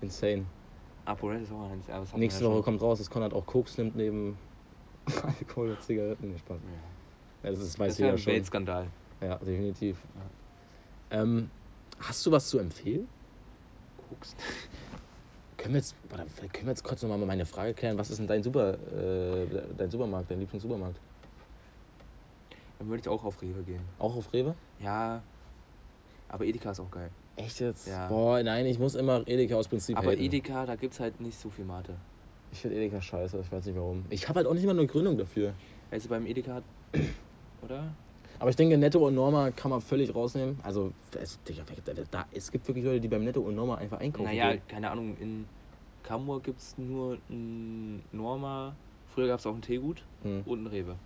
Insane. 0.00 0.44
ApoRed 1.04 1.42
ist 1.42 1.52
auch 1.52 1.70
eins. 1.70 1.88
aber 1.90 2.00
das 2.04 2.14
Nächste 2.14 2.44
ja 2.44 2.50
Woche 2.50 2.62
kommt 2.62 2.80
raus, 2.80 2.98
dass 2.98 3.10
Konrad 3.10 3.32
auch 3.34 3.44
Koks 3.44 3.76
nimmt 3.78 3.96
neben 3.96 4.38
Alkohol 5.40 5.70
und 5.70 5.82
Zigaretten. 5.82 6.30
Nee, 6.30 6.38
Spaß. 6.38 6.58
Ja. 6.62 6.70
Ja, 7.44 7.50
das 7.50 7.58
ist, 7.58 7.74
Das 7.74 7.78
weiß 7.80 7.98
wäre 7.98 8.06
jeder 8.08 8.12
ein 8.14 8.18
schon. 8.18 8.32
Weltskandal. 8.34 8.86
Ja, 9.20 9.36
definitiv. 9.38 9.98
Ähm, 11.10 11.50
hast 11.98 12.24
du 12.24 12.30
was 12.30 12.48
zu 12.48 12.58
empfehlen? 12.58 13.08
Guckst. 14.08 14.36
Können 15.62 15.74
wir 15.74 15.78
jetzt, 15.78 15.94
vielleicht 16.08 16.54
können 16.54 16.66
wir 16.66 16.72
jetzt 16.72 16.82
kurz 16.82 17.02
nochmal 17.02 17.18
meine 17.18 17.46
Frage 17.46 17.72
klären. 17.72 17.96
Was 17.96 18.10
ist 18.10 18.18
denn 18.18 18.26
dein, 18.26 18.42
Super, 18.42 18.74
äh, 18.74 19.46
dein 19.78 19.88
Supermarkt, 19.88 20.28
dein 20.28 20.40
Lieblingssupermarkt? 20.40 20.96
Dann 22.80 22.88
würde 22.88 23.00
ich 23.00 23.08
auch 23.08 23.22
auf 23.22 23.40
Rewe 23.40 23.62
gehen. 23.62 23.82
Auch 24.00 24.16
auf 24.16 24.32
Rewe? 24.32 24.56
Ja. 24.80 25.22
Aber 26.28 26.44
Edeka 26.44 26.72
ist 26.72 26.80
auch 26.80 26.90
geil. 26.90 27.10
Echt 27.36 27.60
jetzt? 27.60 27.86
Ja. 27.86 28.08
Boah, 28.08 28.42
nein, 28.42 28.66
ich 28.66 28.80
muss 28.80 28.96
immer 28.96 29.22
Edeka 29.24 29.54
aus 29.54 29.68
Prinzip 29.68 29.96
Aber 29.96 30.10
haten. 30.10 30.20
Edeka, 30.20 30.66
da 30.66 30.74
gibt 30.74 30.94
es 30.94 31.00
halt 31.00 31.20
nicht 31.20 31.38
so 31.38 31.48
viel 31.48 31.64
Mate. 31.64 31.94
Ich 32.50 32.58
finde 32.58 32.78
Edeka 32.78 33.00
scheiße, 33.00 33.38
ich 33.38 33.52
weiß 33.52 33.64
nicht 33.66 33.76
warum. 33.76 34.04
Ich 34.10 34.28
habe 34.28 34.38
halt 34.38 34.48
auch 34.48 34.54
nicht 34.54 34.66
mal 34.66 34.76
eine 34.76 34.88
Gründung 34.88 35.16
dafür. 35.16 35.54
Also 35.92 36.08
beim 36.08 36.26
Edeka, 36.26 36.60
oder? 37.62 37.84
Aber 38.42 38.50
ich 38.50 38.56
denke, 38.56 38.76
Netto 38.76 39.06
und 39.06 39.14
Norma 39.14 39.52
kann 39.52 39.70
man 39.70 39.80
völlig 39.80 40.12
rausnehmen. 40.12 40.58
Also, 40.64 40.92
es, 41.12 41.38
da, 42.10 42.26
es 42.32 42.50
gibt 42.50 42.66
wirklich 42.66 42.84
Leute, 42.84 42.98
die 43.00 43.06
beim 43.06 43.22
Netto 43.22 43.40
und 43.40 43.54
Norma 43.54 43.76
einfach 43.76 44.00
einkaufen 44.00 44.24
Naja, 44.24 44.50
gehen. 44.54 44.62
keine 44.66 44.90
Ahnung, 44.90 45.16
in 45.20 45.44
Hamburg 46.10 46.42
gibt 46.42 46.58
es 46.58 46.76
nur 46.76 47.18
ein 47.30 48.02
Norma. 48.10 48.74
Früher 49.14 49.28
gab 49.28 49.38
es 49.38 49.46
auch 49.46 49.54
ein 49.54 49.62
Teegut 49.62 50.02
Hm. 50.24 50.42
und 50.44 50.64
ein 50.64 50.66
Rewe. 50.66 50.96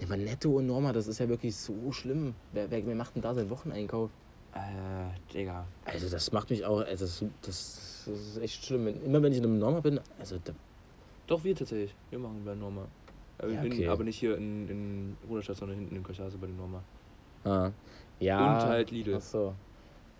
Ja, 0.00 0.06
aber 0.06 0.16
Netto 0.16 0.50
und 0.58 0.66
Norma, 0.66 0.92
das 0.92 1.06
ist 1.06 1.20
ja 1.20 1.28
wirklich 1.28 1.54
so 1.54 1.92
schlimm. 1.92 2.34
Wer, 2.52 2.68
wer, 2.72 2.84
wer 2.84 2.96
macht 2.96 3.14
denn 3.14 3.22
da 3.22 3.34
seinen 3.34 3.50
Wocheneinkauf? 3.50 4.10
Äh, 4.52 5.32
Digga. 5.32 5.64
Also 5.84 6.08
das 6.08 6.32
macht 6.32 6.50
mich 6.50 6.64
auch, 6.64 6.80
also 6.80 7.04
das, 7.04 7.24
das, 7.42 8.02
das 8.06 8.18
ist 8.20 8.38
echt 8.38 8.64
schlimm. 8.64 8.88
Immer 9.04 9.22
wenn 9.22 9.30
ich 9.30 9.38
in 9.38 9.44
einem 9.44 9.60
Norma 9.60 9.78
bin, 9.78 10.00
also 10.18 10.38
da, 10.42 10.52
Doch, 11.28 11.44
wir 11.44 11.54
tatsächlich. 11.54 11.94
Wir 12.10 12.18
machen 12.18 12.42
bei 12.44 12.56
Norma. 12.56 12.88
Aber, 13.40 13.50
Ja, 13.52 13.62
in, 13.62 13.72
okay. 13.72 13.88
aber 13.88 14.04
nicht 14.04 14.18
hier 14.18 14.36
in, 14.36 14.68
in 14.68 15.16
Ruderstadt, 15.28 15.56
sondern 15.56 15.78
hinten 15.78 15.96
in 15.96 16.02
Kirchhase 16.04 16.36
bei 16.38 16.46
den 16.46 16.56
Norma. 16.56 16.82
ah, 17.44 17.70
ja. 18.20 18.38
Und 18.62 18.68
halt 18.68 18.90
Lidl. 18.90 19.14
Ach 19.16 19.22
so. 19.22 19.54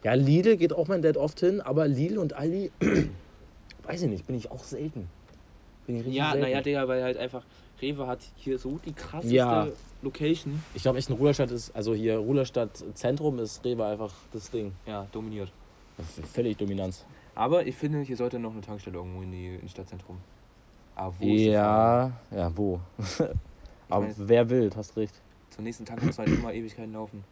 Ja, 0.03 0.15
Lidl 0.15 0.57
geht 0.57 0.73
auch 0.73 0.89
mein 0.89 1.03
Dad 1.03 1.17
oft 1.19 1.41
hin, 1.41 1.61
aber 1.61 1.87
Lidl 1.87 2.19
und 2.19 2.33
Aldi, 2.33 2.71
weiß 3.85 4.03
ich 4.03 4.09
nicht, 4.09 4.27
bin 4.27 4.37
ich 4.37 4.51
auch 4.51 4.65
selten. 4.65 5.09
Bin 5.87 5.97
ich 5.97 6.01
richtig 6.03 6.15
Ja, 6.15 6.31
selten. 6.33 6.41
naja, 6.43 6.63
Digga, 6.63 6.89
weil 6.89 7.03
halt 7.03 7.17
einfach 7.19 7.45
Rewe 7.83 8.07
hat 8.07 8.21
hier 8.37 8.59
so 8.59 8.79
die 8.85 8.93
krasseste 8.93 9.35
Ja. 9.35 9.69
Location. 10.03 10.63
Ich 10.75 10.83
glaube 10.83 10.99
echt, 10.99 11.11
in 11.11 11.17
Ruderstadt 11.17 11.51
ist, 11.51 11.75
also 11.77 11.95
hier 11.95 12.17
Ruderstadt 12.19 12.83
Zentrum 12.95 13.39
ist 13.39 13.63
Rewe 13.65 13.85
einfach 13.85 14.13
das 14.33 14.51
Ding. 14.51 14.73
Ja, 14.87 15.07
dominiert. 15.13 15.53
Völlig 16.33 16.57
Dominanz. 16.57 17.05
Aber 17.35 17.67
ich 17.67 17.75
finde, 17.77 18.01
hier 18.01 18.17
sollte 18.17 18.39
noch 18.39 18.53
eine 18.53 18.61
Tankstelle 18.63 18.97
irgendwo 18.97 19.21
in 19.23 19.31
die 19.33 19.55
Innenstadtzentrum. 19.57 20.17
Aber 21.01 21.15
wo 21.19 21.25
die 21.25 21.47
Frage? 21.47 21.51
Ja, 21.51 22.13
ja, 22.37 22.57
wo? 22.57 22.79
aber 23.89 24.03
meine- 24.03 24.15
wer 24.19 24.51
will, 24.51 24.71
hast 24.77 24.97
recht. 24.99 25.15
Zur 25.49 25.65
nächsten 25.65 25.87
Tank 25.87 26.03
muss 26.03 26.19
halt 26.19 26.29
immer 26.29 26.53
Ewigkeiten 26.53 26.93
laufen. 26.93 27.25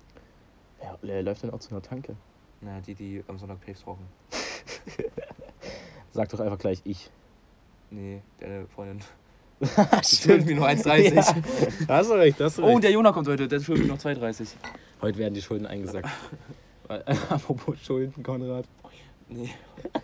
Ja, 0.82 0.96
wer 1.02 1.22
läuft 1.22 1.42
denn 1.42 1.50
auch 1.50 1.58
zu 1.60 1.70
einer 1.72 1.82
Tanke? 1.82 2.16
Na, 2.62 2.80
die, 2.80 2.94
die 2.94 3.22
am 3.28 3.38
Sonntag 3.38 3.60
Papes 3.60 3.86
rauchen. 3.86 4.06
Sag 6.12 6.30
doch 6.30 6.40
einfach 6.40 6.58
gleich 6.58 6.80
ich. 6.84 7.10
Nee, 7.90 8.22
deine 8.40 8.66
Freundin. 8.68 9.00
Stimmt. 10.02 10.46
mir 10.46 10.54
nur 10.56 10.66
1,30. 10.66 11.14
Ja, 11.14 11.88
hast 11.88 12.10
du 12.10 12.14
recht, 12.14 12.40
hast 12.40 12.56
du 12.58 12.62
Oh, 12.62 12.66
recht. 12.66 12.74
und 12.76 12.84
der 12.84 12.90
Jona 12.92 13.12
kommt 13.12 13.28
heute, 13.28 13.48
der 13.48 13.60
schuldet 13.60 13.86
mir 13.86 13.92
noch 13.92 14.00
2,30. 14.00 14.48
Heute 15.02 15.18
werden 15.18 15.34
die 15.34 15.42
Schulden 15.42 15.66
eingesackt. 15.66 16.08
Apropos 17.28 17.78
Schulden, 17.82 18.22
Konrad. 18.22 18.64
Nee, 19.30 19.50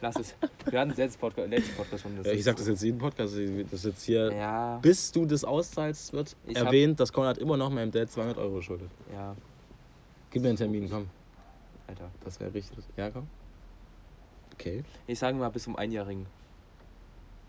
lass 0.02 0.16
es. 0.16 0.34
Wir 0.70 0.80
hatten 0.80 0.92
letzten 0.94 1.18
Podcast, 1.20 1.48
letzten 1.48 1.74
Podcast 1.76 2.02
schon. 2.02 2.16
Das 2.18 2.26
Ja, 2.26 2.32
ich 2.32 2.44
sag 2.44 2.56
das 2.56 2.66
jetzt 2.68 2.82
jeden 2.82 2.98
Podcast, 2.98 3.34
das 3.34 3.72
ist 3.72 3.84
jetzt 3.84 4.02
hier, 4.04 4.32
Ja, 4.32 4.78
bis 4.82 5.10
du 5.12 5.24
das 5.24 5.44
auszahlst, 5.44 6.12
wird 6.12 6.36
Ich 6.46 6.56
erwähnt, 6.56 7.00
dass 7.00 7.12
Konrad 7.12 7.38
immer 7.38 7.56
noch 7.56 7.70
meinem 7.70 7.90
Dad 7.90 8.10
200 8.10 8.36
Euro 8.38 8.60
schuldet. 8.60 8.90
ja, 9.12 9.34
Gib 10.30 10.42
mir 10.42 10.48
einen 10.48 10.58
Termin, 10.58 10.90
komm. 10.90 11.08
Alter. 11.86 12.10
Das 12.24 12.38
wäre 12.40 12.52
richtig. 12.52 12.84
Ja, 12.96 13.10
komm. 13.10 13.26
Okay. 14.54 14.82
Ich 15.06 15.18
sage 15.18 15.36
mal 15.38 15.48
bis 15.48 15.64
zum 15.64 15.76
Einjährigen. 15.76 16.26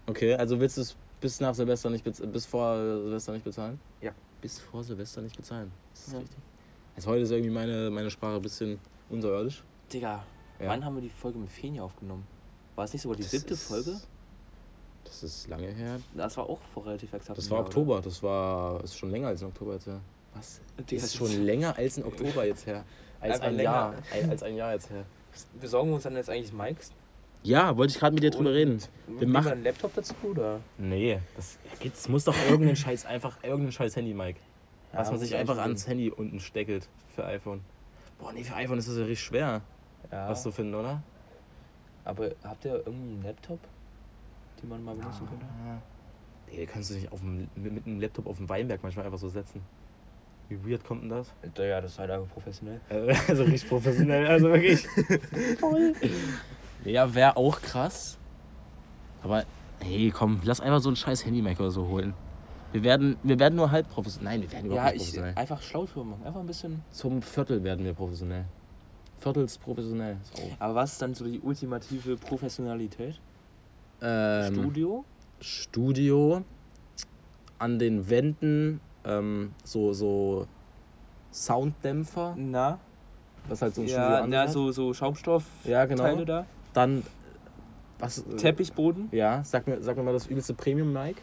Okay, 0.07 0.33
also 0.35 0.59
willst 0.59 0.77
du 0.77 0.81
es 0.81 0.95
bis 1.19 1.39
nach 1.39 1.55
Silvester 1.55 1.89
nicht 1.89 2.03
bis 2.03 2.45
vor 2.45 2.77
Silvester 2.77 3.33
nicht 3.33 3.43
bezahlen? 3.43 3.79
Ja. 4.01 4.11
Bis 4.41 4.59
vor 4.59 4.83
Silvester 4.83 5.21
nicht 5.21 5.35
bezahlen. 5.35 5.71
Das 5.93 6.07
ist 6.07 6.13
Ja. 6.13 6.19
richtig. 6.19 6.37
Also 6.95 7.09
heute 7.09 7.21
ist 7.23 7.31
irgendwie 7.31 7.49
meine, 7.51 7.89
meine 7.89 8.09
Sprache 8.11 8.35
ein 8.35 8.41
bisschen 8.41 8.79
unterirdisch. 9.09 9.63
Digga, 9.91 10.23
Ja. 10.59 10.67
wann 10.69 10.85
haben 10.85 10.95
wir 10.95 11.01
die 11.01 11.09
Folge 11.09 11.37
mit 11.37 11.49
Feni 11.49 11.79
aufgenommen? 11.79 12.25
War 12.75 12.85
es 12.85 12.93
nicht 12.93 13.01
sogar 13.01 13.15
die 13.17 13.23
Das 13.23 13.31
siebte 13.31 13.53
ist- 13.53 13.67
Folge? 13.67 13.99
Das 15.03 15.21
ist 15.23 15.47
lange 15.47 15.67
her. 15.67 15.99
Das 16.15 16.35
war 16.37 16.49
auch 16.49 16.59
vor 16.73 16.85
relativ 16.85 17.13
exakt. 17.13 17.37
Das 17.37 17.49
war 17.49 17.59
Jahr, 17.59 17.65
Oktober. 17.67 18.01
Das 18.01 18.23
war 18.23 18.83
ist 18.83 18.97
schon 18.97 19.11
länger 19.11 19.27
als 19.27 19.41
ein 19.43 19.47
Oktober 19.47 19.73
jetzt 19.73 19.85
her. 19.87 20.01
Was? 20.33 20.59
Oder? 20.77 20.85
Das 20.89 21.03
ist 21.03 21.15
schon 21.15 21.45
länger 21.45 21.77
als 21.77 21.97
ein 21.97 22.03
Oktober 22.05 22.45
jetzt 22.45 22.65
her. 22.65 22.83
Als 23.21 23.39
ein 23.39 23.51
länger. 23.55 23.63
Jahr. 23.63 23.93
Als 24.29 24.43
ein 24.43 24.55
Jahr 24.55 24.73
jetzt 24.73 24.89
her. 24.89 25.05
Besorgen 25.59 25.89
wir 25.89 25.95
uns 25.95 26.03
dann 26.03 26.15
jetzt 26.15 26.29
eigentlich 26.29 26.51
Mikes? 26.53 26.91
Ja, 27.43 27.77
wollte 27.77 27.91
ich 27.93 27.99
gerade 27.99 28.15
mit 28.15 28.23
dir 28.23 28.31
drüber 28.31 28.49
Und 28.49 28.55
reden. 28.55 28.79
Wir 29.07 29.27
machen- 29.27 29.51
einen 29.51 29.63
Laptop 29.63 29.93
dazu, 29.93 30.15
oder? 30.23 30.59
Nee, 30.79 31.19
das 31.35 31.59
geht's, 31.79 32.09
muss 32.09 32.23
doch 32.23 32.35
irgendein 32.49 32.75
Scheiß, 32.75 33.05
einfach 33.05 33.37
irgendein 33.43 33.71
Scheiß 33.71 33.95
Handy, 33.95 34.13
Mike. 34.15 34.39
Ja, 34.91 34.99
was 34.99 35.11
man 35.11 35.19
sich 35.19 35.31
ich 35.31 35.35
einfach 35.37 35.57
ans 35.59 35.87
Handy 35.87 36.09
unten 36.09 36.39
steckelt 36.39 36.87
für 37.13 37.23
iPhone. 37.25 37.61
Boah, 38.17 38.33
nee, 38.33 38.43
für 38.43 38.55
iPhone 38.55 38.79
ist 38.79 38.87
das 38.89 38.97
ja 38.97 39.03
richtig 39.03 39.23
schwer, 39.25 39.61
Ja. 40.11 40.29
was 40.29 40.43
zu 40.43 40.51
finden, 40.51 40.75
oder? 40.75 41.01
Aber 42.03 42.29
habt 42.43 42.65
ihr 42.65 42.75
irgendwie 42.85 43.13
einen 43.13 43.23
Laptop, 43.23 43.59
den 44.61 44.69
man 44.69 44.83
mal 44.83 44.95
benutzen 44.95 45.27
könnte? 45.27 45.45
Ah. 45.45 45.81
Nee, 46.51 46.65
kannst 46.65 46.91
du 46.91 46.95
nicht 46.95 47.11
auf 47.11 47.19
dem, 47.19 47.47
mit, 47.55 47.85
einem 47.85 47.99
Laptop 47.99 48.27
auf 48.27 48.37
dem 48.37 48.47
Weinberg 48.47 48.83
manchmal 48.83 49.05
einfach 49.05 49.17
so 49.17 49.29
setzen. 49.29 49.61
Wie 50.47 50.63
weird 50.69 50.83
kommt 50.83 51.01
denn 51.01 51.09
das? 51.09 51.33
Ja, 51.57 51.81
das 51.81 51.93
ist 51.93 51.99
halt 51.99 52.11
einfach 52.11 52.31
professionell. 52.31 52.79
Also 53.27 53.43
richtig 53.43 53.67
professionell, 53.67 54.27
also 54.27 54.49
wirklich. 54.49 54.87
Voll. 55.59 55.93
Ja, 56.83 57.13
wäre 57.15 57.35
auch 57.35 57.59
krass. 57.61 58.19
Aber 59.23 59.43
hey, 59.79 60.11
komm, 60.11 60.41
lass 60.43 60.61
einfach 60.61 60.81
so 60.81 60.89
einen 60.89 60.95
scheiß 60.95 61.25
Handymaker 61.25 61.61
oder 61.61 61.71
so 61.71 61.87
holen. 61.87 62.13
Wir 62.71 62.83
werden, 62.83 63.17
wir 63.23 63.39
werden 63.39 63.55
nur 63.55 63.71
halb 63.71 63.89
professionell. 63.89 64.33
Nein, 64.33 64.41
wir 64.43 64.51
werden 64.51 64.65
überhaupt 64.67 64.85
Ja, 64.85 64.91
nicht 64.93 65.01
ich 65.01 65.07
professionell. 65.07 65.35
einfach 65.35 65.61
schlau 65.61 65.87
machen. 66.03 66.23
Einfach 66.25 66.41
ein 66.41 66.45
bisschen. 66.45 66.83
Zum 66.91 67.23
Viertel 67.23 67.63
werden 67.63 67.83
wir 67.83 67.93
professionell. 67.93 68.45
Viertels 69.25 69.57
professionell. 69.57 70.17
So. 70.21 70.43
Aber 70.59 70.75
was 70.75 70.93
ist 70.93 71.01
dann 71.01 71.15
so 71.15 71.25
die 71.25 71.39
ultimative 71.39 72.15
Professionalität? 72.15 73.19
Ähm, 73.99 74.53
Studio? 74.53 75.05
Studio. 75.41 76.43
An 77.57 77.79
den 77.79 78.07
Wänden 78.07 78.81
ähm, 79.03 79.53
so, 79.63 79.93
so 79.93 80.45
Sounddämpfer, 81.31 82.35
Na? 82.37 82.77
was 83.47 83.61
halt 83.63 83.73
so 83.73 83.81
ein 83.81 83.87
Studio 83.87 84.03
Ja, 84.03 84.27
na, 84.27 84.41
hat. 84.41 84.51
so, 84.51 84.71
so 84.71 84.93
Schaumstoff. 84.93 85.43
Ja, 85.63 85.85
genau. 85.85 86.03
Teile 86.03 86.25
da. 86.25 86.45
Dann 86.73 87.01
was? 87.97 88.19
äh, 88.19 88.35
Teppichboden. 88.35 89.09
Ja, 89.11 89.43
sag 89.43 89.65
mir, 89.67 89.81
sag 89.81 89.97
mir 89.97 90.03
mal 90.03 90.13
das 90.13 90.27
übelste 90.27 90.53
Premium-Mic. 90.53 91.15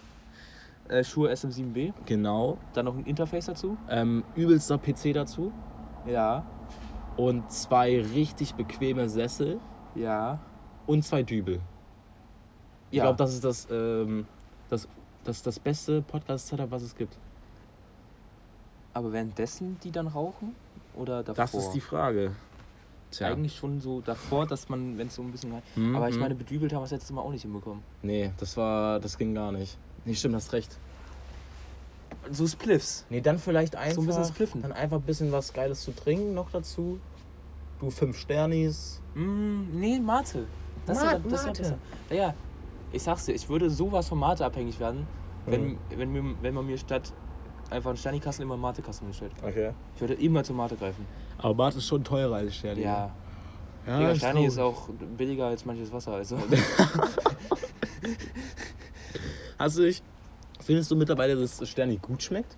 Äh, 0.89 1.05
Schuhe 1.05 1.31
SM7B. 1.31 1.93
Genau. 2.07 2.59
Dann 2.73 2.87
noch 2.87 2.97
ein 2.97 3.05
Interface 3.05 3.47
dazu. 3.47 3.77
Ähm, 3.89 4.25
übelster 4.35 4.79
PC 4.79 5.13
dazu. 5.15 5.53
Ja. 6.07 6.45
Und 7.17 7.51
zwei 7.53 8.01
richtig 8.01 8.55
bequeme 8.55 9.09
Sessel 9.09 9.61
Ja. 9.95 10.41
und 10.87 11.05
zwei 11.05 11.23
Dübel. 11.23 11.61
Ich 12.91 12.99
Ja. 12.99 13.05
glaube, 13.05 13.17
das 13.19 13.35
ist 13.35 13.45
das, 13.45 13.69
ähm, 13.71 14.27
das, 14.69 14.89
das, 15.25 15.43
das 15.43 15.59
beste 15.59 16.03
Podcast-Setup, 16.03 16.71
was 16.71 16.83
es 16.83 16.95
gibt. 16.95 17.19
Aber 18.95 19.13
währenddessen 19.13 19.79
die 19.83 19.91
dann 19.91 20.07
rauchen? 20.07 20.55
Oder 20.95 21.23
davor? 21.23 21.35
Das 21.45 21.55
ist 21.55 21.71
die 21.71 21.81
Frage. 21.81 22.35
Tja. 23.11 23.29
Eigentlich 23.29 23.57
schon 23.57 23.81
so 23.81 24.01
davor, 24.01 24.47
dass 24.47 24.69
man, 24.69 24.97
wenn 24.97 25.07
es 25.09 25.15
so 25.15 25.23
ein 25.23 25.31
bisschen. 25.31 25.53
Mhm, 25.77 25.95
Aber 25.97 26.09
ich 26.09 26.15
mhm. 26.15 26.23
meine, 26.23 26.35
bedübelt 26.35 26.73
haben 26.73 26.81
wir 26.81 26.85
das 26.85 26.93
letzte 26.93 27.13
Mal 27.13 27.21
auch 27.23 27.31
nicht 27.31 27.43
hinbekommen. 27.43 27.83
Nee, 28.03 28.33
das 28.39 28.57
war. 28.57 29.01
Das 29.01 29.19
ging 29.19 29.35
gar 29.35 29.53
nicht. 29.53 29.77
Nee, 30.05 30.15
stimmt, 30.15 30.35
hast 30.35 30.53
recht. 30.53 30.79
So 32.31 32.47
Spliffs. 32.47 33.05
Nee, 33.11 33.21
dann 33.21 33.39
vielleicht 33.39 33.75
einfach. 33.77 33.97
So 33.97 34.01
ein 34.03 34.07
bisschen 34.07 34.25
spliffen. 34.27 34.63
Dann 34.63 34.73
einfach 34.73 34.97
ein 34.99 35.03
bisschen 35.03 35.33
was 35.33 35.53
Geiles 35.53 35.83
zu 35.83 35.91
trinken 35.93 36.35
noch 36.35 36.51
dazu. 36.51 36.99
Du 37.81 37.91
fünf 37.91 38.17
Sternis. 38.19 39.01
Mm, 39.15 39.63
nee, 39.81 39.99
Mate. 39.99 40.47
Das 40.87 40.99
Ma- 40.99 41.13
wär- 41.13 41.19
das 41.19 41.41
wär 41.45 41.47
Mate. 41.49 41.79
Ja, 42.11 42.17
ja, 42.17 42.35
ich 42.93 43.03
sag's 43.03 43.25
dir, 43.27 43.33
ich 43.35 43.49
würde 43.49 43.69
sowas 43.71 44.09
von 44.09 44.19
Mate 44.19 44.45
abhängig 44.45 44.79
werden, 44.79 45.07
wenn, 45.47 45.65
Mhm. 45.73 45.79
wenn, 45.97 46.13
mir, 46.13 46.35
wenn 46.43 46.55
man 46.55 46.65
mir 46.67 46.79
statt 46.79 47.13
einfach 47.71 47.91
einen 47.91 47.97
Sternikasten 47.97 48.43
immer 48.45 48.55
einen 48.55 48.63
Mate-Kasten 48.63 49.07
hinstellt. 49.07 49.33
Okay. 49.43 49.73
Ich 49.97 50.01
würde 50.01 50.15
immer 50.15 50.45
zur 50.45 50.55
Mate 50.57 50.77
greifen. 50.77 51.05
Aber 51.39 51.55
Bart 51.55 51.75
ist 51.75 51.87
schon 51.87 52.05
teurer 52.05 52.37
als 52.37 52.55
Sterni. 52.55 52.83
Ja, 52.83 53.11
ja 53.87 53.99
Digga, 53.99 54.11
ist 54.13 54.19
Sterni 54.19 54.47
ist 54.47 54.55
traurig. 54.57 54.77
auch 54.77 54.89
billiger 55.17 55.47
als 55.47 55.65
manches 55.65 55.91
Wasser. 55.93 56.13
Also. 56.13 56.39
Hast 59.59 59.79
du 59.79 59.83
dich. 59.83 60.03
Findest 60.65 60.91
du 60.91 60.97
mittlerweile, 60.97 61.37
dass 61.37 61.67
Sterni 61.69 61.97
gut 61.97 62.23
schmeckt? 62.23 62.57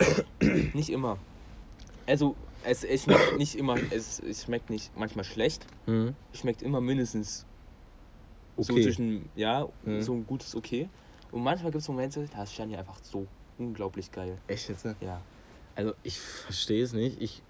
nicht 0.74 0.90
immer. 0.90 1.18
Also, 2.06 2.34
es, 2.64 2.84
es 2.84 3.04
schmeckt 3.04 3.36
nicht 3.38 3.54
immer, 3.56 3.76
es, 3.90 4.20
es 4.20 4.44
schmeckt 4.44 4.70
nicht 4.70 4.96
manchmal 4.96 5.24
schlecht. 5.24 5.66
Mhm. 5.86 6.14
Es 6.32 6.40
schmeckt 6.40 6.62
immer 6.62 6.80
mindestens 6.80 7.44
so 8.56 8.72
Okay. 8.72 8.82
zwischen, 8.82 9.28
ja, 9.36 9.68
Mhm. 9.84 10.02
so 10.02 10.14
ein 10.14 10.26
gutes 10.26 10.54
Okay. 10.54 10.88
Und 11.30 11.42
manchmal 11.42 11.70
gibt 11.70 11.82
es 11.82 11.88
Momente, 11.88 12.26
da 12.34 12.42
ist 12.42 12.54
Stani 12.54 12.76
einfach 12.76 12.98
so 13.02 13.26
unglaublich 13.58 14.10
geil. 14.10 14.38
Echt 14.46 14.68
jetzt? 14.68 14.84
ne? 14.84 14.96
Ja. 15.00 15.20
Also 15.76 15.92
ich 16.02 16.18
verstehe 16.18 16.82
es 16.82 16.92
nicht. 16.92 17.20
Ich, 17.20 17.42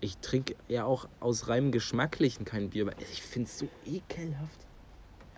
ich 0.00 0.18
trinke 0.18 0.56
ja 0.68 0.84
auch 0.84 1.08
aus 1.20 1.48
reinem 1.48 1.70
Geschmacklichen 1.70 2.44
kein 2.44 2.70
Bier, 2.70 2.86
aber 2.88 3.00
ich 3.00 3.22
finde 3.22 3.48
es 3.48 3.58
so 3.58 3.68
ekelhaft. 3.86 4.66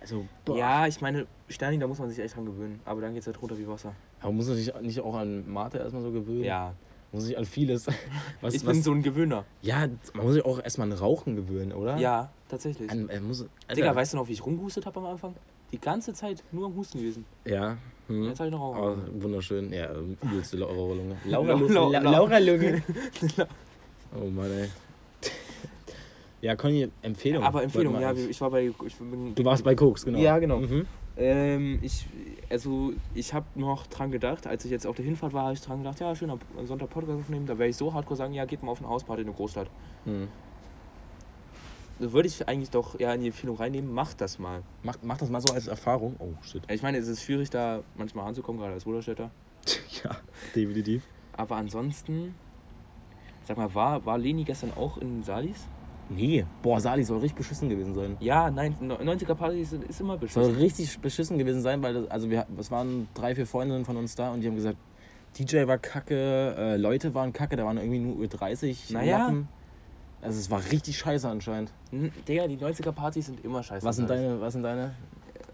Also, 0.03 0.27
boah. 0.45 0.57
Ja, 0.57 0.87
ich 0.87 1.01
meine, 1.01 1.27
Stani, 1.49 1.79
da 1.79 1.87
muss 1.87 1.99
man 1.99 2.11
sich 2.11 2.19
echt 2.19 2.37
dran 2.37 2.45
gewöhnen. 2.45 2.81
Aber 2.85 3.01
dann 3.01 3.13
geht 3.15 3.23
es 3.23 3.27
halt 3.27 3.41
runter 3.41 3.57
wie 3.59 3.67
Wasser. 3.67 3.95
Aber 4.21 4.33
muss 4.33 4.47
man 4.49 4.57
sich 4.57 4.73
nicht 4.83 5.01
auch 5.01 5.15
an 5.15 5.51
Mate 5.51 5.79
erstmal 5.79 6.03
so 6.03 6.11
gewöhnen? 6.11 6.45
Ja. 6.45 6.75
Muss 7.13 7.25
sich 7.25 7.37
an 7.39 7.45
vieles. 7.45 7.87
Was, 8.41 8.55
ich 8.55 8.65
was, 8.67 8.73
bin 8.73 8.83
so 8.83 8.91
ein 8.93 9.03
Gewöhner. 9.03 9.45
ja, 9.61 9.87
man 10.15 10.25
muss 10.25 10.35
sich 10.35 10.45
auch 10.45 10.59
erstmal 10.63 10.91
an 10.91 10.97
Rauchen 10.99 11.37
gewöhnen, 11.37 11.73
oder? 11.73 11.97
Ja, 11.99 12.31
tatsächlich. 12.49 12.91
An, 12.91 13.09
er 13.11 13.21
muss, 13.21 13.43
Alter, 13.69 13.75
Digga, 13.75 13.95
weißt 13.95 14.15
du 14.15 14.17
noch, 14.17 14.29
wie 14.29 14.33
ich 14.33 14.45
rumgehustet 14.45 14.87
habe 14.87 14.99
am 15.01 15.07
Anfang? 15.07 15.35
Die 15.73 15.79
ganze 15.81 16.13
Zeit 16.15 16.43
nur 16.53 16.67
am 16.67 16.75
Husten 16.75 16.99
gewesen. 16.99 17.25
Ja. 17.45 17.77
Hm. 18.09 18.25
Jetzt 18.25 18.41
habe 18.41 18.49
ich 18.49 18.53
noch 18.55 18.61
Oh, 18.61 18.73
Rauch. 18.73 18.97
wunderschön. 19.13 19.73
Ja, 19.73 19.91
übelste 20.23 20.57
Laura-Lunge. 20.57 21.17
Lau- 21.27 21.45
Laura-Lunge. 21.47 21.73
Lau- 21.75 21.91
La 21.91 21.99
Lau- 22.01 22.11
Laura-Lunge. 22.13 22.83
oh 24.21 24.31
Mann, 24.31 24.51
ey. 24.51 24.69
Ja, 26.43 26.57
Conny, 26.57 26.89
Empfehlung. 27.03 27.45
Aber 27.45 27.63
Empfehlung, 27.63 27.99
ja, 28.01 28.13
ich 28.13 28.41
war 28.41 28.51
bei. 28.51 28.73
Ich 28.85 28.97
bin, 28.97 29.33
Du 29.35 29.45
warst 29.45 29.63
bei 29.63 29.77
Koks, 29.77 30.05
genau. 30.05 30.19
Ja, 30.19 30.39
genau. 30.41 30.59
Mhm. 30.59 30.87
Ähm, 31.17 31.79
ich, 31.83 32.07
also 32.51 32.93
ich 33.15 33.33
habe 33.33 33.47
noch 33.55 33.87
dran 33.87 34.11
gedacht, 34.11 34.47
als 34.49 34.65
ich 34.65 34.73
jetzt 34.73 34.87
auf 34.87 34.97
der 34.97 35.05
Hinfahrt 35.05 35.33
war, 35.33 35.45
habe 35.45 35.55
ich 35.55 35.61
dran 35.61 35.79
gedacht, 35.79 36.01
ja, 36.01 36.15
schön 36.17 36.31
am 36.31 36.41
Sonntag 36.65 36.91
Podcast 36.91 37.21
aufnehmen, 37.21 37.47
da 37.47 37.57
werde 37.59 37.71
ich 37.71 37.77
so 37.77 37.95
hardcore 37.95 38.17
sagen, 38.17 38.35
ja, 38.35 38.45
geht 38.45 38.63
mal 38.63 38.73
auf 38.73 38.81
eine 38.81 38.89
Hausparty 38.89 39.23
in 39.23 39.29
der 39.29 39.37
Großstadt. 39.37 39.69
Mhm. 40.05 40.29
Da 42.01 42.13
würde 42.13 42.27
ich 42.27 42.49
eigentlich 42.49 42.71
doch 42.71 42.99
ja 42.99 43.15
in 43.15 43.21
die 43.21 43.29
Empfehlung 43.29 43.57
reinnehmen, 43.57 43.93
macht 43.95 44.21
das 44.21 44.41
mal. 44.41 44.63
Mach, 44.83 44.97
mach 45.03 45.19
das 45.19 45.31
mal 45.31 45.41
so 45.41 45.55
als 45.55 45.69
Erfahrung. 45.69 46.17
Oh, 46.19 46.33
shit. 46.43 46.63
Ich 46.69 46.83
meine, 46.83 46.99
es 46.99 47.07
ist 47.07 47.23
schwierig, 47.23 47.51
da 47.51 47.85
manchmal 47.95 48.27
anzukommen, 48.27 48.61
gerade 48.61 48.75
als 48.75 48.85
Ruderstädter. 48.85 49.31
ja, 50.03 50.17
definitiv. 50.57 51.05
Aber 51.35 51.55
ansonsten, 51.55 52.35
sag 53.45 53.59
mal, 53.59 53.73
war, 53.75 54.05
war 54.05 54.19
Leni 54.19 54.43
gestern 54.43 54.73
auch 54.73 54.99
in 54.99 55.23
Salis? 55.23 55.69
Nee, 56.15 56.45
boah, 56.63 56.81
Sali 56.81 57.05
soll 57.05 57.19
richtig 57.19 57.39
beschissen 57.39 57.69
gewesen 57.69 57.95
sein. 57.95 58.17
Ja, 58.21 58.51
nein, 58.51 58.75
90er 58.81 59.35
Partys 59.35 59.73
ist 59.73 60.01
immer 60.01 60.13
Soll 60.15 60.19
beschissen. 60.21 60.55
richtig 60.57 60.99
beschissen 61.01 61.39
gewesen 61.39 61.63
sein, 61.63 61.83
weil 61.83 61.95
das, 61.95 62.11
also 62.11 62.29
wir, 62.31 62.47
es 62.59 62.71
waren 62.71 63.09
drei, 63.15 63.35
vier 63.35 63.47
Freundinnen 63.47 63.85
von 63.85 63.97
uns 63.97 64.15
da 64.15 64.33
und 64.33 64.41
die 64.41 64.49
haben 64.49 64.57
gesagt, 64.57 64.77
DJ 65.39 65.67
war 65.67 65.79
kacke, 65.79 66.55
äh, 66.59 66.77
Leute 66.77 67.15
waren 67.15 67.33
kacke, 67.33 67.57
da 67.57 67.65
waren 67.65 67.79
irgendwie 67.79 68.01
nur 68.01 68.17
Ü30 68.25 68.93
Naja. 68.93 69.19
Lappen. 69.19 69.49
Also 70.21 70.39
es 70.39 70.51
war 70.51 70.63
richtig 70.71 70.99
scheiße 70.99 71.29
anscheinend. 71.29 71.73
N- 71.91 72.13
Digga, 72.29 72.47
die 72.47 72.57
90er 72.57 72.93
Partys 72.93 73.27
sind 73.27 73.45
immer 73.45 73.63
scheiße. 73.63 73.85
Was 73.87 73.97
sind 73.97 74.09
deine, 74.11 74.41
was 74.41 74.53
sind 74.53 74.63
deine? 74.63 74.95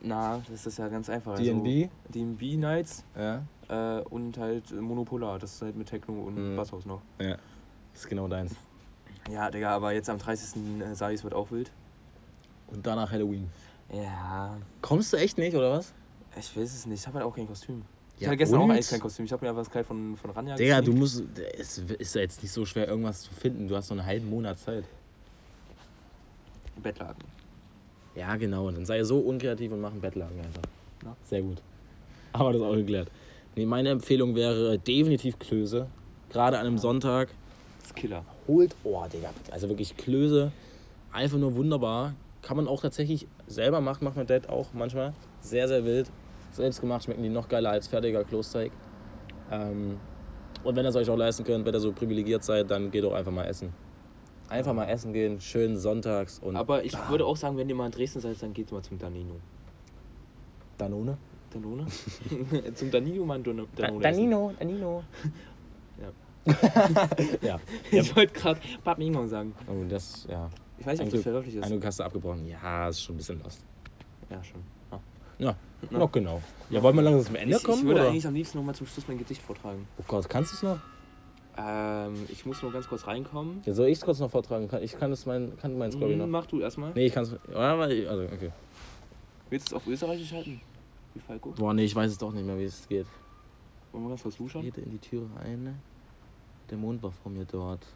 Na, 0.03 0.41
das 0.51 0.67
ist 0.67 0.79
ja 0.79 0.89
ganz 0.89 1.09
einfach. 1.09 1.37
D&B? 1.37 1.85
Also, 1.85 1.91
DB 2.13 2.57
Nights 2.57 3.05
Ja. 3.17 3.43
äh, 3.69 4.03
und 4.03 4.37
halt 4.39 4.71
Monopolar. 4.81 5.39
Das 5.39 5.55
ist 5.55 5.63
halt 5.63 5.77
mit 5.77 5.89
Techno 5.89 6.15
und 6.23 6.53
Mhm. 6.53 6.57
Basshaus 6.57 6.85
noch. 6.87 7.01
Ja. 7.21 7.37
Das 7.93 8.03
ist 8.03 8.09
genau 8.09 8.29
deins. 8.29 8.55
Ja, 9.31 9.51
Digga, 9.51 9.71
aber 9.75 9.93
jetzt 9.93 10.09
am 10.09 10.19
30. 10.19 10.61
äh, 10.81 10.95
Salis 10.95 11.23
wird 11.25 11.35
auch 11.35 11.51
wild. 11.51 11.71
Und 12.69 12.87
danach 12.87 13.11
Halloween. 13.11 13.49
Ja, 13.93 14.57
Kommst 14.83 15.13
du 15.13 15.17
echt 15.17 15.39
nicht, 15.39 15.55
oder 15.57 15.73
was? 15.73 15.93
ich 16.39 16.57
weiß 16.57 16.73
es 16.75 16.87
nicht. 16.87 17.01
Ich 17.01 17.07
habe 17.07 17.19
halt 17.19 17.27
auch 17.27 17.35
kein 17.35 17.47
Kostüm. 17.49 17.83
Ich 18.17 18.23
Ja, 18.23 18.29
hatte 18.29 18.37
gestern 18.37 18.61
und? 18.61 18.71
auch 18.71 18.75
eigentlich 18.75 18.89
kein 18.91 19.01
Kostüm. 19.01 19.25
Ich 19.25 19.33
habe 19.33 19.45
mir 19.45 19.51
einfach 19.51 19.63
das 19.63 19.71
Kleid 19.71 19.87
von, 19.87 20.17
von 20.17 20.31
Ranja 20.31 20.55
Digga, 20.57 20.81
du 20.83 20.93
musst. 20.93 21.23
Es 21.59 21.79
ist 21.79 22.15
ja 22.15 22.21
jetzt 22.21 22.43
nicht 22.43 22.53
so 22.53 22.65
schwer, 22.65 22.87
irgendwas 22.89 23.23
zu 23.23 23.33
finden. 23.33 23.67
Du 23.69 23.77
hast 23.77 23.89
so 23.89 23.95
einen 23.95 24.05
halben 24.05 24.29
Monat 24.29 24.59
Zeit. 24.59 24.85
Bettlaken. 26.83 27.25
Ja, 28.15 28.37
genau. 28.37 28.71
Dann 28.71 28.85
sei 28.85 29.03
so 29.05 29.19
unkreativ 29.21 29.73
und 29.73 29.81
mach 29.81 29.91
einen 29.91 30.01
Bettlaken 30.01 30.39
einfach. 30.41 30.63
Ja. 31.05 31.17
Sehr 31.25 31.43
gut. 31.43 31.61
Aber 32.33 32.53
das 32.53 32.63
auch 32.63 32.75
geklärt. 32.75 33.11
Nee, 33.57 33.67
meine 33.67 33.91
Empfehlung 33.91 34.35
wäre 34.35 34.79
definitiv 34.79 35.39
Klöße. 35.39 35.87
Gerade 36.31 36.59
an 36.59 36.67
einem 36.67 36.79
Sonntag. 36.79 37.29
Das 37.79 37.89
ist 37.89 37.97
Killer. 37.97 38.25
Holt, 38.49 38.75
oh, 38.83 39.05
Digga. 39.13 39.31
Also 39.51 39.69
wirklich 39.69 39.97
Klöße. 39.97 40.51
Einfach 41.13 41.39
nur 41.39 41.55
wunderbar. 41.55 42.15
Kann 42.43 42.57
man 42.57 42.67
auch 42.67 42.81
tatsächlich 42.81 43.27
selber 43.47 43.81
machen, 43.81 44.05
macht 44.05 44.17
mein 44.17 44.27
Dad 44.27 44.49
auch 44.49 44.69
manchmal. 44.73 45.13
Sehr, 45.41 45.69
sehr 45.69 45.85
wild. 45.85 46.11
Selbst 46.53 46.81
gemacht 46.81 47.05
schmecken 47.05 47.23
die 47.23 47.29
noch 47.29 47.49
geiler 47.49 47.71
als 47.71 47.89
fertiger 47.89 48.25
Klosteig. 48.25 48.73
Ähm, 49.51 49.99
und 50.65 50.77
wenn 50.77 50.85
ihr 50.85 50.89
es 50.89 50.97
euch 50.97 51.09
auch 51.11 51.17
leisten 51.17 51.45
könnt, 51.45 51.65
wenn 51.67 51.75
ihr 51.75 51.81
so 51.81 51.93
privilegiert 51.93 52.43
seid, 52.43 52.71
dann 52.71 52.91
geht 52.91 53.05
doch 53.05 53.13
einfach 53.13 53.33
mal 53.33 53.45
essen. 53.45 53.73
Einfach 54.49 54.73
mal 54.73 54.87
essen 54.87 55.13
gehen, 55.13 55.41
schön 55.43 55.77
sonntags 55.77 56.39
und 56.39 56.57
Aber 56.57 56.83
ich 56.83 56.95
würde 57.11 57.27
auch 57.27 57.37
sagen, 57.37 57.59
wenn 57.59 57.69
ihr 57.69 57.75
mal 57.75 57.87
in 57.87 57.93
Dresden 57.93 58.21
seid, 58.21 58.43
dann 58.43 58.55
geht 58.55 58.73
mal 58.73 58.83
zum 58.83 58.99
Danino. 58.99 59.35
Danone. 60.79 61.19
Danone? 61.51 61.87
zum 62.75 62.91
Danino 62.91 63.25
mal 63.25 63.41
Don- 63.43 63.67
Danone. 63.77 64.05
essen. 64.09 64.31
Danino, 64.31 64.53
Danino. 64.59 65.03
Ja. 67.43 67.59
Ich 67.91 68.15
wollte 68.17 68.33
gerade 68.33 68.61
Papmingong 68.85 69.29
sagen. 69.29 69.55
Oh, 69.67 69.85
das, 69.89 70.27
ja. 70.29 70.49
Ich 70.79 70.87
weiß 70.87 70.99
nicht, 70.99 71.09
ob 71.09 71.13
das 71.15 71.23
verläuflich 71.23 71.55
ist. 71.57 71.65
Eine 71.65 71.81
Kasse 71.81 72.05
abgebrochen. 72.05 72.47
Ja, 72.47 72.89
ist 72.89 73.03
schon 73.03 73.15
ein 73.15 73.19
bisschen 73.19 73.43
lost. 73.43 73.65
Ja, 74.31 74.43
schon. 74.43 74.61
Ja. 74.91 75.01
Ja, 75.39 75.57
Na. 75.91 75.99
noch 75.99 76.13
genau. 76.13 76.43
Ja, 76.71 76.83
wollen 76.83 76.97
wir 76.97 77.03
langsam 77.03 77.25
zum 77.27 77.37
Ende 77.37 77.57
Ich, 77.57 77.63
kommen? 77.63 77.79
ich 77.79 77.85
würde 77.85 78.01
oder? 78.01 78.11
eigentlich 78.11 78.27
am 78.27 78.35
liebsten 78.35 78.59
noch 78.59 78.65
mal 78.65 78.75
zum 78.75 78.87
Schluss 78.87 79.07
mein 79.07 79.19
Gedicht 79.19 79.41
vortragen. 79.41 79.87
Oh 79.99 80.05
Gott, 80.07 80.29
kannst 80.29 80.53
du 80.53 80.57
es 80.57 80.63
noch? 80.63 80.79
Ähm, 81.57 82.15
ich 82.29 82.47
muss 82.47 82.63
nur 82.63 82.73
ganz 82.73 82.89
kurz 82.89 83.07
reinkommen. 83.07 83.63
Ja, 83.65 83.75
soll 83.75 83.89
ich 83.89 83.99
es 83.99 84.05
kurz 84.05 84.21
noch 84.21 84.31
vortragen? 84.31 84.69
Ich 84.83 84.99
kann 84.99 85.11
es 85.13 85.27
mein, 85.27 85.57
kann 85.59 85.77
meins, 85.79 85.97
glaube 85.97 86.13
ich, 86.13 86.19
noch. 86.19 86.27
Mach 86.27 86.47
du 86.47 86.61
erstmal. 86.61 86.93
Nee, 86.95 87.07
ich 87.07 87.13
kann 87.13 87.25
es. 87.25 87.33
Also, 87.55 88.25
okay. 88.25 88.51
Willst 89.51 89.71
du 89.71 89.77
es 89.77 89.83
auf 89.83 89.87
Österreichisch 89.87 90.33
halten? 90.33 90.61
Wie 91.15 91.21
Falco? 91.21 91.51
Boah, 91.51 91.73
nee, 91.75 91.85
ich 91.85 91.95
weiß 91.97 92.11
es 92.13 92.19
doch 92.19 92.33
nicht 92.33 92.47
mehr, 92.47 92.59
wie 92.59 92.65
es 92.65 92.87
geht. 92.89 93.07
Wollen 93.93 94.05
wir 94.05 94.11
ganz 94.11 94.23
kurz 94.23 94.39
luschern? 94.39 94.63
Jede 94.63 94.81
in 94.83 94.91
die 94.91 94.99
Tür 94.99 95.23
rein. 95.37 95.81
Der 96.71 96.79
Mond 96.79 97.03
war 97.03 97.13
vor 97.13 97.33
mir 97.33 97.45
dort. 97.45 97.87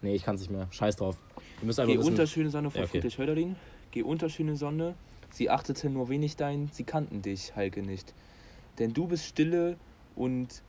Nee, 0.00 0.14
ich 0.14 0.24
kann 0.24 0.34
es 0.34 0.40
nicht 0.42 0.50
mehr. 0.50 0.66
Scheiß 0.70 0.96
drauf. 0.96 1.16
Ihr 1.60 1.66
müsst 1.66 1.78
einfach 1.78 1.92
Geh 1.92 1.98
wissen. 1.98 2.10
unter 2.10 2.26
schöne 2.26 2.50
Sonne 2.50 2.70
von 2.70 2.80
Ja, 2.80 2.84
okay. 2.84 2.98
Friedrich 2.98 3.18
Hölderlin. 3.18 3.56
Geh 3.92 4.02
unter 4.02 4.28
schöne 4.28 4.56
Sonne. 4.56 4.94
Sie 5.30 5.48
achteten 5.48 5.92
nur 5.92 6.08
wenig 6.08 6.36
dein, 6.36 6.68
sie 6.72 6.84
kannten 6.84 7.22
dich, 7.22 7.56
Heike, 7.56 7.82
nicht. 7.82 8.12
Denn 8.78 8.92
du 8.92 9.06
bist 9.06 9.24
stille 9.24 9.76
und 10.14 10.62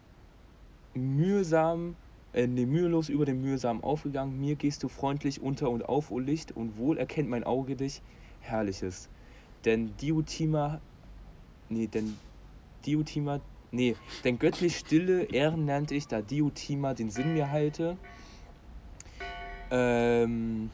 mühsam, 0.94 1.96
äh, 2.34 2.48
nee, 2.48 2.66
mühelos 2.66 3.10
über 3.10 3.26
den 3.26 3.42
mühsam 3.42 3.84
aufgegangen. 3.84 4.40
Mir 4.40 4.56
gehst 4.56 4.84
du 4.84 4.88
freundlich 4.88 5.42
unter 5.42 5.70
und 5.70 5.84
auf, 5.90 6.12
o 6.12 6.20
Licht, 6.20 6.52
und 6.56 6.78
wohl 6.78 6.98
erkennt 6.98 7.30
mein 7.30 7.44
Auge 7.44 7.76
dich, 7.76 8.02
Herrliches. 8.42 9.10
Denn 9.66 9.96
Diotima, 9.98 10.80
nee, 11.70 11.88
denn 11.88 12.16
Diotima, 12.86 13.42
nee, 13.74 13.96
denn 14.24 14.40
göttlich 14.40 14.78
stille 14.78 15.24
Ehren 15.24 15.66
nannte 15.66 15.96
ich, 15.96 16.08
da 16.08 16.22
Diotima 16.22 16.94
den 16.94 17.10
Sinn 17.10 17.34
mir 17.34 17.52
halte. 17.52 17.98
Ähm, 19.72 20.70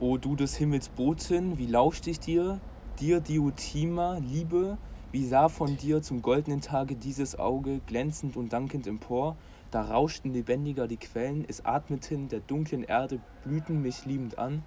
O 0.00 0.16
du 0.16 0.36
des 0.36 0.56
Himmels 0.56 0.90
Boten, 0.90 1.58
wie 1.58 1.66
lauscht 1.66 2.06
ich 2.06 2.20
dir? 2.20 2.60
Dir, 3.00 3.20
Diotima, 3.20 4.18
Liebe, 4.18 4.78
wie 5.10 5.26
sah 5.26 5.48
von 5.48 5.76
dir 5.76 6.02
zum 6.02 6.22
goldenen 6.22 6.60
Tage 6.60 6.94
dieses 6.94 7.36
Auge 7.36 7.80
glänzend 7.86 8.36
und 8.36 8.52
dankend 8.52 8.86
empor? 8.86 9.36
Da 9.72 9.82
rauschten 9.82 10.32
lebendiger 10.32 10.86
die 10.86 10.98
Quellen, 10.98 11.44
es 11.48 11.64
atmeten 11.64 12.28
der 12.28 12.40
dunklen 12.40 12.84
Erde 12.84 13.18
Blüten 13.42 13.82
mich 13.82 14.04
liebend 14.04 14.38
an 14.38 14.62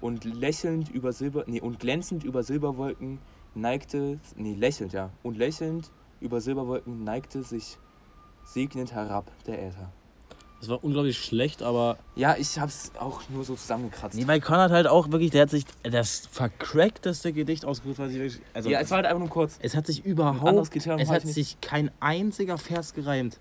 und 0.00 0.24
lächelnd 0.24 0.88
über 0.88 1.12
Silber, 1.12 1.44
nee, 1.46 1.60
und 1.60 1.78
glänzend 1.78 2.24
über 2.24 2.42
Silberwolken 2.42 3.18
neigte, 3.54 4.18
nee, 4.36 4.54
lächelnd, 4.54 4.92
ja, 4.92 5.10
und 5.22 5.36
lächelnd 5.36 5.90
über 6.20 6.40
Silberwolken 6.40 7.04
neigte 7.04 7.42
sich 7.42 7.78
segnend 8.44 8.92
herab 8.92 9.30
der 9.46 9.62
Äther. 9.62 9.92
Das 10.60 10.68
war 10.68 10.84
unglaublich 10.84 11.18
schlecht, 11.18 11.60
aber. 11.60 11.98
Ja, 12.14 12.36
ich 12.38 12.56
hab's 12.60 12.92
auch 12.96 13.22
nur 13.30 13.44
so 13.44 13.56
zusammengekratzt. 13.56 14.16
Nee, 14.16 14.28
weil 14.28 14.40
Konrad 14.40 14.70
halt 14.70 14.86
auch 14.86 15.10
wirklich, 15.10 15.32
der 15.32 15.42
hat 15.42 15.50
sich 15.50 15.64
das 15.82 16.28
vercrackteste 16.30 17.32
Gedicht 17.32 17.64
ausgesucht, 17.64 17.98
was 17.98 18.12
ich 18.12 18.18
wirklich. 18.18 18.40
Also, 18.54 18.70
ja, 18.70 18.78
es 18.78 18.88
war 18.90 18.98
halt 18.98 19.06
einfach 19.06 19.18
nur 19.18 19.28
kurz. 19.28 19.58
es 19.60 19.74
hat 19.74 19.88
sich 19.88 20.04
überhaupt. 20.04 20.76
Es 20.76 20.86
hab 20.86 21.16
hat 21.16 21.24
nicht. 21.24 21.34
sich 21.34 21.60
kein 21.60 21.90
einziger 21.98 22.58
Vers 22.58 22.94
gereimt. 22.94 23.40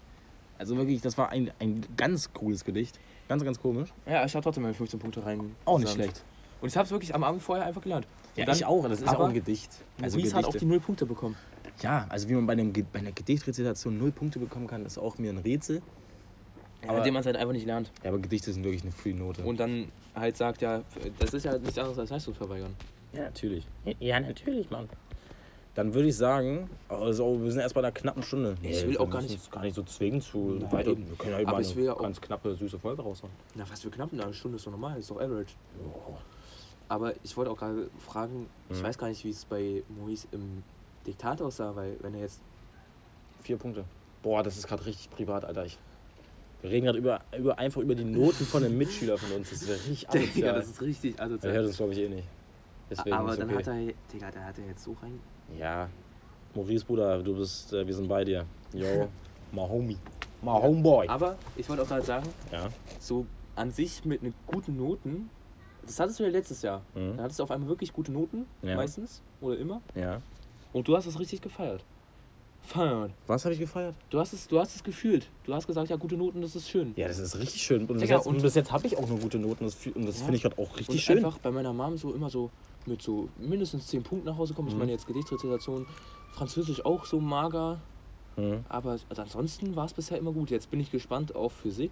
Also 0.58 0.76
wirklich, 0.78 1.02
das 1.02 1.16
war 1.18 1.30
ein, 1.30 1.52
ein 1.60 1.86
ganz 1.96 2.34
cooles 2.34 2.66
Gedicht. 2.66 3.00
Ganz, 3.28 3.44
ganz 3.44 3.60
komisch. 3.60 3.90
Ja, 4.08 4.26
ich 4.26 4.34
habe 4.34 4.44
trotzdem 4.44 4.64
meine 4.64 4.74
15 4.74 5.00
Punkte 5.00 5.24
rein. 5.24 5.56
Auch 5.66 5.78
nicht 5.78 5.94
schlecht. 5.94 6.24
Und 6.60 6.70
ich 6.70 6.76
habe 6.76 6.86
es 6.86 6.92
wirklich 6.92 7.14
am 7.14 7.24
Abend 7.24 7.44
vorher 7.44 7.66
einfach 7.66 7.82
gelernt. 7.82 8.08
Ja, 8.36 8.46
dann- 8.46 8.56
ich 8.56 8.66
auch. 8.66 8.84
Das 8.84 9.00
ist 9.00 9.06
ja 9.06 9.12
aber 9.14 9.24
auch 9.26 9.28
ein 9.30 9.34
Gedicht. 9.34 9.72
Also 10.02 10.18
Maurice 10.18 10.36
hat 10.36 10.46
auch 10.46 10.50
Gedichte. 10.50 10.66
die 10.66 10.72
0 10.72 10.80
Punkte 10.80 11.06
bekommen. 11.06 11.36
Ja, 11.82 12.06
also 12.10 12.30
wie 12.30 12.34
man 12.34 12.46
bei, 12.46 12.54
einem, 12.54 12.72
bei 12.72 13.00
einer 13.00 13.12
Gedichtrezitation 13.12 13.98
null 13.98 14.12
Punkte 14.12 14.40
bekommen 14.40 14.68
kann, 14.68 14.86
ist 14.86 14.98
auch 14.98 15.18
mir 15.18 15.32
ein 15.32 15.40
Rätsel. 15.40 15.82
Ja, 16.84 16.90
Aber- 16.90 16.98
indem 17.00 17.14
man 17.16 17.22
es 17.22 17.26
halt 17.28 17.38
einfach 17.38 17.54
nicht 17.54 17.66
lernt. 17.66 17.92
Ja, 18.04 18.10
aber 18.10 18.20
Gedichte 18.20 18.52
sind 18.54 18.64
wirklich 18.64 18.84
eine 18.84 18.92
Free-Note. 18.92 19.44
Und 19.44 19.60
dann 19.60 19.92
halt 20.16 20.38
sagt, 20.38 20.62
ja, 20.62 20.82
das 21.20 21.34
ist 21.34 21.44
ja 21.46 21.58
nichts 21.58 21.78
anderes 21.78 21.98
als 22.00 22.10
Leistungsverweigern. 22.10 22.76
Ja, 23.14 23.24
natürlich. 23.24 23.66
Ja, 24.00 24.20
natürlich, 24.20 24.70
Mann. 24.70 24.90
Dann 25.74 25.94
würde 25.94 26.10
ich 26.10 26.18
sagen, 26.18 26.70
also 26.90 27.42
wir 27.42 27.50
sind 27.52 27.62
erst 27.62 27.76
bei 27.76 27.80
einer 27.82 27.92
knappen 27.94 28.24
Stunde. 28.24 28.56
Ich 28.62 28.86
will 28.86 28.98
auch 28.98 29.10
gar 29.10 29.22
nicht- 29.22 29.52
gar 29.52 29.62
nicht 29.64 29.76
so 29.76 29.84
zwingen 29.84 30.22
zu 30.22 30.58
Nein. 30.60 30.72
weiter. 30.72 30.98
Wir 30.98 31.16
können 31.18 31.36
halt 31.36 31.48
Aber 31.48 31.58
mal 31.58 31.62
ich 31.62 31.68
eine 31.70 31.76
will 31.78 31.86
ja 31.86 31.94
auch- 31.94 32.02
ganz 32.02 32.20
knappe, 32.20 32.54
süße 32.56 32.78
Folge 32.78 33.02
raushauen. 33.02 33.32
Na, 33.56 33.64
was 33.70 33.82
für 33.82 33.90
knapp 33.90 34.12
eine 34.12 34.34
Stunde 34.34 34.58
ist 34.58 34.66
doch 34.68 34.72
normal, 34.72 35.00
ist 35.00 35.10
doch 35.10 35.18
average. 35.22 35.54
Aber 36.92 37.14
ich 37.24 37.38
wollte 37.38 37.50
auch 37.52 37.58
gerade 37.58 37.90
fragen, 38.00 38.48
ich 38.70 38.80
Mhm. 38.80 38.84
weiß 38.84 38.98
gar 38.98 39.08
nicht, 39.08 39.24
wie 39.24 39.30
es 39.30 39.46
bei 39.46 39.82
Maurice 39.98 40.28
im 40.34 40.62
Diktat 41.08 41.42
aussah, 41.42 41.74
weil 41.74 41.96
wenn 42.02 42.14
er 42.16 42.20
jetzt. 42.22 42.42
Vier 43.44 43.56
Punkte. 43.58 43.86
Boah, 44.22 44.44
das 44.44 44.58
ist 44.58 44.68
gerade 44.68 44.86
richtig 44.86 45.10
privat, 45.10 45.46
Alter. 45.46 45.66
Ich, 45.66 45.78
wir 46.62 46.70
reden 46.70 46.86
gerade 46.88 46.98
über, 47.00 47.22
über, 47.38 47.58
einfach 47.58 47.80
über 47.82 47.96
die 47.96 48.04
Noten 48.04 48.46
von 48.46 48.62
einem 48.66 48.78
Mitschüler 48.78 49.18
von 49.18 49.32
uns. 49.32 49.50
Das 49.52 49.62
ist 49.62 49.70
ja 49.70 49.76
richtig 49.76 50.08
Digga, 50.10 50.22
asozial. 50.50 50.54
das 50.56 50.68
ist 50.68 50.82
richtig. 50.82 51.20
Also, 51.20 51.38
Er 51.48 51.54
hört 51.54 51.66
uns, 51.68 51.78
glaube 51.78 51.94
ich, 51.94 52.00
eh 52.00 52.10
nicht. 52.10 52.28
Deswegen 52.90 53.16
aber 53.16 53.38
dann 53.38 53.50
okay. 53.50 53.58
hat 53.60 53.68
er. 53.68 53.94
Digga, 54.14 54.32
da 54.32 54.40
hat 54.44 54.60
er 54.60 54.66
jetzt 54.68 54.84
so 54.84 54.92
rein. 55.02 55.18
Ja, 55.58 55.90
Maurice, 56.54 56.84
Bruder, 56.84 57.24
du 57.24 57.38
bist, 57.38 57.72
äh, 57.72 57.88
wir 57.88 57.94
sind 57.96 58.10
bei 58.10 58.26
dir. 58.26 58.46
Yo, 58.74 59.08
my 59.54 59.62
homie. 59.62 59.98
My 60.42 60.52
homeboy. 60.62 61.08
Aber 61.08 61.38
ich 61.56 61.70
wollte 61.70 61.84
auch 61.84 61.88
gerade 61.88 62.04
sagen, 62.06 62.28
Ja. 62.52 62.68
so 63.00 63.26
an 63.56 63.72
sich 63.72 64.04
mit 64.04 64.22
einen 64.22 64.34
guten 64.46 64.76
Noten. 64.76 65.30
Das 65.86 66.00
hattest 66.00 66.20
du 66.20 66.24
ja 66.24 66.30
letztes 66.30 66.62
Jahr. 66.62 66.82
Mhm. 66.96 67.18
Da 67.18 67.24
hattest 67.24 67.40
du 67.40 67.44
auf 67.44 67.52
einmal 67.52 67.70
wirklich 67.70 67.92
gute 67.94 68.12
Noten, 68.12 68.46
Ja. 68.62 68.76
meistens. 68.76 69.22
Oder 69.42 69.58
immer. 69.58 69.82
ja. 69.96 70.22
Und 70.74 70.88
du 70.88 70.96
hast 70.96 71.06
es 71.06 71.20
richtig 71.20 71.42
gefeiert. 71.42 71.84
Feiern. 72.62 73.12
Was 73.28 73.44
habe 73.44 73.54
ich 73.54 73.60
gefeiert? 73.60 73.96
Du 74.10 74.20
hast 74.20 74.32
es, 74.34 74.48
du 74.48 74.60
hast 74.60 74.76
es 74.76 74.84
gefühlt. 74.84 75.28
Du 75.44 75.54
hast 75.54 75.66
gesagt, 75.68 75.90
ja, 75.90 75.96
gute 75.98 76.16
Noten, 76.16 76.42
das 76.42 76.56
ist 76.56 76.70
schön. 76.70 76.94
Ja, 76.96 77.08
das 77.08 77.18
ist 77.18 77.38
richtig 77.40 77.62
schön. 77.62 77.82
Und 77.82 77.88
bis 77.88 78.02
Digga, 78.04 78.16
jetzt, 78.18 78.28
und- 78.28 78.42
bis 78.42 78.56
jetzt 78.56 78.72
habe 78.72 78.86
ich 78.88 78.96
auch 78.98 79.08
nur 79.08 79.20
gute 79.20 79.38
Noten. 79.40 79.66
Das, 79.66 79.76
und 79.88 80.06
das 80.06 80.20
Ja. 80.20 80.24
finde 80.26 80.38
ich 80.38 80.44
gerade 80.44 80.58
auch 80.62 80.70
richtig 80.78 80.90
und 80.96 81.00
schön. 81.02 81.18
einfach 81.18 81.40
bei 81.40 81.52
meiner 81.52 81.74
Mom 81.74 81.98
so 81.98 82.14
immer 82.14 82.30
so 82.30 82.52
mit 82.86 83.02
so 83.02 83.28
mindestens 83.38 83.88
10 83.88 84.04
Punkten 84.04 84.28
nach 84.28 84.38
Hause 84.38 84.54
kommen. 84.54 84.68
Ich 84.70 84.76
Mhm. 84.76 84.80
meine 84.80 84.92
jetzt 84.92 85.08
Gedichtrezitation, 85.08 85.86
Französisch 86.32 86.86
auch 86.86 87.06
so 87.06 87.20
mager. 87.20 87.82
Mhm. 88.38 88.64
Aber 88.70 88.92
also 89.10 89.22
ansonsten 89.22 89.76
war 89.76 89.86
es 89.86 89.94
bisher 89.94 90.18
immer 90.20 90.32
gut. 90.32 90.52
Jetzt 90.52 90.70
bin 90.72 90.80
ich 90.80 90.90
gespannt 90.92 91.36
auf 91.36 91.52
Physik. 91.54 91.92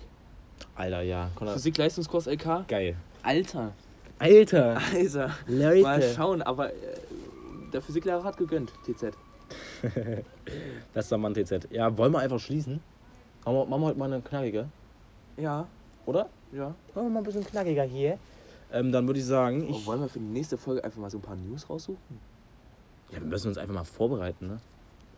Alter, 0.76 1.02
ja. 1.02 1.32
Physik-Leistungskurs 1.38 2.28
LK. 2.28 2.64
Geil. 2.68 2.96
Alter, 3.24 3.74
Alter. 4.17 4.78
Alter. 4.93 5.32
Leute. 5.47 5.82
Mal 5.84 6.01
schauen, 6.15 6.41
aber 6.41 6.72
äh, 6.74 6.76
der 7.74 7.82
Physiklehrer 7.82 8.24
hat 8.24 8.38
gegönnt, 8.38 8.72
TZ. 8.86 9.11
Bester 10.93 11.17
Mann 11.17 11.34
TZ. 11.34 11.67
Ja, 11.72 11.95
wollen 11.97 12.11
wir 12.11 12.20
einfach 12.20 12.39
schließen? 12.39 12.80
Machen 13.45 13.55
wir, 13.57 13.65
machen 13.65 13.82
wir 13.82 13.88
heute 13.88 13.99
mal 13.99 14.11
eine 14.13 14.22
knackige, 14.22 14.67
Ja, 15.38 15.67
oder? 16.05 16.30
ja. 16.51 16.67
Machen 16.93 17.07
wir 17.07 17.09
mal 17.09 17.20
ein 17.20 17.24
bisschen 17.24 17.45
knackiger 17.45 17.84
hier. 17.84 18.17
Ähm, 18.72 18.91
dann 18.91 19.07
würde 19.07 19.20
ich 19.20 19.26
sagen, 19.26 19.65
Oh, 19.67 19.72
ich, 19.72 19.86
wollen 19.88 20.01
wir 20.01 20.09
für 20.09 20.20
die 20.20 20.26
nächste 20.26 20.57
Folge 20.57 20.84
einfach 20.84 20.99
mal 20.99 21.09
so 21.09 21.17
ein 21.17 21.22
paar 21.22 21.36
News 21.36 21.67
raussuchen? 21.70 22.20
ja, 23.11 23.20
wir 23.20 23.26
müssen 23.28 23.47
uns 23.47 23.57
einfach 23.57 23.74
mal 23.74 23.84
vorbereiten, 23.84 24.47
ne? 24.47 24.59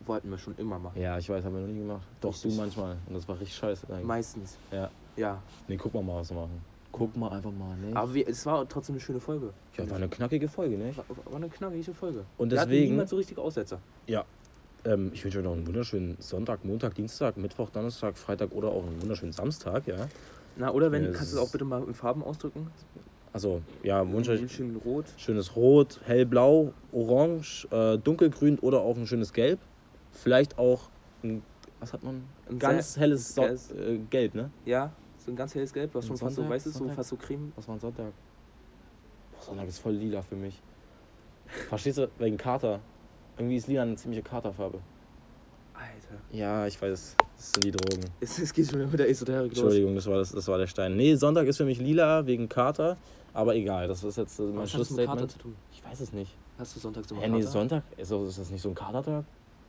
Wollten 0.06 0.30
wir 0.30 0.38
schon 0.38 0.56
immer 0.58 0.80
machen. 0.80 1.00
Ja, 1.00 1.18
ich 1.18 1.30
weiß, 1.30 1.44
haben 1.44 1.54
wir 1.56 1.62
noch 1.62 1.68
nie 1.68 1.80
gemacht. 1.80 2.02
Doch, 2.22 2.30
Richtig. 2.34 2.52
du 2.56 2.58
manchmal. 2.62 2.96
Und 3.08 3.14
das 3.16 3.28
war 3.28 3.36
richtig 3.36 3.56
scheiße 3.56 3.86
eigentlich. 3.90 4.06
Meistens. 4.06 4.58
Ja. 4.72 4.90
Ja. 5.18 5.42
Nee, 5.68 5.78
guck 5.78 5.94
mal 5.94 6.02
mal, 6.02 6.16
was 6.22 6.30
wir 6.32 6.38
machen. 6.42 6.62
Guck 6.92 7.16
mal 7.16 7.30
einfach 7.30 7.52
mal, 7.52 7.76
ne? 7.78 7.96
Aber 7.96 8.14
wir, 8.14 8.28
es 8.28 8.46
war 8.46 8.68
trotzdem 8.68 8.96
eine 8.96 9.00
schöne 9.02 9.20
Folge. 9.20 9.54
Ja, 9.78 9.90
war 9.90 9.98
eine 9.98 10.10
knackige 10.10 10.48
Folge, 10.48 10.78
ne? 10.78 10.96
War, 10.98 11.06
war 11.26 11.36
eine 11.36 11.48
knackige 11.50 11.94
Folge. 11.94 12.26
Und 12.38 12.52
Da 12.52 12.58
hatte 12.62 12.70
deswegen- 12.72 12.92
niemand 12.92 13.10
so 13.10 13.16
richtig 13.16 13.38
Aussetzer. 13.38 13.80
Ähm, 14.84 15.12
ich 15.14 15.24
wünsche 15.24 15.38
euch 15.38 15.44
noch 15.44 15.54
einen 15.54 15.68
wunderschönen 15.68 16.18
Sonntag, 16.20 16.66
Montag, 16.66 16.96
Dienstag, 16.96 17.38
Mittwoch, 17.38 17.70
Donnerstag, 17.70 18.18
Freitag 18.18 18.52
oder 18.52 18.70
auch 18.70 18.84
einen 18.84 19.00
wunderschönen 19.00 19.32
Samstag, 19.32 19.86
ja. 19.86 20.08
Na, 20.56 20.72
oder 20.72 20.92
wenn, 20.92 21.04
Ja, 21.04 21.10
kannst 21.12 21.22
es 21.26 21.32
du 21.34 21.38
es 21.38 21.44
auch 21.48 21.52
bitte 21.52 21.66
mal 21.66 21.84
in 21.84 21.94
Farben 21.94 22.24
ausdrücken? 22.24 22.66
Also, 23.32 23.62
ja, 23.84 24.12
wünsche 24.12 24.32
euch 24.32 24.52
schön 24.52 24.76
rot. 24.78 25.06
schönes 25.18 25.56
Rot, 25.56 26.02
hellblau, 26.06 26.74
orange, 26.92 27.68
äh, 27.72 27.98
dunkelgrün 28.00 28.58
oder 28.58 28.82
auch 28.82 28.98
ein 28.98 29.06
schönes 29.06 29.32
Gelb. 29.34 29.60
Vielleicht 30.12 30.58
auch 30.58 30.90
ein, 31.24 31.44
was 31.80 31.94
hat 31.94 32.04
man? 32.04 32.24
Ein 32.50 32.58
Ganz 32.58 32.98
helles 32.98 33.36
so 33.36 33.44
äh, 33.44 33.58
Gelb, 34.10 34.34
ne? 34.34 34.50
Ja, 34.66 34.92
so 35.26 35.32
ein 35.32 35.36
ganz 35.36 35.54
helles 35.56 35.72
Gelb, 35.74 35.94
was 35.94 36.06
schon 36.08 36.18
fast 36.18 36.36
so 36.36 36.42
Sonntag? 36.42 36.56
weiß 36.56 36.66
ist, 36.66 36.74
so 36.74 36.80
Sonntag? 36.80 36.96
fast 36.96 37.10
so 37.10 37.16
creme. 37.16 37.52
Was 37.56 37.68
war 37.68 37.76
ein 37.76 37.80
Sonntag? 37.80 38.12
Boah, 39.32 39.42
Sonntag 39.42 39.68
ist 39.68 39.80
voll 39.80 39.94
lila 39.94 40.22
für 40.22 40.36
mich. 40.36 40.60
Verstehst 41.70 41.98
du? 41.98 42.10
Wegen 42.18 42.38
Kater. 42.38 42.80
Irgendwie 43.38 43.56
ist 43.58 43.68
lila 43.68 43.84
eine 43.84 43.96
ziemliche 43.96 44.24
Katerfarbe. 44.24 44.80
Alter. 45.74 46.22
Ja, 46.32 46.68
ich 46.68 46.82
weiß. 46.82 47.16
Das 47.38 47.52
sind 47.54 47.64
die 47.64 47.72
Drogen. 47.72 48.06
Es, 48.20 48.38
es 48.40 48.54
geht 48.54 48.70
schon 48.70 48.80
wieder 48.80 48.90
mit 48.90 49.00
der 49.00 49.10
Esoterik 49.10 49.52
los. 49.52 49.58
Entschuldigung, 49.60 49.96
das 49.96 50.06
war, 50.08 50.18
das, 50.18 50.32
das 50.32 50.48
war 50.48 50.58
der 50.58 50.68
Stein. 50.68 50.96
Nee, 50.96 51.16
Sonntag 51.16 51.48
ist 51.48 51.58
für 51.58 51.66
mich 51.66 51.80
lila 51.80 52.26
wegen 52.26 52.48
Kater. 52.48 52.98
Aber 53.34 53.56
egal, 53.56 53.88
das 53.88 54.04
ist 54.04 54.18
jetzt 54.18 54.40
äh, 54.40 54.44
mein 54.44 54.58
Was 54.64 54.74
hat 54.74 54.82
das 54.82 54.92
mit 54.92 55.06
Kater 55.06 55.20
Schlussstatement. 55.20 55.32
zu 55.32 55.40
tun? 55.40 55.56
Ich 55.72 55.84
weiß 55.84 56.00
es 56.02 56.14
nicht. 56.14 56.36
Hast 56.58 56.76
du 56.76 56.80
sonntags 56.80 57.10
immer 57.10 57.22
Hä, 57.22 57.30
nee, 57.30 57.40
Kater? 57.40 57.52
Sonntag? 57.52 57.84
Ist, 57.98 58.12
das- 58.12 58.22
ist 58.24 58.40
das 58.40 58.50
nicht 58.52 58.62
so 58.62 58.70
ein 58.70 58.76
Katertag? 58.76 59.24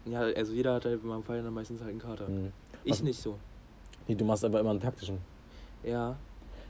Ja, 0.05 0.21
also 0.21 0.53
jeder 0.53 0.75
hat 0.75 0.85
halt 0.85 1.01
beim 1.03 1.23
Feiern 1.23 1.45
dann 1.45 1.55
meistens 1.55 1.81
halt 1.81 1.91
einen 1.91 2.01
Kater. 2.01 2.27
Hm. 2.27 2.53
Ich 2.85 2.93
Was- 2.93 3.03
nicht 3.03 3.21
so. 3.23 3.39
Nee, 4.09 4.17
du 4.17 4.25
machst 4.25 4.45
aber 4.45 4.59
immer 4.61 4.71
einen 4.71 4.81
taktischen. 4.81 5.19
Ja, 5.85 6.17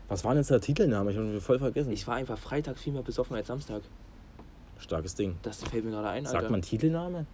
Was 0.09 0.25
war 0.25 0.33
denn 0.33 0.41
jetzt 0.41 0.51
der 0.51 0.61
Titelname? 0.61 1.11
Ich 1.11 1.17
habe 1.17 1.27
ihn 1.27 1.41
voll 1.41 1.59
vergessen. 1.59 1.93
ich 1.93 2.07
war 2.07 2.17
einfach 2.17 2.39
Freitag 2.39 2.79
viel 2.79 2.93
mehr 2.93 3.03
besoffen 3.03 3.37
als 3.37 3.47
Samstag. 3.47 3.83
Starkes 4.79 5.15
Ding. 5.15 5.37
Das 5.43 5.63
fällt 5.63 5.85
mir 5.85 5.93
gerade 5.93 6.09
ein, 6.09 6.27
Alter. 6.27 6.41
Sagt 6.41 6.51
man 6.51 6.63
Titelname? 6.63 7.27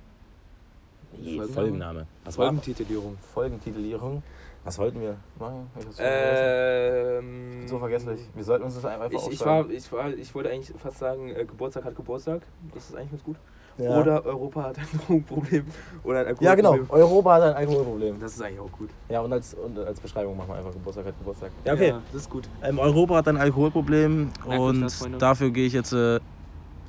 Nee, 1.13 1.37
Folgenname? 1.37 1.53
Folgenname. 1.55 2.07
Was 2.25 2.39
war 2.39 2.47
Folgentitulierung. 2.47 3.17
Folgentitelierung? 3.33 4.23
Was 4.65 4.79
wollten 4.79 5.01
wir 5.01 5.17
machen? 5.39 5.71
Ich 5.79 5.97
so 5.97 6.03
Ähm, 6.03 7.67
so 7.67 7.79
vergesslich. 7.79 8.21
Wir 8.35 8.45
sollten 8.45 8.65
uns 8.65 8.75
das 8.75 8.85
einfach 8.85 9.11
Ich, 9.11 9.33
ich, 9.33 9.41
war, 9.45 9.71
ich, 9.71 9.91
war, 9.93 10.13
ich 10.13 10.35
wollte 10.35 10.51
eigentlich 10.51 10.77
fast 10.79 10.99
sagen, 10.99 11.31
äh, 11.31 11.45
Geburtstag 11.47 11.85
hat 11.85 11.97
Geburtstag. 11.97 12.43
Das 12.75 12.91
ist 12.91 12.97
eigentlich 12.97 13.13
ganz 13.13 13.25
gut. 13.25 13.37
Ja. 13.79 14.01
Oder 14.01 14.25
Europa 14.27 14.63
hat 14.65 14.79
ein 14.79 14.87
Drogenproblem. 15.07 15.67
Oder 16.03 16.27
ein 16.27 16.37
ja, 16.41 16.55
genau. 16.55 16.73
Alkoholproblem. 16.73 17.03
Europa 17.05 17.35
hat 17.35 17.43
ein 17.43 17.55
Alkoholproblem. 17.55 18.21
Das 18.21 18.35
ist 18.35 18.43
eigentlich 18.43 18.61
auch 18.61 18.73
gut. 18.73 18.91
Ja, 19.09 19.21
und 19.21 19.33
als, 19.33 19.55
und 19.55 19.79
als 19.79 20.01
Beschreibung 20.01 20.37
machen 20.37 20.49
wir 20.49 20.57
einfach 20.57 20.73
Geburtstag 20.73 21.07
hat 21.07 21.19
Geburtstag. 21.19 21.51
Ja, 21.65 21.75
okay. 21.75 21.95
das 22.13 22.23
ist 22.23 22.31
gut. 22.31 22.49
Ähm, 22.63 22.79
Europa 22.79 23.17
hat 23.17 23.29
ein 23.29 23.37
Alkoholproblem 23.37 24.31
Merkt 24.47 24.61
und 24.61 24.81
das, 24.83 25.09
dafür 25.19 25.51
gehe 25.51 25.67
ich 25.67 25.73
jetzt 25.73 25.93
äh, 25.93 26.19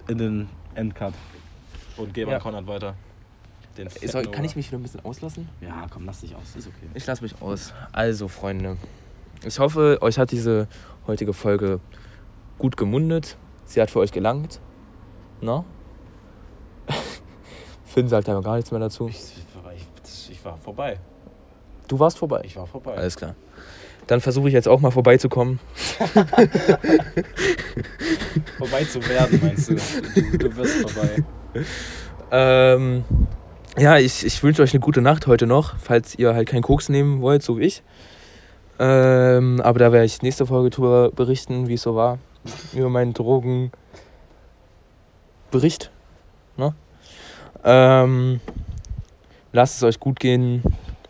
in 0.08 0.18
den 0.18 0.50
Endcut 0.74 1.14
und 1.98 2.14
gebe 2.14 2.32
Ja. 2.32 2.38
an 2.38 2.44
Konrad 2.44 2.68
weiter. 2.68 2.96
Den 3.78 3.88
Ist, 3.88 4.00
fetten 4.12 4.32
kann 4.32 4.44
ich 4.44 4.56
mich 4.56 4.68
wieder 4.68 4.80
ein 4.80 4.84
bisschen 4.84 5.06
auslassen? 5.06 5.48
Ja, 5.62 5.86
komm, 5.92 6.06
lass 6.06 6.22
dich 6.22 6.36
aus, 6.36 6.56
ist 6.58 6.68
okay. 6.68 6.88
Ich 6.96 7.06
lasse 7.06 7.22
mich 7.22 7.40
aus. 7.42 7.74
Also, 7.92 8.28
Freunde. 8.28 8.78
Ich 9.46 9.60
hoffe, 9.60 10.00
euch 10.02 10.18
hat 10.18 10.32
diese 10.32 10.68
heutige 11.08 11.34
Folge 11.34 11.80
gut 12.58 12.76
gemundet. 12.76 13.38
Sie 13.66 13.80
hat 13.82 13.90
für 13.92 14.00
euch 14.00 14.12
gelangt. 14.12 14.60
Na? 15.40 15.64
Finn 17.90 18.08
sagt 18.08 18.28
ja 18.28 18.40
gar 18.40 18.56
nichts 18.56 18.72
mehr 18.72 18.80
dazu. 18.80 19.08
Ich, 19.08 19.20
ich, 19.76 20.32
ich 20.32 20.46
war 20.46 20.58
vorbei. 20.58 21.00
Du 21.88 21.98
warst 21.98 22.20
vorbei. 22.20 22.44
Ich 22.46 22.56
war 22.56 22.68
vorbei. 22.68 22.94
Alles 22.94 23.18
klar. 23.18 23.34
Dann 24.06 24.22
versuche 24.22 24.48
ich 24.48 24.54
jetzt 24.54 24.68
auch 24.68 24.80
mal 24.80 24.92
vorbeizukommen. 24.92 25.60
vorbei 28.58 28.84
zu 28.86 29.08
werden, 29.08 29.40
meinst 29.42 29.70
du? 29.70 29.76
Du, 29.76 30.38
du 30.38 30.56
wirst 30.56 30.82
vorbei. 30.82 31.24
Ähm, 32.32 33.04
ja, 33.78 33.98
ich, 33.98 34.26
ich 34.26 34.44
wünsche 34.44 34.62
euch 34.62 34.74
eine 34.74 34.82
gute 34.82 35.02
Nacht 35.02 35.26
heute 35.26 35.48
noch, 35.48 35.76
falls 35.78 36.14
ihr 36.18 36.36
halt 36.36 36.48
keinen 36.48 36.62
Koks 36.62 36.90
nehmen 36.90 37.22
wollt, 37.22 37.42
so 37.44 37.58
wie 37.58 37.64
ich. 37.64 37.82
Ähm, 38.78 39.62
aber 39.62 39.80
da 39.80 39.92
werde 39.92 40.06
ich 40.06 40.22
nächste 40.22 40.46
Folge 40.46 40.70
drüber 40.70 41.10
berichten, 41.12 41.68
wie 41.68 41.74
es 41.74 41.82
so 41.82 41.96
war. 41.96 42.20
Über 42.74 42.90
meinen 42.90 43.14
Drogenbericht. 43.14 45.92
Ähm, 47.64 48.40
lasst 49.52 49.78
es 49.78 49.84
euch 49.84 50.00
gut 50.00 50.20
gehen. 50.20 50.64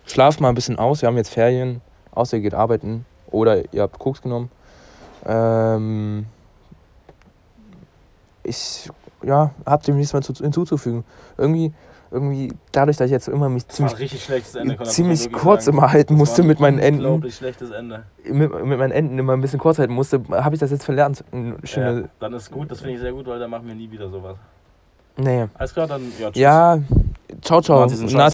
Schlaft 0.06 0.41
mal 0.41 0.50
ein 0.50 0.56
bisschen 0.56 0.80
aus. 0.80 1.02
Wir 1.02 1.08
haben 1.08 1.18
jetzt 1.18 1.34
Ferien. 1.34 1.82
Außer 2.12 2.38
ihr 2.38 2.43
geht 2.43 2.54
arbeiten. 2.54 3.06
Oder 3.32 3.72
ihr 3.74 3.84
habt 3.84 4.00
Koks 4.00 4.22
genommen. 4.22 4.50
Ähm, 5.26 6.26
ich 8.43 8.89
ja, 9.24 9.52
hab 9.66 9.84
dem 9.84 9.97
nichts 9.97 10.14
mehr 10.14 10.22
zu, 10.22 10.34
hinzuzufügen. 10.34 11.04
Irgendwie, 11.38 11.74
irgendwie, 12.12 12.54
dadurch, 12.72 12.97
dass 12.97 13.06
ich 13.06 13.12
jetzt 13.12 13.28
immer 13.28 13.50
mich 13.50 13.68
ziemlich, 13.68 13.95
ziemlich 14.84 15.32
kurz 15.32 15.66
sagen. 15.66 15.78
immer 15.78 15.91
halten 15.91 16.16
musste 16.16 16.43
mit 16.43 16.60
meinen 16.60 16.80
Enden, 16.80 17.06
Unglaublich 17.06 17.36
schlechtes 17.36 17.72
Ende. 17.72 18.04
mit, 18.24 18.66
mit 18.66 18.80
meinen 18.80 18.91
Enden 18.91 19.20
immer 19.20 19.34
ein 19.34 19.41
bisschen 19.41 19.60
kurz 19.60 19.78
halten 19.78 19.93
musste, 19.93 20.22
habe 20.32 20.56
ich 20.56 20.60
das 20.60 20.72
jetzt 20.72 20.86
verlernt. 20.86 21.24
Schöne, 21.64 22.02
Ja, 22.02 22.08
dann 22.20 22.34
ist 22.34 22.52
gut, 22.52 22.72
das 22.72 22.80
finde 22.80 22.95
ich 22.95 23.02
sehr 23.02 23.12
gut, 23.12 23.28
weil 23.28 23.39
dann 23.39 23.50
machen 23.50 23.68
wir 23.68 23.76
nie 23.76 23.91
wieder 23.91 24.10
sowas. 24.10 24.38
Nee. 25.18 25.47
Alles 25.53 25.74
klar, 25.74 25.88
dann 25.88 26.01
ja, 26.20 26.30
tschüss. 26.32 26.41
Ja, 26.41 26.80
ciao, 27.41 27.62
ciao. 27.62 27.88